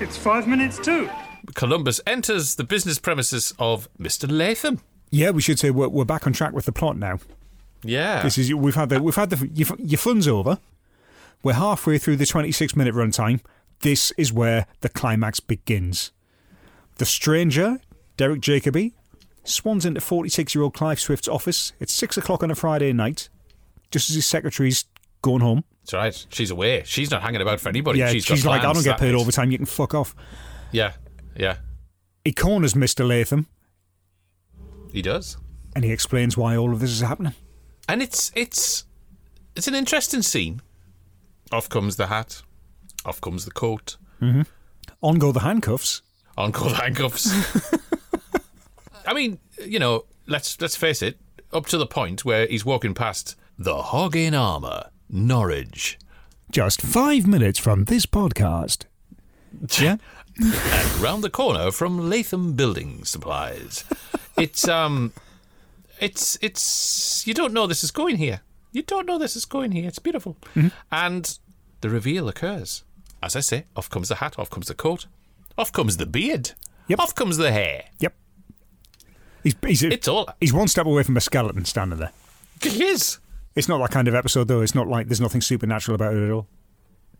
It's 0.00 0.16
five 0.16 0.46
minutes 0.46 0.78
too. 0.78 1.10
Columbus 1.54 2.00
enters 2.06 2.54
the 2.54 2.62
business 2.62 3.00
premises 3.00 3.52
of 3.58 3.88
Mr. 3.98 4.30
Latham. 4.30 4.80
Yeah, 5.10 5.30
we 5.30 5.40
should 5.40 5.58
say 5.58 5.70
we're, 5.70 5.88
we're 5.88 6.04
back 6.04 6.24
on 6.24 6.32
track 6.32 6.52
with 6.52 6.66
the 6.66 6.72
plot 6.72 6.96
now. 6.96 7.18
Yeah. 7.82 8.22
This 8.22 8.38
is 8.38 8.54
we've 8.54 8.74
had 8.76 8.90
the 8.90 9.02
we've 9.02 9.16
had 9.16 9.30
the 9.30 9.48
your, 9.54 9.68
your 9.78 9.98
fun's 9.98 10.28
over. 10.28 10.58
We're 11.42 11.54
halfway 11.54 11.98
through 11.98 12.16
the 12.16 12.26
26 12.26 12.76
minute 12.76 12.94
runtime. 12.94 13.40
This 13.80 14.12
is 14.16 14.32
where 14.32 14.66
the 14.82 14.88
climax 14.88 15.40
begins. 15.40 16.12
The 16.96 17.04
stranger, 17.04 17.78
Derek 18.16 18.40
Jacobi, 18.40 18.92
swans 19.42 19.84
into 19.84 20.00
46 20.00 20.54
year 20.54 20.62
old 20.62 20.74
Clive 20.74 21.00
Swift's 21.00 21.28
office. 21.28 21.72
It's 21.80 21.92
six 21.92 22.16
o'clock 22.16 22.42
on 22.42 22.50
a 22.50 22.54
Friday 22.54 22.92
night, 22.92 23.28
just 23.90 24.10
as 24.10 24.16
his 24.16 24.26
secretary's 24.26 24.84
going 25.22 25.40
home. 25.40 25.64
That's 25.90 25.94
right. 25.94 26.26
She's 26.30 26.50
away. 26.50 26.82
She's 26.84 27.10
not 27.10 27.22
hanging 27.22 27.40
about 27.40 27.60
for 27.60 27.70
anybody. 27.70 27.98
yeah, 28.00 28.10
she's, 28.12 28.44
like, 28.44 28.60
I 28.62 28.72
don't 28.72 28.84
get 28.84 28.98
paid 28.98 29.12
night." 29.12 29.20
overtime. 29.20 29.50
You 29.50 29.56
can 29.58 29.66
fuck 29.66 29.94
off. 29.94 30.14
Yeah, 30.70 30.92
yeah. 31.34 31.56
He 32.24 32.32
corners 32.32 32.74
Mr. 32.74 33.08
Latham 33.08 33.46
He 34.92 35.00
does. 35.00 35.38
and 35.74 35.82
he 35.84 35.92
explains 35.92 36.36
why 36.36 36.56
all 36.56 36.72
of 36.74 36.80
this 36.80 36.90
is 36.90 37.00
happening. 37.00 37.32
And 37.88 38.02
it's 38.02 38.30
it's 38.34 38.84
it's 39.56 39.66
an 39.66 39.74
interesting 39.74 40.20
scene. 40.20 40.60
Off 41.52 41.70
comes 41.70 41.96
the 41.96 42.08
hat. 42.08 42.42
Off 43.06 43.18
comes 43.22 43.46
the 43.46 43.50
coat. 43.50 43.96
Mm-hmm. 44.20 44.42
On 45.02 45.18
go 45.18 45.32
the 45.32 45.40
handcuffs. 45.40 46.02
On 46.36 46.50
go 46.50 46.68
the 46.68 46.74
handcuffs. 46.74 47.32
I 49.06 49.14
mean, 49.14 49.38
you 49.64 49.78
know, 49.78 50.04
let's 50.26 50.60
let's 50.60 50.76
face 50.76 51.00
it. 51.00 51.18
Up 51.50 51.64
to 51.66 51.78
the 51.78 51.86
point 51.86 52.26
where 52.26 52.46
he's 52.46 52.66
walking 52.66 52.92
past 52.92 53.36
the 53.58 53.80
Hog 53.84 54.14
in 54.14 54.34
Armour, 54.34 54.90
Norwich, 55.10 55.98
Just 56.50 56.80
five 56.82 57.26
minutes 57.26 57.58
from 57.58 57.84
this 57.84 58.06
podcast. 58.06 58.84
Yeah. 59.80 59.96
and 60.38 60.98
round 61.00 61.24
the 61.24 61.30
corner 61.30 61.70
from 61.72 62.10
Latham 62.10 62.52
Building 62.52 63.04
Supplies. 63.04 63.82
It's 64.36 64.68
um, 64.68 65.12
it's 66.00 66.38
it's 66.42 67.26
you 67.26 67.32
don't 67.34 67.54
know 67.54 67.66
this 67.66 67.82
is 67.82 67.90
going 67.90 68.18
here. 68.18 68.42
You 68.70 68.82
don't 68.82 69.06
know 69.06 69.18
this 69.18 69.34
is 69.36 69.46
going 69.46 69.72
here. 69.72 69.88
It's 69.88 69.98
beautiful, 69.98 70.36
and 70.92 71.38
the 71.80 71.88
reveal 71.88 72.28
occurs. 72.28 72.84
As 73.22 73.34
I 73.34 73.40
say, 73.40 73.64
off 73.74 73.88
comes 73.88 74.08
the 74.10 74.16
hat, 74.16 74.38
off 74.38 74.50
comes 74.50 74.68
the 74.68 74.74
coat, 74.74 75.06
off 75.56 75.72
comes 75.72 75.96
the 75.96 76.06
beard, 76.06 76.52
yep. 76.88 77.00
off 77.00 77.14
comes 77.14 77.38
the 77.38 77.50
hair. 77.50 77.84
Yep. 77.98 78.14
He's, 79.42 79.54
he's, 79.66 79.82
It's 79.82 80.06
all- 80.08 80.28
he's 80.40 80.52
one 80.52 80.68
step 80.68 80.84
away 80.86 81.02
from 81.04 81.16
a 81.16 81.20
skeleton 81.22 81.64
standing 81.64 81.98
there. 81.98 82.12
He 82.62 82.84
is. 82.84 83.18
It's 83.58 83.68
not 83.68 83.78
that 83.78 83.90
kind 83.90 84.06
of 84.06 84.14
episode, 84.14 84.46
though. 84.46 84.60
It's 84.60 84.76
not 84.76 84.86
like 84.86 85.08
there's 85.08 85.20
nothing 85.20 85.40
supernatural 85.40 85.96
about 85.96 86.14
it 86.14 86.22
at 86.22 86.30
all. 86.30 86.46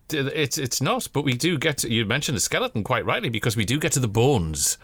It's 0.09 0.57
it's 0.57 0.81
not, 0.81 1.09
but 1.11 1.23
we 1.25 1.33
do 1.33 1.57
get. 1.57 1.79
To, 1.79 1.91
you 1.91 2.05
mentioned 2.05 2.37
the 2.37 2.41
skeleton 2.41 2.81
quite 2.81 3.05
rightly 3.05 3.27
because 3.27 3.57
we 3.57 3.65
do 3.65 3.77
get 3.77 3.91
to 3.91 3.99
the 3.99 4.07
bones 4.07 4.77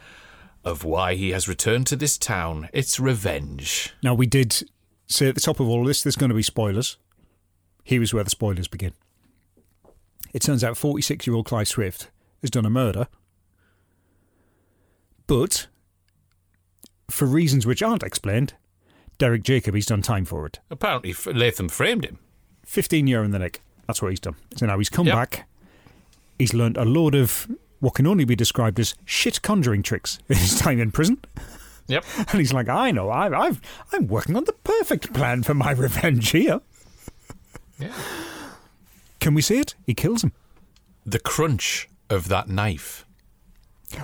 of 0.66 0.84
why 0.84 1.16
he 1.16 1.30
has 1.30 1.48
returned 1.48 1.88
to 1.88 1.96
this 1.96 2.18
town. 2.18 2.68
It's 2.74 3.00
revenge. 3.00 3.94
Now, 4.04 4.14
we 4.14 4.26
did 4.26 4.70
say 5.08 5.30
at 5.30 5.36
the 5.36 5.40
top 5.40 5.62
of 5.62 5.70
all 5.70 5.86
this, 5.86 6.04
there's 6.04 6.18
going 6.18 6.30
to 6.30 6.36
be 6.36 6.44
spoilers. 6.44 6.98
Here 7.86 8.02
is 8.02 8.14
where 8.14 8.26
the 8.26 8.30
spoilers 8.30 8.68
begin. 8.68 8.92
It 10.34 10.42
turns 10.42 10.62
out 10.62 10.76
46 10.76 11.26
year 11.26 11.38
old 11.38 11.46
Clive 11.46 11.70
Swift 11.70 12.12
has 12.42 12.50
done 12.50 12.66
a 12.66 12.70
murder, 12.70 13.08
but 15.26 15.68
for 17.10 17.26
reasons 17.26 17.66
which 17.66 17.82
aren't 17.82 18.04
explained, 18.04 18.56
Derek 19.18 19.44
Jacobi's 19.44 19.86
done 19.86 20.02
time 20.02 20.26
for 20.26 20.46
it. 20.46 20.60
Apparently, 20.70 21.14
Latham 21.34 21.70
framed 21.70 22.06
him. 22.06 22.20
15 22.66 23.08
year 23.08 23.24
in 23.24 23.32
the 23.32 23.40
nick. 23.40 23.62
That's 23.88 24.02
what 24.02 24.10
he's 24.10 24.20
done. 24.20 24.36
So 24.58 24.66
now 24.66 24.78
he's 24.78 24.90
come 24.90 25.06
Yep. 25.08 25.16
back. 25.16 25.48
He's 26.40 26.54
learnt 26.54 26.76
a 26.78 26.84
load 26.86 27.16
of 27.16 27.48
what 27.80 27.94
can 27.94 28.08
only 28.08 28.26
be 28.26 28.36
described 28.36 28.80
as 28.80 28.96
shit 29.06 29.42
conjuring 29.42 29.84
tricks 29.84 30.20
in 30.30 30.38
his 30.38 30.60
time 30.60 30.80
in 30.80 30.92
prison. 30.92 31.20
Yep. 31.88 32.04
And 32.18 32.40
he's 32.40 32.52
like, 32.52 32.68
I 32.68 32.92
know, 32.92 33.10
I've, 33.12 33.34
I've, 33.34 33.62
I'm 33.94 34.08
working 34.08 34.36
on 34.36 34.44
the 34.46 34.54
perfect 34.54 35.14
plan 35.14 35.44
for 35.44 35.54
my 35.54 35.72
revenge 35.86 36.32
here. 36.32 36.60
Yeah. 37.80 37.94
Can 39.20 39.34
we 39.34 39.42
see 39.42 39.60
it? 39.60 39.76
He 39.86 39.94
kills 39.94 40.24
him. 40.24 40.32
The 41.06 41.20
crunch 41.20 41.88
of 42.10 42.28
that 42.30 42.50
knife. 42.50 43.06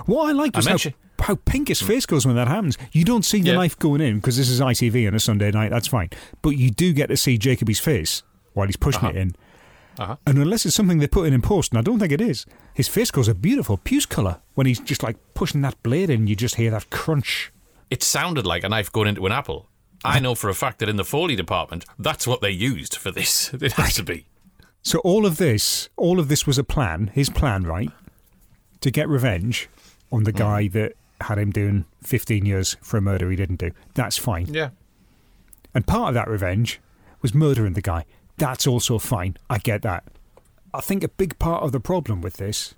What 0.06 0.28
I 0.28 0.32
like 0.32 0.56
I 0.56 0.60
is 0.60 0.66
mentioned- 0.66 0.94
how 0.94 0.98
pink 1.44 1.68
his 1.68 1.80
hmm. 1.80 1.86
face 1.86 2.06
goes 2.06 2.26
when 2.26 2.36
that 2.36 2.48
happens. 2.48 2.76
You 2.92 3.04
don't 3.04 3.24
see 3.24 3.40
the 3.40 3.50
Yeah. 3.50 3.54
knife 3.54 3.78
going 3.78 4.00
in 4.00 4.16
because 4.16 4.36
this 4.36 4.48
is 4.48 4.60
ITV 4.60 5.06
on 5.06 5.14
a 5.14 5.20
Sunday 5.20 5.50
night, 5.50 5.70
that's 5.70 5.88
fine. 5.88 6.10
But 6.42 6.50
you 6.50 6.70
do 6.70 6.92
get 6.92 7.08
to 7.08 7.16
see 7.16 7.38
Jacobi's 7.38 7.80
face 7.80 8.22
while 8.54 8.66
he's 8.66 8.76
pushing 8.76 9.04
uh-huh. 9.04 9.10
it 9.10 9.16
in. 9.16 9.36
Uh-huh. 9.98 10.16
And 10.26 10.38
unless 10.38 10.64
it's 10.64 10.74
something 10.74 10.98
they 10.98 11.06
put 11.06 11.26
in 11.26 11.34
in 11.34 11.42
post, 11.42 11.72
and 11.72 11.78
I 11.78 11.82
don't 11.82 11.98
think 11.98 12.12
it 12.12 12.20
is, 12.20 12.46
his 12.74 12.88
face 12.88 13.10
goes 13.10 13.28
a 13.28 13.34
beautiful 13.34 13.76
puce 13.76 14.06
colour 14.06 14.40
when 14.54 14.66
he's 14.66 14.80
just 14.80 15.02
like 15.02 15.16
pushing 15.34 15.60
that 15.62 15.82
blade 15.82 16.10
in. 16.10 16.26
You 16.26 16.34
just 16.34 16.54
hear 16.54 16.70
that 16.70 16.90
crunch. 16.90 17.52
It 17.90 18.02
sounded 18.02 18.46
like 18.46 18.64
a 18.64 18.68
knife 18.68 18.90
going 18.90 19.08
into 19.08 19.26
an 19.26 19.32
apple. 19.32 19.68
I 20.04 20.18
know 20.18 20.34
for 20.34 20.48
a 20.48 20.54
fact 20.54 20.78
that 20.80 20.88
in 20.88 20.96
the 20.96 21.04
Foley 21.04 21.36
department, 21.36 21.84
that's 21.98 22.26
what 22.26 22.40
they 22.40 22.50
used 22.50 22.96
for 22.96 23.10
this. 23.10 23.52
It 23.62 23.72
has 23.72 23.94
to 23.94 24.02
be. 24.02 24.26
So 24.82 24.98
all 25.00 25.26
of 25.26 25.36
this, 25.36 25.88
all 25.96 26.18
of 26.18 26.28
this 26.28 26.46
was 26.46 26.58
a 26.58 26.64
plan, 26.64 27.08
his 27.14 27.30
plan, 27.30 27.62
right, 27.62 27.90
to 28.80 28.90
get 28.90 29.08
revenge 29.08 29.68
on 30.10 30.24
the 30.24 30.32
hmm. 30.32 30.38
guy 30.38 30.68
that 30.68 30.94
had 31.24 31.38
him 31.38 31.50
doing 31.50 31.84
15 32.02 32.46
years 32.46 32.76
for 32.82 32.96
a 32.96 33.00
murder 33.02 33.30
he 33.30 33.36
didn't 33.36 33.60
do. 33.60 33.70
That's 33.94 34.18
fine. 34.18 34.46
Yeah. 34.52 34.70
And 35.74 35.86
part 35.86 36.08
of 36.08 36.14
that 36.14 36.28
revenge 36.28 36.80
was 37.20 37.34
murdering 37.34 37.74
the 37.74 37.82
guy. 37.82 38.04
That's 38.36 38.66
also 38.66 38.98
fine. 38.98 39.36
I 39.48 39.58
get 39.58 39.82
that. 39.82 40.04
I 40.74 40.80
think 40.80 41.04
a 41.04 41.08
big 41.08 41.38
part 41.38 41.62
of 41.62 41.72
the 41.72 41.80
problem 41.80 42.20
with 42.20 42.34
this 42.34 42.74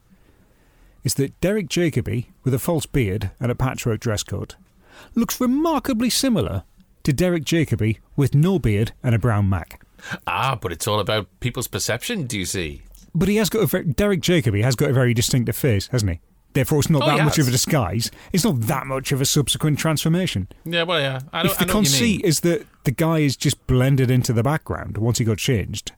is 1.04 1.14
that 1.14 1.38
Derek 1.40 1.68
Jacobi, 1.68 2.26
with 2.42 2.54
a 2.54 2.58
false 2.58 2.86
beard 2.86 3.30
and 3.38 3.52
a 3.52 3.54
patchwork 3.54 4.00
dress 4.00 4.22
code, 4.22 4.54
looks 5.14 5.40
remarkably 5.40 6.10
similar 6.10 6.64
to 7.02 7.12
Derek 7.12 7.44
Jacobi 7.44 7.98
with 8.16 8.34
no 8.34 8.58
beard 8.58 8.92
and 9.02 9.14
a 9.14 9.18
brown 9.18 9.48
Mac. 9.48 9.84
Ah, 10.26 10.58
but 10.60 10.72
it's 10.72 10.86
all 10.86 11.00
about 11.00 11.28
people's 11.40 11.68
perception, 11.68 12.26
do 12.26 12.38
you 12.38 12.44
see? 12.44 12.82
But 13.14 13.28
he 13.28 13.36
has 13.36 13.48
got 13.48 13.62
a 13.62 13.66
very, 13.66 13.84
Derek 13.84 14.20
Jacobi 14.20 14.62
has 14.62 14.74
got 14.74 14.90
a 14.90 14.94
very 14.94 15.14
distinctive 15.14 15.56
face, 15.56 15.86
hasn't 15.88 16.12
he? 16.12 16.20
Therefore, 16.54 16.78
it's 16.78 16.88
not 16.88 17.02
Oh, 17.02 17.06
that 17.06 17.24
much 17.24 17.38
of 17.38 17.48
a 17.48 17.50
disguise. 17.50 18.10
It's 18.32 18.44
not 18.44 18.60
that 18.62 18.86
much 18.86 19.12
of 19.12 19.20
a 19.20 19.24
subsequent 19.24 19.78
transformation. 19.78 20.48
Yeah, 20.64 20.84
well, 20.84 21.00
yeah. 21.00 21.20
I 21.32 21.42
know, 21.42 21.50
if 21.50 21.60
I 21.60 21.64
the 21.64 21.72
know 21.72 21.78
what 21.78 21.84
you 21.84 21.90
conceit 21.90 22.24
is 22.24 22.40
that 22.40 22.66
the 22.84 22.92
guy 22.92 23.18
is 23.18 23.36
just 23.36 23.66
blended 23.66 24.10
into 24.10 24.32
the 24.32 24.42
background 24.42 24.96
once 24.96 25.18
he 25.18 25.24
got 25.24 25.38
changed, 25.38 25.92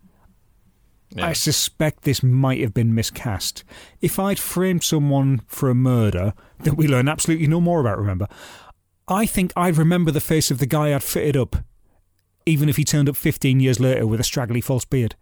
I 1.16 1.34
suspect 1.34 2.02
this 2.02 2.22
might 2.22 2.60
have 2.60 2.74
been 2.74 2.94
miscast. 2.94 3.64
If 4.00 4.18
I'd 4.18 4.38
framed 4.38 4.82
someone 4.82 5.42
for 5.46 5.70
a 5.70 5.74
murder 5.74 6.34
that 6.60 6.74
we 6.74 6.88
learn 6.88 7.08
absolutely 7.08 7.46
no 7.46 7.60
more 7.60 7.80
about, 7.80 7.98
remember, 7.98 8.26
I 9.08 9.24
think 9.24 9.52
I'd 9.56 9.76
remember 9.76 10.10
the 10.10 10.20
face 10.20 10.50
of 10.50 10.58
the 10.58 10.66
guy 10.66 10.94
I'd 10.94 11.02
fitted 11.02 11.36
up, 11.36 11.56
even 12.44 12.68
if 12.68 12.76
he 12.76 12.84
turned 12.84 13.08
up 13.08 13.16
15 13.16 13.60
years 13.60 13.78
later 13.78 14.06
with 14.06 14.20
a 14.20 14.24
straggly 14.24 14.60
false 14.60 14.84
beard. 14.84 15.14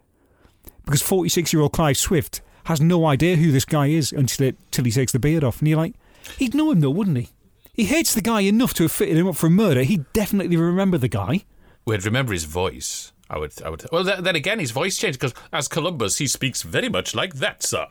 Because 0.85 1.03
46 1.03 1.53
year 1.53 1.63
old 1.63 1.73
Clive 1.73 1.97
Swift 1.97 2.41
has 2.65 2.81
no 2.81 3.07
idea 3.07 3.37
who 3.37 3.53
this 3.53 3.65
guy 3.65 3.87
is 3.87 4.13
until, 4.13 4.49
it, 4.49 4.57
until 4.67 4.85
he 4.85 4.91
takes 4.91 5.13
the 5.13 5.19
beard 5.19 5.45
off. 5.45 5.61
And 5.61 5.69
you're 5.69 5.79
like, 5.79 5.95
he'd 6.39 6.55
know 6.55 6.71
him 6.71 6.81
though, 6.81 6.91
wouldn't 6.91 7.19
he? 7.19 7.29
He 7.73 7.85
hates 7.85 8.15
the 8.15 8.21
guy 8.21 8.41
enough 8.41 8.75
to 8.75 8.85
have 8.85 8.93
fitted 8.93 9.17
him 9.17 9.27
up 9.27 9.37
for 9.37 9.49
a 9.49 9.51
murder. 9.51 9.83
He'd 9.83 10.13
definitely 10.13 10.57
remember 10.57 10.97
the 10.97 11.09
guy. 11.09 11.45
We'd 11.85 12.05
remember 12.05 12.33
his 12.33 12.45
voice. 12.45 13.13
I 13.29 13.39
would. 13.39 13.61
I 13.63 13.71
would. 13.71 13.85
Well, 13.91 14.05
th- 14.05 14.21
then 14.21 14.37
again, 14.37 14.59
his 14.59 14.71
voice 14.71 14.97
changed 14.97 15.19
because 15.19 15.35
as 15.53 15.67
Columbus, 15.67 16.19
he 16.19 16.27
speaks 16.27 16.63
very 16.63 16.89
much 16.89 17.15
like 17.15 17.35
that, 17.37 17.63
sir. 17.63 17.87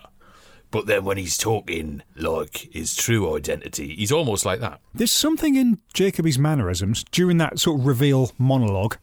But 0.71 0.87
then 0.87 1.03
when 1.03 1.17
he's 1.17 1.37
talking 1.37 2.01
like 2.15 2.69
his 2.71 2.95
true 2.95 3.35
identity, 3.35 3.95
he's 3.95 4.11
almost 4.11 4.45
like 4.45 4.59
that. 4.61 4.79
There's 4.93 5.11
something 5.11 5.55
in 5.55 5.79
Jacobi's 5.93 6.39
mannerisms 6.39 7.03
during 7.11 7.37
that 7.37 7.59
sort 7.59 7.79
of 7.79 7.85
reveal 7.85 8.31
monologue. 8.39 8.97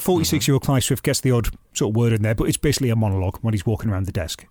46 0.00 0.48
year 0.48 0.54
old 0.54 0.62
Clive 0.64 0.82
Swift 0.82 1.04
gets 1.04 1.20
the 1.20 1.30
odd 1.30 1.48
sort 1.74 1.90
of 1.90 1.96
word 1.96 2.12
in 2.12 2.22
there, 2.22 2.34
but 2.34 2.48
it's 2.48 2.56
basically 2.56 2.90
a 2.90 2.96
monologue 2.96 3.38
when 3.42 3.54
he's 3.54 3.64
walking 3.64 3.90
around 3.90 4.06
the 4.06 4.12
desk. 4.12 4.46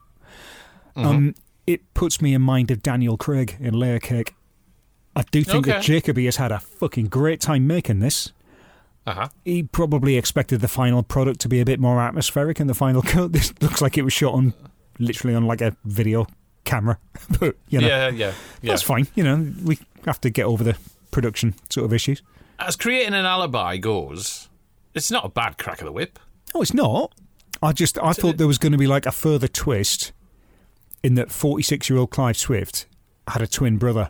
Um, 0.95 1.35
it 1.65 1.93
puts 1.93 2.21
me 2.21 2.33
in 2.33 2.41
mind 2.41 2.71
of 2.71 2.83
Daniel 2.83 3.17
Craig 3.17 3.57
in 3.59 3.73
Layer 3.73 3.99
Cake. 3.99 4.35
I 5.15 5.23
do 5.31 5.43
think 5.43 5.65
that 5.65 5.83
Jacobi 5.83 6.25
has 6.25 6.37
had 6.37 6.51
a 6.51 6.59
fucking 6.59 7.07
great 7.07 7.39
time 7.39 7.67
making 7.67 7.99
this. 7.99 8.31
Uh 9.05 9.13
huh. 9.13 9.29
He 9.43 9.63
probably 9.63 10.17
expected 10.17 10.61
the 10.61 10.67
final 10.67 11.03
product 11.03 11.39
to 11.41 11.49
be 11.49 11.59
a 11.59 11.65
bit 11.65 11.79
more 11.79 12.01
atmospheric 12.01 12.59
in 12.59 12.67
the 12.67 12.73
final 12.73 13.01
cut. 13.03 13.33
This 13.33 13.53
looks 13.61 13.81
like 13.81 13.97
it 13.97 14.03
was 14.03 14.13
shot 14.13 14.33
on 14.33 14.53
literally 14.99 15.35
on 15.35 15.45
like 15.45 15.61
a 15.61 15.75
video 15.85 16.27
camera. 16.63 16.97
but, 17.39 17.55
you 17.69 17.79
know, 17.81 17.87
Yeah, 17.87 18.09
yeah, 18.09 18.33
yeah. 18.61 18.71
That's 18.71 18.81
fine. 18.81 19.07
You 19.15 19.23
know, 19.23 19.51
we 19.63 19.77
have 20.05 20.21
to 20.21 20.29
get 20.29 20.45
over 20.45 20.63
the 20.63 20.77
production 21.11 21.55
sort 21.69 21.85
of 21.85 21.93
issues. 21.93 22.21
As 22.59 22.75
creating 22.75 23.13
an 23.13 23.25
alibi 23.25 23.77
goes, 23.77 24.47
it's 24.93 25.11
not 25.11 25.25
a 25.25 25.29
bad 25.29 25.57
crack 25.57 25.79
of 25.79 25.85
the 25.85 25.91
whip. 25.91 26.17
Oh, 26.55 26.61
it's 26.61 26.73
not. 26.73 27.13
I 27.61 27.71
just 27.71 27.97
I 27.99 28.13
thought 28.13 28.37
there 28.37 28.47
was 28.47 28.57
going 28.57 28.71
to 28.73 28.77
be 28.77 28.87
like 28.87 29.05
a 29.05 29.11
further 29.11 29.47
twist 29.47 30.11
in 31.03 31.15
that 31.15 31.31
46 31.31 31.89
year 31.89 31.99
old 31.99 32.09
Clive 32.11 32.37
Swift 32.37 32.87
had 33.27 33.41
a 33.41 33.47
twin 33.47 33.77
brother, 33.77 34.09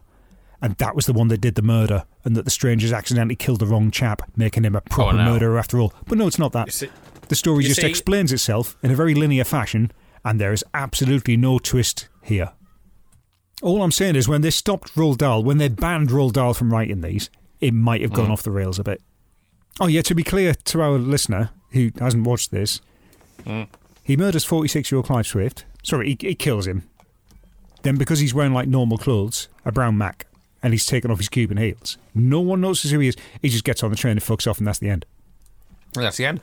and 0.62 0.76
that 0.78 0.96
was 0.96 1.06
the 1.06 1.14
one 1.14 1.28
that 1.30 1.42
did 1.42 1.56
the 1.56 1.62
murder, 1.62 2.04
and 2.24 2.36
that 2.36 2.46
the 2.46 2.52
strangers 2.52 2.94
accidentally 2.94 3.36
killed 3.36 3.60
the 3.60 3.66
wrong 3.66 3.92
chap, 3.92 4.22
making 4.36 4.64
him 4.64 4.76
a 4.76 4.82
proper 4.82 5.18
no. 5.18 5.26
murderer 5.26 5.58
after 5.58 5.80
all. 5.80 5.94
But 6.08 6.18
no, 6.18 6.28
it's 6.28 6.40
not 6.40 6.52
that. 6.54 6.72
see- 6.72 6.90
the 7.30 7.36
story 7.36 7.64
just 7.64 7.80
see- 7.82 7.88
explains 7.88 8.32
itself 8.32 8.76
in 8.84 8.92
a 8.92 8.96
very 8.96 9.16
linear 9.16 9.44
fashion, 9.44 9.92
and 10.26 10.40
there 10.40 10.54
is 10.54 10.64
absolutely 10.74 11.36
no 11.38 11.58
twist 11.58 12.08
here. 12.22 12.52
All 13.62 13.82
I'm 13.82 13.92
saying 13.92 14.16
is 14.18 14.28
when 14.28 14.42
they 14.42 14.50
stopped 14.52 14.94
Roald 14.96 15.18
Dahl, 15.18 15.44
when 15.44 15.58
they 15.58 15.70
banned 15.70 16.10
Roald 16.10 16.34
Dahl 16.34 16.54
from 16.54 16.72
writing 16.74 17.02
these, 17.02 17.30
it 17.62 17.74
might 17.74 18.02
have 18.02 18.12
gone 18.12 18.28
Mm. 18.28 18.32
off 18.32 18.44
the 18.44 18.52
rails 18.52 18.78
a 18.78 18.84
bit. 18.84 19.02
Oh 19.80 19.88
yeah, 19.88 20.02
to 20.04 20.14
be 20.14 20.24
clear 20.24 20.54
to 20.54 20.82
our 20.82 20.98
listener 21.00 21.52
who 21.72 21.92
hasn't 22.00 22.26
watched 22.28 22.52
this, 22.52 22.82
Mm. 23.46 23.68
he 24.04 24.18
murders 24.18 24.44
46 24.46 24.92
year 24.92 24.98
old 24.98 25.06
Clive 25.08 25.26
Swift. 25.28 25.66
Sorry, 25.84 26.10
he, 26.20 26.28
he 26.28 26.36
kills 26.36 26.66
him. 26.68 26.90
Then, 27.84 27.98
because 27.98 28.20
he's 28.20 28.34
wearing 28.34 28.54
like 28.54 28.68
normal 28.68 28.98
clothes, 28.98 29.50
a 29.66 29.72
brown 29.72 29.98
Mac, 29.98 30.26
and 30.64 30.74
he's 30.74 30.86
taken 30.86 31.12
off 31.12 31.18
his 31.18 31.28
Cuban 31.30 31.58
heels, 31.58 31.98
no 32.16 32.40
one 32.40 32.62
notices 32.62 32.92
who 32.92 33.00
he 33.00 33.10
is. 33.10 33.18
He 33.42 33.50
just 33.50 33.66
gets 33.66 33.84
on 33.84 33.92
the 33.92 33.98
train 33.98 34.12
and 34.14 34.22
fucks 34.22 34.48
off, 34.50 34.58
and 34.60 34.66
that's 34.68 34.80
the 34.80 34.90
end. 34.90 35.06
And 35.96 36.06
that's 36.06 36.18
the 36.18 36.26
end. 36.26 36.40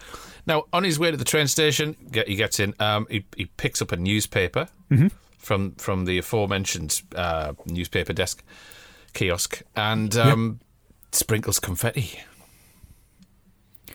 Now, 0.47 0.65
on 0.73 0.85
his 0.85 0.99
way 0.99 1.11
to 1.11 1.17
the 1.17 1.25
train 1.25 1.47
station, 1.49 1.97
get, 2.13 2.29
he 2.29 2.37
gets 2.37 2.61
in. 2.61 2.75
Um, 2.79 3.07
he, 3.11 3.25
he 3.37 3.47
picks 3.47 3.81
up 3.83 3.91
a 3.93 3.97
newspaper 3.97 4.69
Mhm. 4.91 5.11
from 5.39 5.73
from 5.73 6.05
the 6.05 6.19
aforementioned 6.19 7.03
uh, 7.17 7.55
newspaper 7.67 8.13
desk 8.13 8.45
kiosk 9.15 9.63
and 9.75 10.15
um, 10.17 10.61
sprinkles 11.13 11.59
confetti. 11.59 12.21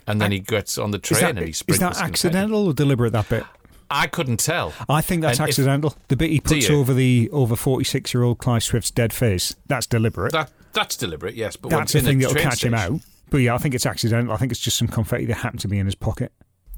And 0.08 0.22
then 0.22 0.32
he 0.32 0.40
gets 0.40 0.78
on 0.78 0.92
the 0.92 1.00
train 1.00 1.22
that, 1.22 1.30
and 1.32 1.40
he 1.40 1.50
is 1.52 1.58
sprinkles 1.58 1.80
that 1.80 2.04
confetti. 2.06 2.12
accidental 2.12 2.68
or 2.68 2.74
deliberate? 2.74 3.14
That 3.14 3.30
bit. 3.30 3.44
I 3.90 4.08
couldn't 4.08 4.40
tell. 4.40 4.74
I 4.90 5.02
think 5.02 5.22
that's 5.22 5.40
And 5.40 5.48
if- 5.48 5.54
accidental. 5.54 5.96
the 6.08 6.16
bit 6.16 6.32
he 6.32 6.40
puts 6.40 6.70
over 6.70 6.94
the 6.94 7.30
over 7.32 7.56
46 7.56 8.14
year 8.14 8.24
old 8.24 8.38
Clive 8.40 8.64
Swift's 8.64 8.92
dead 8.92 9.14
face. 9.14 9.56
That's 9.68 9.86
deliberate. 9.88 10.32
That 10.32 10.52
that's 10.74 10.98
deliberate, 10.98 11.36
yes. 11.36 11.56
But 11.56 11.70
that's 11.70 11.94
the 11.94 12.02
thing 12.02 12.20
that'll 12.20 12.36
catch 12.36 12.64
him 12.64 12.74
out. 12.74 13.00
But 13.30 13.38
yeah, 13.38 13.56
I 13.56 13.58
think 13.58 13.74
it's 13.76 13.86
accidental. 13.86 14.34
I 14.34 14.38
think 14.38 14.52
it's 14.52 14.62
just 14.62 14.78
some 14.78 14.88
confetti 14.88 15.26
that 15.26 15.36
happened 15.36 15.62
to 15.62 15.68
be 15.68 15.80
in 15.80 15.86
his 15.86 15.96
pocket. 15.96 16.32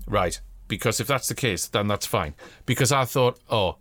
Right. 0.08 0.40
Because 0.68 1.00
if 1.00 1.08
that's 1.08 1.28
the 1.28 1.36
case, 1.36 1.66
then 1.68 1.88
that's 1.88 2.06
fine. 2.06 2.34
Because 2.66 2.92
I 2.92 3.06
thought, 3.06 3.40
oh, 3.50 3.78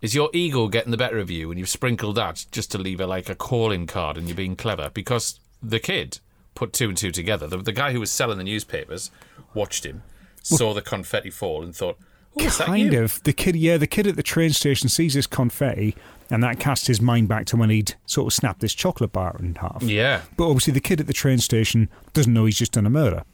is 0.00 0.14
your 0.14 0.30
ego 0.32 0.68
getting 0.68 0.90
the 0.92 0.96
better 0.96 1.18
of 1.18 1.30
you 1.30 1.50
and 1.50 1.58
you've 1.58 1.68
sprinkled 1.68 2.16
that 2.16 2.46
just 2.52 2.70
to 2.72 2.78
leave 2.78 3.00
a 3.00 3.06
like 3.06 3.28
a 3.28 3.34
calling 3.34 3.86
card 3.86 4.16
and 4.16 4.26
you're 4.28 4.36
being 4.36 4.56
clever? 4.56 4.90
Because 4.94 5.40
the 5.62 5.80
kid 5.80 6.18
put 6.54 6.72
two 6.72 6.88
and 6.88 6.96
two 6.96 7.10
together. 7.10 7.46
The, 7.46 7.58
the 7.58 7.72
guy 7.72 7.92
who 7.92 8.00
was 8.00 8.10
selling 8.10 8.38
the 8.38 8.44
newspapers 8.44 9.10
watched 9.54 9.84
him, 9.84 10.02
saw 10.42 10.72
the 10.74 10.82
confetti 10.82 11.30
fall, 11.30 11.62
and 11.62 11.74
thought, 11.74 11.98
kind 12.38 12.94
of. 12.94 13.22
The 13.22 13.32
kid, 13.32 13.56
yeah, 13.56 13.76
the 13.76 13.86
kid 13.86 14.06
at 14.06 14.16
the 14.16 14.22
train 14.22 14.50
station 14.50 14.88
sees 14.88 15.14
this 15.14 15.26
confetti, 15.26 15.94
and 16.30 16.42
that 16.42 16.58
casts 16.58 16.86
his 16.86 17.00
mind 17.00 17.28
back 17.28 17.46
to 17.46 17.56
when 17.56 17.70
he'd 17.70 17.94
sort 18.06 18.26
of 18.28 18.32
snapped 18.32 18.60
this 18.60 18.74
chocolate 18.74 19.12
bar 19.12 19.36
in 19.38 19.54
half. 19.56 19.82
Yeah. 19.82 20.22
But 20.36 20.48
obviously, 20.48 20.72
the 20.72 20.80
kid 20.80 21.00
at 21.00 21.06
the 21.06 21.12
train 21.12 21.38
station 21.38 21.88
doesn't 22.12 22.32
know 22.32 22.44
he's 22.44 22.58
just 22.58 22.72
done 22.72 22.86
a 22.86 22.90
murder. 22.90 23.24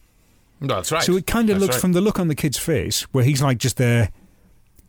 That's 0.60 0.92
right. 0.92 1.02
So 1.02 1.16
it 1.16 1.26
kind 1.26 1.50
of 1.50 1.56
That's 1.56 1.62
looks 1.62 1.76
right. 1.76 1.80
from 1.80 1.92
the 1.92 2.00
look 2.00 2.18
on 2.18 2.28
the 2.28 2.34
kid's 2.34 2.58
face, 2.58 3.02
where 3.12 3.24
he's 3.24 3.42
like 3.42 3.58
just 3.58 3.76
there 3.76 4.10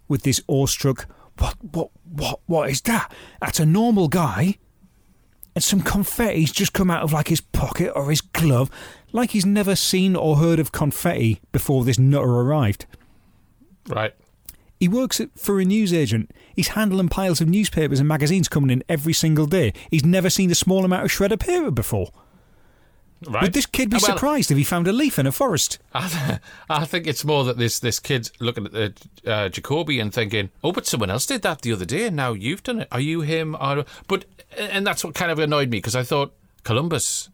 with 0.07 0.24
this 0.24 0.41
awestruck, 0.47 1.07
what, 1.38 1.55
what, 1.72 1.89
what, 2.09 2.39
what 2.45 2.70
is 2.70 2.82
that? 2.82 3.11
That's 3.41 3.59
a 3.59 3.66
normal 3.66 4.07
guy. 4.07 4.57
And 5.55 5.63
some 5.63 5.82
confetti's 5.82 6.51
just 6.51 6.74
come 6.74 6.91
out 6.91 7.03
of 7.03 7.13
like 7.13 7.30
his 7.30 7.39
pocket 7.39 7.91
or 7.95 8.09
his 8.09 8.22
glove, 8.22 8.70
like 9.13 9.32
he's 9.32 9.45
never 9.45 9.76
seen 9.76 10.16
or 10.16 10.36
heard 10.38 10.59
of 10.59 10.72
confetti 10.72 11.39
before 11.51 11.86
this 11.86 11.97
nutter 11.97 12.28
arrived. 12.28 12.86
Right. 13.88 14.13
He 14.79 14.88
works 14.88 15.21
for 15.38 15.59
a 15.59 15.65
newsagent. 15.65 16.31
He's 16.55 16.69
handling 16.69 17.09
piles 17.09 17.39
of 17.41 17.47
newspapers 17.47 17.99
and 17.99 18.07
magazines 18.07 18.47
coming 18.49 18.69
in 18.69 18.83
every 18.89 19.13
single 19.13 19.45
day. 19.45 19.73
He's 19.89 20.03
never 20.03 20.29
seen 20.29 20.51
a 20.51 20.55
small 20.55 20.83
amount 20.83 21.05
of 21.05 21.11
shredded 21.11 21.39
paper 21.39 21.71
before. 21.71 22.11
Right. 23.25 23.43
Would 23.43 23.53
this 23.53 23.65
kid 23.65 23.89
be 23.89 23.95
Uh, 23.95 23.99
well- 24.03 24.17
surprised 24.17 24.51
if 24.51 24.57
he 24.57 24.63
found 24.65 24.88
a 24.88 24.91
leaf 24.91 25.17
in 25.17 25.25
a 25.25 25.31
forest? 25.31 25.79
I, 25.93 26.07
th- 26.09 26.39
I 26.69 26.86
think 26.86 27.07
it's 27.07 27.23
more 27.23 27.45
that 27.45 27.57
this 27.57 27.79
this 27.79 27.99
kid 27.99 28.29
looking 28.39 28.65
at 28.65 28.73
the 28.73 28.93
uh, 29.25 29.49
Jacobi 29.49 30.01
and 30.01 30.13
thinking, 30.13 30.49
"Oh, 30.63 30.73
but 30.73 30.86
someone 30.86 31.09
else 31.09 31.25
did 31.25 31.41
that 31.43 31.61
the 31.61 31.71
other 31.71 31.86
day, 31.86 32.07
and 32.07 32.15
now 32.15 32.33
you've 32.33 32.61
done 32.61 32.81
it. 32.81 32.88
Are 32.91 32.99
you 32.99 33.21
him?" 33.21 33.55
Or, 33.59 33.86
but 34.09 34.25
and 34.57 34.86
that's 34.86 35.03
what 35.03 35.15
kind 35.15 35.31
of 35.31 35.39
annoyed 35.39 35.69
me 35.69 35.77
because 35.77 35.95
I 35.95 36.03
thought 36.03 36.33
Columbus, 36.63 37.29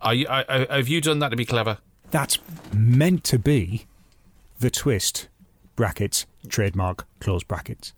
are 0.00 0.14
you? 0.14 0.26
I, 0.28 0.44
I, 0.70 0.76
have 0.76 0.88
you 0.88 1.02
done 1.02 1.18
that 1.18 1.28
to 1.28 1.36
be 1.36 1.44
clever? 1.44 1.78
That's 2.10 2.38
meant 2.72 3.22
to 3.24 3.38
be 3.38 3.84
the 4.58 4.70
twist. 4.70 5.28
Brackets, 5.82 6.26
trademark, 6.48 7.08
close 7.18 7.42
brackets. 7.42 7.92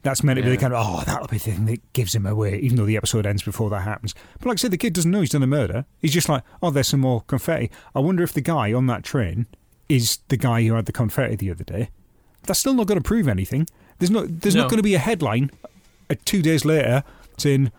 That's 0.00 0.22
meant 0.24 0.38
to 0.38 0.42
be 0.42 0.48
the 0.48 0.56
kind 0.56 0.72
of, 0.72 0.82
oh, 0.86 1.02
that'll 1.04 1.26
be 1.26 1.36
the 1.36 1.50
thing 1.52 1.66
that 1.66 1.92
gives 1.92 2.14
him 2.14 2.24
away, 2.24 2.58
even 2.60 2.78
though 2.78 2.86
the 2.86 2.96
episode 2.96 3.26
ends 3.26 3.42
before 3.42 3.68
that 3.68 3.80
happens. 3.82 4.14
But 4.38 4.46
like 4.46 4.54
I 4.54 4.60
said, 4.62 4.70
the 4.70 4.78
kid 4.78 4.94
doesn't 4.94 5.10
know 5.10 5.20
he's 5.20 5.28
done 5.28 5.42
a 5.42 5.46
murder. 5.46 5.84
He's 6.00 6.14
just 6.14 6.30
like, 6.30 6.44
oh, 6.62 6.70
there's 6.70 6.88
some 6.88 7.00
more 7.00 7.24
confetti. 7.26 7.70
I 7.94 7.98
wonder 7.98 8.22
if 8.22 8.32
the 8.32 8.40
guy 8.40 8.72
on 8.72 8.86
that 8.86 9.02
train 9.04 9.44
is 9.86 10.20
the 10.28 10.38
guy 10.38 10.62
who 10.64 10.72
had 10.72 10.86
the 10.86 10.92
confetti 10.92 11.36
the 11.36 11.50
other 11.50 11.62
day. 11.64 11.90
That's 12.44 12.58
still 12.58 12.72
not 12.72 12.86
going 12.86 13.00
to 13.02 13.04
prove 13.06 13.28
anything. 13.28 13.66
There's 13.98 14.10
no, 14.10 14.24
there's 14.24 14.54
No. 14.54 14.62
not 14.62 14.70
going 14.70 14.78
to 14.78 14.82
be 14.82 14.94
a 14.94 14.98
headline 14.98 15.50
uh, 16.08 16.14
two 16.24 16.40
days 16.40 16.64
later 16.64 17.04
saying 17.36 17.70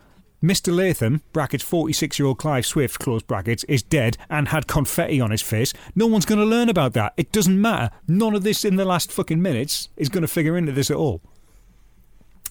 Mr. 0.44 0.74
Latham, 0.76 1.22
brackets 1.34 1.64
46 1.64 2.20
year 2.20 2.28
old 2.28 2.38
Clive 2.38 2.66
Swift, 2.66 3.00
close 3.00 3.24
brackets, 3.24 3.64
is 3.66 3.82
dead 3.82 4.18
and 4.30 4.50
had 4.50 4.68
confetti 4.68 5.20
on 5.20 5.32
his 5.32 5.42
face. 5.42 5.74
No 5.96 6.06
one's 6.06 6.26
going 6.26 6.40
to 6.40 6.46
learn 6.46 6.70
about 6.70 6.94
that. 6.94 7.14
It 7.18 7.32
doesn't 7.32 7.60
matter. 7.60 7.90
None 8.08 8.36
of 8.36 8.44
this 8.44 8.64
in 8.64 8.76
the 8.76 8.86
last 8.86 9.12
fucking 9.12 9.42
minutes 9.42 9.90
is 9.98 10.10
going 10.10 10.22
to 10.22 10.28
figure 10.28 10.56
into 10.56 10.72
this 10.72 10.92
at 10.92 10.98
all. 10.98 11.22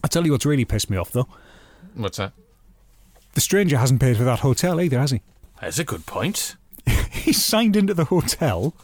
I 0.03 0.09
tell 0.09 0.24
you 0.26 0.32
what's 0.32 0.47
really 0.47 0.64
pissed 0.64 0.91
me 0.91 0.97
off 0.97 1.12
though. 1.12 1.28
What's 1.95 2.18
that? 2.18 2.32
The 3.34 3.41
stranger 3.41 3.78
hasn't 3.78 4.01
paid 4.01 4.16
for 4.16 4.24
that 4.24 4.41
hotel 4.41 4.80
either, 4.80 4.99
has 4.99 5.11
he? 5.12 5.22
That's 5.61 5.78
a 5.78 5.84
good 5.84 6.07
point. 6.07 6.57
he 7.11 7.32
signed 7.32 7.76
into 7.76 7.95
the 7.95 8.07
hotel 8.07 8.74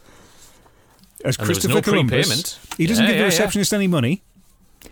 as 1.25 1.37
And 1.37 1.45
Christopher 1.45 1.75
no 1.75 1.81
Columbus. 1.81 2.59
He 2.77 2.85
doesn't 2.87 3.03
Yeah, 3.03 3.09
give 3.09 3.15
the 3.15 3.19
yeah, 3.19 3.19
yeah. 3.21 3.25
receptionist 3.25 3.73
any 3.73 3.87
money. 3.87 4.23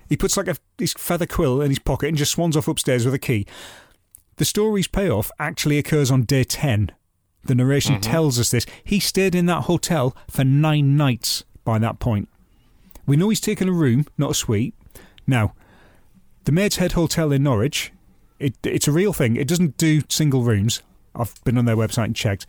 He 0.09 0.17
puts 0.17 0.35
like 0.37 0.47
a 0.47 0.55
his 0.77 0.93
feather 0.93 1.25
quill 1.25 1.61
in 1.61 1.69
his 1.69 1.79
pocket 1.79 2.07
and 2.09 2.17
just 2.17 2.31
swans 2.33 2.57
off 2.57 2.67
upstairs 2.67 3.05
with 3.05 3.13
a 3.13 3.19
key. 3.19 3.45
The 4.41 4.45
story's 4.45 4.87
payoff 4.87 5.29
actually 5.37 5.77
occurs 5.77 6.09
on 6.09 6.23
day 6.23 6.43
10. 6.43 6.91
The 7.43 7.53
narration 7.53 7.97
Mm-hmm. 7.97 8.11
tells 8.11 8.39
us 8.39 8.49
this. 8.49 8.65
He 8.83 8.99
stayed 8.99 9.35
in 9.35 9.45
that 9.45 9.65
hotel 9.65 10.17
for 10.27 10.43
nine 10.43 10.97
nights 10.97 11.43
by 11.63 11.77
that 11.77 11.99
point. 11.99 12.27
We 13.05 13.17
know 13.17 13.29
he's 13.29 13.39
taken 13.39 13.69
a 13.69 13.71
room, 13.71 14.07
not 14.17 14.31
a 14.31 14.33
suite. 14.33 14.73
Now, 15.27 15.53
the 16.45 16.51
Maid's 16.51 16.77
Head 16.77 16.93
Hotel 16.93 17.31
in 17.31 17.43
Norwich, 17.43 17.93
it, 18.39 18.55
it's 18.63 18.87
a 18.87 18.91
real 18.91 19.13
thing. 19.13 19.35
It 19.35 19.47
doesn't 19.47 19.77
do 19.77 20.01
single 20.09 20.41
rooms. 20.41 20.81
I've 21.13 21.35
been 21.43 21.59
on 21.59 21.65
their 21.65 21.77
website 21.77 22.05
and 22.05 22.15
checked. 22.15 22.47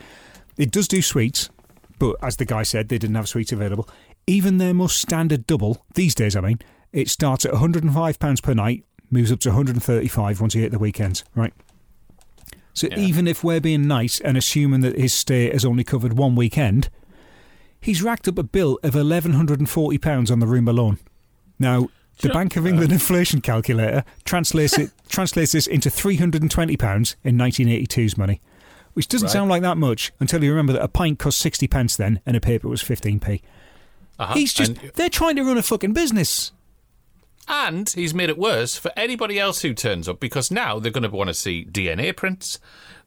It 0.56 0.70
does 0.70 0.88
do 0.88 1.02
suites, 1.02 1.50
but 1.98 2.16
as 2.22 2.38
the 2.38 2.46
guy 2.46 2.62
said, 2.62 2.88
they 2.88 2.96
didn't 2.96 3.16
have 3.16 3.28
suites 3.28 3.52
available. 3.52 3.86
Even 4.26 4.56
their 4.56 4.72
most 4.72 4.98
standard 4.98 5.46
double, 5.46 5.84
these 5.92 6.14
days, 6.14 6.36
I 6.36 6.40
mean, 6.40 6.58
it 6.90 7.10
starts 7.10 7.44
at 7.44 7.52
£105 7.52 8.42
per 8.42 8.54
night, 8.54 8.82
moves 9.10 9.30
up 9.30 9.40
to 9.40 9.50
135 9.50 10.40
once 10.40 10.54
you 10.54 10.62
hit 10.62 10.70
the 10.72 10.78
weekends, 10.78 11.22
right? 11.34 11.52
So 12.74 12.88
even 12.96 13.26
if 13.28 13.44
we're 13.44 13.60
being 13.60 13.86
nice 13.86 14.18
and 14.20 14.36
assuming 14.36 14.80
that 14.80 14.98
his 14.98 15.12
stay 15.12 15.50
has 15.50 15.64
only 15.64 15.84
covered 15.84 16.14
one 16.14 16.34
weekend, 16.34 16.88
he's 17.80 18.02
racked 18.02 18.26
up 18.28 18.38
a 18.38 18.42
bill 18.42 18.78
of 18.82 18.94
£1,140 18.94 20.30
on 20.30 20.38
the 20.40 20.46
room 20.46 20.68
alone. 20.68 20.98
Now, 21.58 21.88
the 22.20 22.30
Bank 22.30 22.56
of 22.56 22.66
England 22.66 22.92
inflation 22.98 23.40
calculator 23.40 24.04
translates 24.24 24.78
it 24.78 24.90
translates 25.08 25.52
this 25.52 25.66
into 25.66 25.90
£320 25.90 27.16
in 27.24 27.36
1982's 27.36 28.16
money, 28.16 28.40
which 28.94 29.08
doesn't 29.08 29.26
Right. 29.26 29.32
sound 29.32 29.50
like 29.50 29.62
that 29.62 29.76
much 29.76 30.12
until 30.20 30.42
you 30.42 30.50
remember 30.50 30.72
that 30.74 30.82
a 30.82 30.88
pint 30.88 31.18
cost 31.18 31.38
60 31.40 31.68
pence 31.68 31.96
then 31.96 32.20
and 32.24 32.36
a 32.36 32.40
paper 32.40 32.68
was 32.68 32.82
15p. 32.82 33.42
Uh-huh. 34.18 34.34
He's 34.34 34.52
just, 34.54 34.72
And- 34.78 34.92
they're 34.94 35.08
trying 35.10 35.36
to 35.36 35.42
run 35.44 35.58
a 35.58 35.62
fucking 35.62 35.92
business. 35.92 36.52
And 37.48 37.88
he's 37.90 38.14
made 38.14 38.28
it 38.30 38.38
worse 38.38 38.76
for 38.76 38.92
anybody 38.96 39.38
else 39.38 39.62
who 39.62 39.74
turns 39.74 40.08
up 40.08 40.20
because 40.20 40.50
now 40.50 40.78
they're 40.78 40.92
going 40.92 41.02
to 41.02 41.10
want 41.10 41.28
to 41.28 41.34
see 41.34 41.64
DNA 41.64 42.16
prints. 42.16 42.58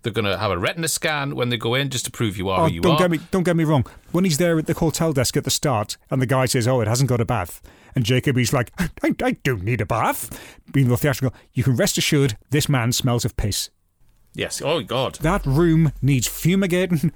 They're 0.02 0.12
going 0.14 0.26
to 0.26 0.38
have 0.38 0.52
a 0.52 0.58
retina 0.58 0.88
scan 0.88 1.36
when 1.36 1.50
they 1.50 1.58
go 1.58 1.74
in 1.74 1.90
just 1.90 2.06
to 2.06 2.12
prove 2.12 2.38
you 2.38 2.50
are 2.50 2.62
Oh, 2.62 2.68
who 2.68 2.74
you 2.76 2.82
don't 2.82 2.94
are. 2.96 3.00
get 3.00 3.12
me 3.12 3.20
don't 3.32 3.44
get 3.44 3.56
me 3.56 3.64
wrong. 3.64 3.86
When 4.12 4.24
he's 4.24 4.38
there 4.38 4.60
at 4.60 4.68
the 4.68 4.74
hotel 4.74 5.14
desk 5.14 5.36
at 5.38 5.46
the 5.46 5.50
start, 5.50 5.98
and 6.12 6.22
the 6.22 6.26
guy 6.28 6.46
says, 6.46 6.68
"Oh, 6.68 6.80
it 6.82 6.88
hasn't 6.88 7.10
got 7.10 7.22
a 7.22 7.26
bath," 7.26 7.60
and 7.96 8.04
Jacob 8.06 8.38
he's 8.38 8.54
like, 8.54 8.72
"I, 8.78 9.16
I 9.24 9.32
don't 9.44 9.64
need 9.64 9.82
a 9.82 9.86
bath." 9.86 10.60
Being 10.72 10.90
the 10.90 10.98
theatrical, 10.98 11.36
you 11.54 11.64
can 11.64 11.76
rest 11.76 11.98
assured 11.98 12.38
this 12.52 12.70
man 12.70 12.92
smells 12.92 13.26
of 13.26 13.36
piss. 13.38 13.72
Yes. 14.36 14.62
Oh 14.62 14.82
God. 14.84 15.16
That 15.22 15.44
room 15.46 15.92
needs 16.04 16.28
fumigating. 16.28 17.12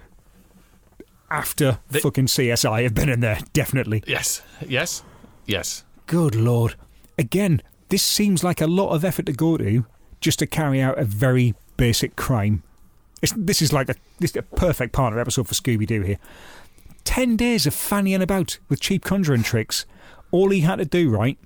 After 1.29 1.77
the- 1.89 1.99
fucking 1.99 2.25
CSI 2.27 2.83
have 2.83 2.95
been 2.95 3.09
in 3.09 3.19
there, 3.19 3.39
definitely. 3.53 4.03
Yes. 4.07 4.41
Yes. 4.67 5.03
Yes. 5.45 5.83
Good 6.07 6.33
lord. 6.33 6.73
Again, 7.19 7.61
this 7.89 8.01
seems 8.01 8.45
like 8.45 8.61
a 8.61 8.65
lot 8.65 8.91
of 8.91 9.03
effort 9.03 9.25
to 9.25 9.33
go 9.33 9.57
to 9.57 9.85
just 10.21 10.39
to 10.39 10.47
carry 10.47 10.81
out 10.81 10.97
a 10.97 11.03
very 11.03 11.53
basic 11.75 12.15
crime. 12.15 12.63
It's, 13.21 13.33
this 13.35 13.61
is 13.61 13.73
like 13.73 13.89
a, 13.89 13.95
this 14.19 14.31
is 14.31 14.37
a 14.37 14.41
perfect 14.41 14.93
partner 14.93 15.19
episode 15.19 15.45
for 15.45 15.53
Scooby 15.53 15.85
Doo 15.85 16.01
here. 16.01 16.17
Ten 17.03 17.35
days 17.35 17.67
of 17.67 17.73
fannying 17.73 18.21
about 18.21 18.57
with 18.69 18.79
cheap 18.79 19.03
conjuring 19.03 19.43
tricks. 19.43 19.85
All 20.31 20.49
he 20.49 20.61
had 20.61 20.77
to 20.77 20.85
do, 20.85 21.09
right, 21.09 21.37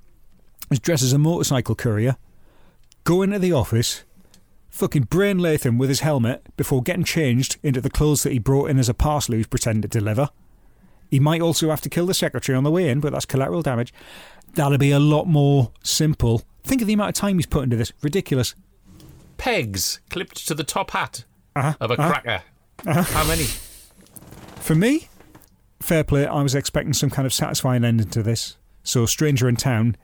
was 0.69 0.79
dress 0.79 1.01
as 1.01 1.11
a 1.11 1.17
motorcycle 1.17 1.73
courier, 1.73 2.17
go 3.03 3.23
into 3.23 3.39
the 3.39 3.53
office, 3.53 4.03
fucking 4.69 5.03
brain 5.03 5.39
Latham 5.39 5.79
with 5.79 5.89
his 5.89 6.01
helmet 6.01 6.45
before 6.55 6.83
getting 6.83 7.03
changed 7.03 7.57
into 7.63 7.81
the 7.81 7.89
clothes 7.89 8.21
that 8.21 8.33
he 8.33 8.39
brought 8.39 8.69
in 8.69 8.77
as 8.77 8.89
a 8.89 8.93
parcel 8.93 9.33
he 9.33 9.39
was 9.39 9.47
pretending 9.47 9.81
to 9.81 9.87
deliver. 9.87 10.29
He 11.09 11.19
might 11.19 11.41
also 11.41 11.69
have 11.69 11.81
to 11.81 11.89
kill 11.89 12.07
the 12.07 12.13
secretary 12.13 12.55
on 12.55 12.63
the 12.63 12.71
way 12.71 12.89
in, 12.89 12.99
but 12.99 13.13
that's 13.13 13.25
collateral 13.25 13.61
damage. 13.61 13.93
That'll 14.53 14.77
be 14.77 14.91
a 14.91 14.99
lot 14.99 15.25
more 15.27 15.71
simple. 15.83 16.43
Think 16.63 16.81
of 16.81 16.87
the 16.87 16.93
amount 16.93 17.09
of 17.09 17.15
time 17.15 17.37
he's 17.37 17.45
put 17.45 17.63
into 17.63 17.75
this. 17.75 17.91
Ridiculous. 18.01 18.55
pegs 19.37 19.99
clipped 20.09 20.47
to 20.47 20.53
the 20.53 20.63
top 20.63 20.91
hat 20.91 21.25
Uh-huh, 21.55 21.73
of 21.79 21.91
a 21.91 21.95
uh-huh, 21.95 22.09
cracker? 22.09 22.43
uh-huh. 22.87 23.01
How 23.03 23.27
many? 23.27 23.43
For 24.57 24.75
me, 24.75 25.09
fair 25.81 26.03
play, 26.03 26.25
I 26.25 26.41
was 26.41 26.55
expecting 26.55 26.93
some 26.93 27.09
kind 27.09 27.25
of 27.25 27.33
satisfying 27.33 27.83
ending 27.83 28.09
to 28.11 28.23
this. 28.23 28.57
So, 28.83 29.05
Stranger 29.05 29.49
in 29.49 29.55
Town 29.55 29.97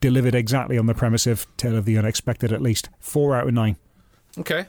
delivered 0.00 0.34
exactly 0.34 0.76
on 0.76 0.86
the 0.86 0.94
premise 0.94 1.26
of 1.26 1.46
Tale 1.56 1.76
of 1.76 1.84
the 1.84 1.96
Unexpected, 1.96 2.52
at 2.52 2.60
least. 2.60 2.88
Four 3.00 3.34
out 3.36 3.46
of 3.48 3.54
nine. 3.54 3.76
Okay. 4.38 4.66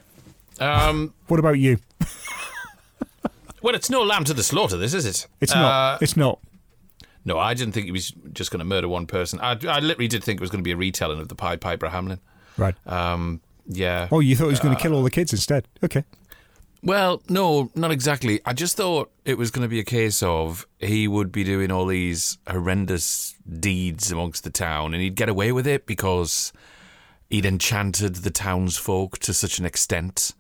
Um, 0.60 1.14
What 1.28 1.40
about 1.40 1.58
you? 1.60 1.80
well, 3.62 3.76
it's 3.76 3.90
no 3.90 4.04
lamb 4.04 4.24
to 4.26 4.34
the 4.34 4.44
slaughter, 4.44 4.78
this, 4.78 4.94
is 4.94 5.06
it? 5.06 5.28
It's 5.42 5.54
not. 5.54 5.96
Uh, 5.96 5.98
It's 6.02 6.16
not. 6.16 6.40
No, 7.26 7.40
I 7.40 7.54
didn't 7.56 7.74
think 7.74 7.88
he 7.88 7.92
was 7.92 8.12
just 8.34 8.52
going 8.52 8.60
to 8.60 8.66
murder 8.66 8.88
one 8.88 9.08
person. 9.08 9.40
I, 9.42 9.58
I 9.68 9.80
literally 9.80 10.08
did 10.08 10.24
think 10.24 10.40
it 10.40 10.42
was 10.42 10.52
going 10.52 10.64
to 10.64 10.68
be 10.68 10.72
a 10.72 10.78
retelling 10.78 11.20
of 11.20 11.28
the 11.28 11.36
Pied 11.36 11.60
Piper 11.60 11.88
Hamelin. 11.88 12.20
Right. 12.58 12.76
Um, 12.88 13.42
yeah. 13.68 14.08
Oh, 14.12 14.20
you 14.20 14.36
thought 14.36 14.46
he 14.46 14.50
was 14.52 14.60
going 14.60 14.76
Uh, 14.76 14.78
to 14.78 14.82
kill 14.84 14.94
all 14.94 15.04
the 15.04 15.10
kids 15.12 15.34
instead? 15.34 15.68
Okay. 15.84 16.04
Well, 16.84 17.24
no, 17.28 17.72
not 17.74 17.90
exactly. 17.92 18.42
I 18.46 18.54
just 18.54 18.78
thought 18.78 19.12
it 19.26 19.40
was 19.40 19.50
going 19.50 19.64
to 19.64 19.68
be 19.68 19.80
a 19.80 19.84
case 19.84 20.22
of 20.22 20.68
he 20.80 21.08
would 21.08 21.32
be 21.32 21.44
doing 21.44 21.72
all 21.72 21.88
these 21.88 22.38
horrendous 22.48 23.34
deeds 23.60 24.12
amongst 24.12 24.44
the 24.44 24.52
town 24.52 24.94
and 24.94 25.02
he'd 25.02 25.16
get 25.16 25.28
away 25.28 25.52
with 25.52 25.66
it 25.66 25.88
because 25.88 26.54
he'd 27.28 27.46
enchanted 27.46 28.18
the 28.18 28.30
townsfolk 28.30 29.18
to 29.18 29.34
such 29.34 29.58
an 29.58 29.66
extent 29.66 30.36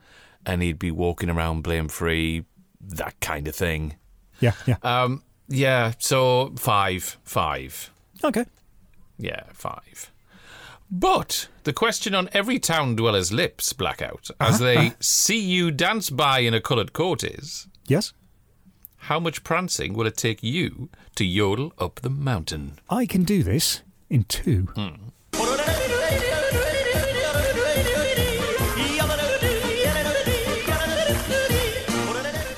and 0.45 0.61
he'd 0.61 0.77
be 0.77 0.91
walking 0.91 1.31
around 1.31 1.63
blame 1.63 1.87
free, 1.87 2.45
that 2.79 3.19
kind 3.21 3.47
of 3.47 3.55
thing. 3.55 3.95
Yeah, 4.39 4.51
yeah. 4.67 4.75
Um, 4.83 5.23
yeah, 5.47 5.93
so 5.99 6.53
five, 6.57 7.17
five. 7.23 7.91
Okay. 8.23 8.45
Yeah, 9.17 9.43
five. 9.53 10.11
But 10.91 11.47
the 11.63 11.73
question 11.73 12.13
on 12.13 12.29
every 12.33 12.59
town 12.59 12.95
dweller's 12.95 13.33
lips, 13.33 13.73
Blackout, 13.73 14.29
as 14.39 14.59
they 14.59 14.93
see 14.99 15.39
you 15.39 15.71
dance 15.71 16.09
by 16.09 16.39
in 16.39 16.53
a 16.53 16.61
coloured 16.61 16.93
coat 16.93 17.23
is 17.23 17.67
Yes? 17.87 18.13
how 18.97 19.19
much 19.19 19.43
prancing 19.43 19.93
will 19.93 20.07
it 20.07 20.17
take 20.17 20.41
you 20.41 20.89
to 21.15 21.23
yodel 21.25 21.73
up 21.77 22.01
the 22.01 22.09
mountain? 22.09 22.79
I 22.89 23.05
can 23.05 23.23
do 23.23 23.43
this 23.43 23.81
in 24.09 24.23
two. 24.23 24.69
Hmm. 24.75 25.04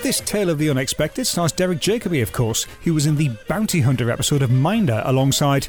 This 0.07 0.21
Tale 0.21 0.49
of 0.49 0.57
the 0.57 0.69
Unexpected 0.69 1.27
stars 1.27 1.51
Derek 1.51 1.79
Jacobi, 1.79 2.21
of 2.21 2.31
course, 2.31 2.63
who 2.85 2.93
was 2.93 3.07
in 3.07 3.17
the 3.17 3.29
Bounty 3.49 3.81
Hunter 3.81 4.09
episode 4.09 4.41
of 4.41 4.49
Minder 4.49 5.01
alongside 5.03 5.67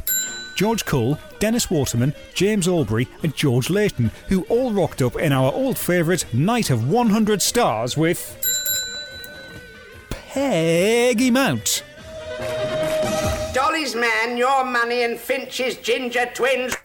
George 0.54 0.84
Cole, 0.84 1.18
Dennis 1.40 1.68
Waterman, 1.68 2.14
James 2.34 2.68
Aubrey, 2.68 3.08
and 3.24 3.34
George 3.34 3.68
Layton, 3.68 4.12
who 4.28 4.44
all 4.44 4.70
rocked 4.70 5.02
up 5.02 5.16
in 5.16 5.32
our 5.32 5.52
old 5.52 5.76
favourite 5.76 6.32
Night 6.32 6.70
of 6.70 6.88
100 6.88 7.42
Stars 7.42 7.96
with. 7.96 8.36
Peggy 10.08 11.32
Mount. 11.32 11.82
Dolly's 13.52 13.96
man, 13.96 14.36
your 14.36 14.64
money, 14.64 15.02
and 15.02 15.18
Finch's 15.18 15.78
ginger 15.78 16.30
twins. 16.32 16.76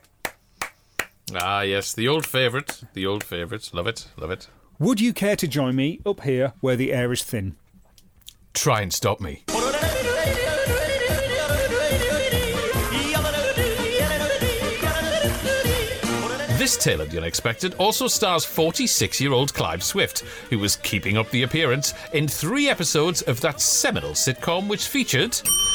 Ah, 1.35 1.61
yes, 1.61 1.93
the 1.93 2.07
old 2.07 2.25
favourite, 2.25 2.81
the 2.95 3.05
old 3.05 3.23
favourite. 3.23 3.69
Love 3.75 3.85
it, 3.85 4.07
love 4.17 4.31
it. 4.31 4.47
Would 4.79 4.99
you 4.99 5.13
care 5.13 5.35
to 5.35 5.47
join 5.47 5.75
me 5.75 6.01
up 6.05 6.21
here 6.21 6.53
where 6.59 6.75
the 6.75 6.93
air 6.93 7.11
is 7.11 7.23
thin? 7.23 7.55
Try 8.53 8.81
and 8.81 8.91
stop 8.91 9.21
me. 9.21 9.43
This 16.63 16.77
Tale 16.77 17.01
of 17.01 17.09
the 17.09 17.17
Unexpected 17.17 17.73
also 17.73 18.07
stars 18.07 18.45
46 18.45 19.19
year 19.19 19.33
old 19.33 19.53
Clive 19.53 19.83
Swift, 19.83 20.19
who 20.49 20.59
was 20.59 20.77
keeping 20.77 21.17
up 21.17 21.29
the 21.29 21.43
appearance 21.43 21.93
in 22.13 22.25
three 22.25 22.69
episodes 22.69 23.21
of 23.23 23.41
that 23.41 23.59
seminal 23.59 24.11
sitcom 24.11 24.69
which 24.69 24.87
featured 24.87 25.33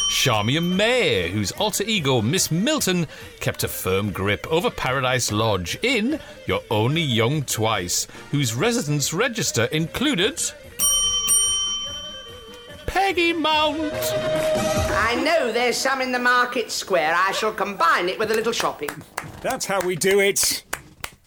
Charmian 0.08 0.76
May, 0.76 1.28
whose 1.28 1.52
alter 1.52 1.84
ego 1.86 2.22
Miss 2.22 2.50
Milton 2.50 3.06
kept 3.38 3.64
a 3.64 3.68
firm 3.68 4.10
grip 4.12 4.46
over 4.50 4.70
Paradise 4.70 5.30
Lodge 5.30 5.78
in 5.82 6.18
You're 6.46 6.62
Only 6.70 7.02
Young 7.02 7.42
Twice, 7.42 8.06
whose 8.30 8.54
residence 8.54 9.12
register 9.12 9.66
included. 9.66 10.40
Peggy 12.86 13.34
Mount! 13.34 13.92
I 13.92 15.20
know 15.22 15.52
there's 15.52 15.76
some 15.76 16.00
in 16.00 16.12
the 16.12 16.18
market 16.18 16.70
square. 16.70 17.14
I 17.14 17.32
shall 17.32 17.52
combine 17.52 18.08
it 18.08 18.18
with 18.18 18.30
a 18.30 18.34
little 18.34 18.54
shopping. 18.54 18.88
That's 19.42 19.66
how 19.66 19.82
we 19.82 19.94
do 19.94 20.20
it. 20.20 20.64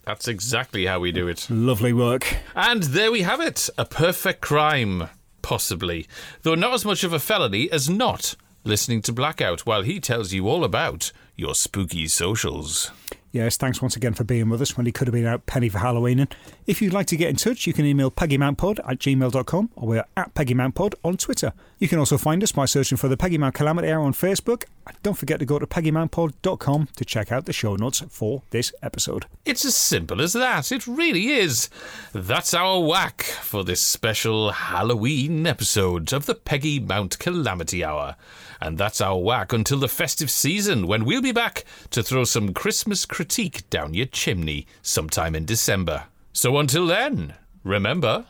That's 0.05 0.27
exactly 0.27 0.85
how 0.85 0.99
we 0.99 1.11
do 1.11 1.27
it. 1.27 1.47
Lovely 1.49 1.93
work. 1.93 2.37
And 2.55 2.83
there 2.83 3.11
we 3.11 3.21
have 3.21 3.39
it. 3.39 3.69
A 3.77 3.85
perfect 3.85 4.41
crime, 4.41 5.09
possibly. 5.41 6.07
Though 6.41 6.55
not 6.55 6.73
as 6.73 6.85
much 6.85 7.03
of 7.03 7.13
a 7.13 7.19
felony 7.19 7.71
as 7.71 7.89
not 7.89 8.35
listening 8.63 9.01
to 9.03 9.13
Blackout 9.13 9.65
while 9.65 9.81
he 9.81 9.99
tells 9.99 10.33
you 10.33 10.47
all 10.47 10.63
about 10.63 11.11
your 11.35 11.55
spooky 11.55 12.07
socials. 12.07 12.91
Yes, 13.33 13.55
thanks 13.55 13.81
once 13.81 13.95
again 13.95 14.13
for 14.13 14.25
being 14.25 14.49
with 14.49 14.61
us 14.61 14.75
when 14.75 14.85
he 14.85 14.91
could 14.91 15.07
have 15.07 15.13
been 15.13 15.25
out 15.25 15.45
penny 15.45 15.69
for 15.69 15.79
Halloween. 15.79 16.19
And 16.19 16.35
if 16.67 16.81
you'd 16.81 16.91
like 16.91 17.07
to 17.07 17.15
get 17.15 17.29
in 17.29 17.37
touch, 17.37 17.65
you 17.65 17.71
can 17.71 17.85
email 17.85 18.11
peggymountpod 18.11 18.79
at 18.79 18.99
gmail.com 18.99 19.69
or 19.75 19.87
we're 19.87 20.05
at 20.17 20.33
peggymountpod 20.33 20.95
on 21.03 21.15
Twitter. 21.15 21.53
You 21.79 21.87
can 21.87 21.97
also 21.97 22.17
find 22.17 22.43
us 22.43 22.51
by 22.51 22.65
searching 22.65 22.97
for 22.97 23.07
the 23.07 23.15
Peggy 23.15 23.37
Mount 23.37 23.55
Calamity 23.55 23.89
Hour 23.89 24.03
on 24.03 24.13
Facebook. 24.13 24.65
And 24.85 25.01
don't 25.01 25.17
forget 25.17 25.39
to 25.39 25.45
go 25.45 25.59
to 25.59 25.65
peggymountpod.com 25.65 26.89
to 26.95 27.05
check 27.05 27.31
out 27.31 27.45
the 27.45 27.53
show 27.53 27.77
notes 27.77 28.03
for 28.09 28.43
this 28.49 28.73
episode. 28.83 29.27
It's 29.45 29.63
as 29.63 29.75
simple 29.75 30.21
as 30.21 30.33
that. 30.33 30.71
It 30.71 30.85
really 30.85 31.29
is. 31.29 31.69
That's 32.11 32.53
our 32.53 32.81
whack 32.81 33.21
for 33.23 33.63
this 33.63 33.79
special 33.79 34.51
Halloween 34.51 35.47
episode 35.47 36.11
of 36.11 36.25
the 36.25 36.35
Peggy 36.35 36.81
Mount 36.81 37.17
Calamity 37.17 37.83
Hour. 37.83 38.17
And 38.61 38.77
that's 38.77 39.01
our 39.01 39.17
whack 39.17 39.53
until 39.53 39.79
the 39.79 39.87
festive 39.87 40.29
season 40.29 40.85
when 40.85 41.03
we'll 41.03 41.21
be 41.21 41.31
back 41.31 41.65
to 41.89 42.03
throw 42.03 42.23
some 42.23 42.53
Christmas 42.53 43.05
critique 43.05 43.67
down 43.71 43.95
your 43.95 44.05
chimney 44.05 44.67
sometime 44.83 45.35
in 45.35 45.45
December. 45.45 46.03
So 46.31 46.57
until 46.57 46.85
then, 46.85 47.33
remember, 47.63 48.25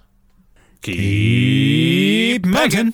keep, 0.82 2.46
Megan. 2.46 2.94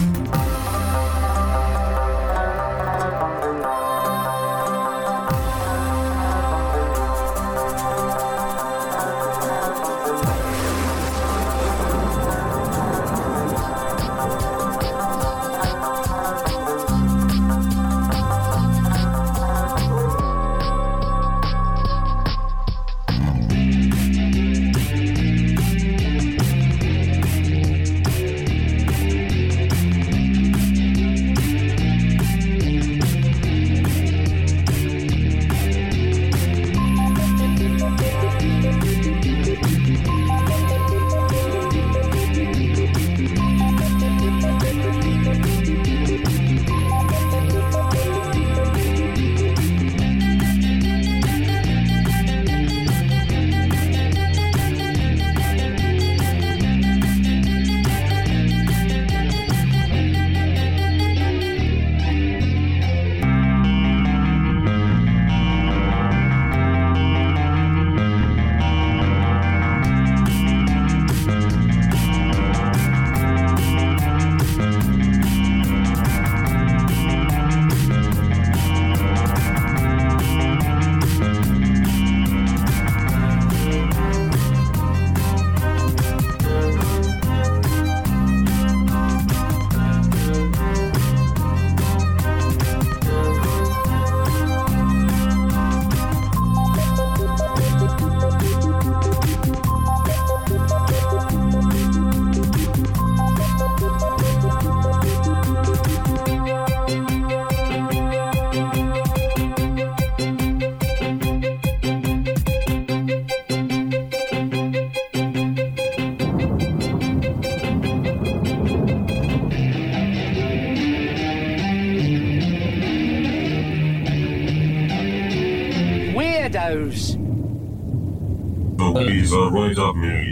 are 129.33 129.51
right 129.51 129.77
up 129.77 129.95
me. 129.95 130.30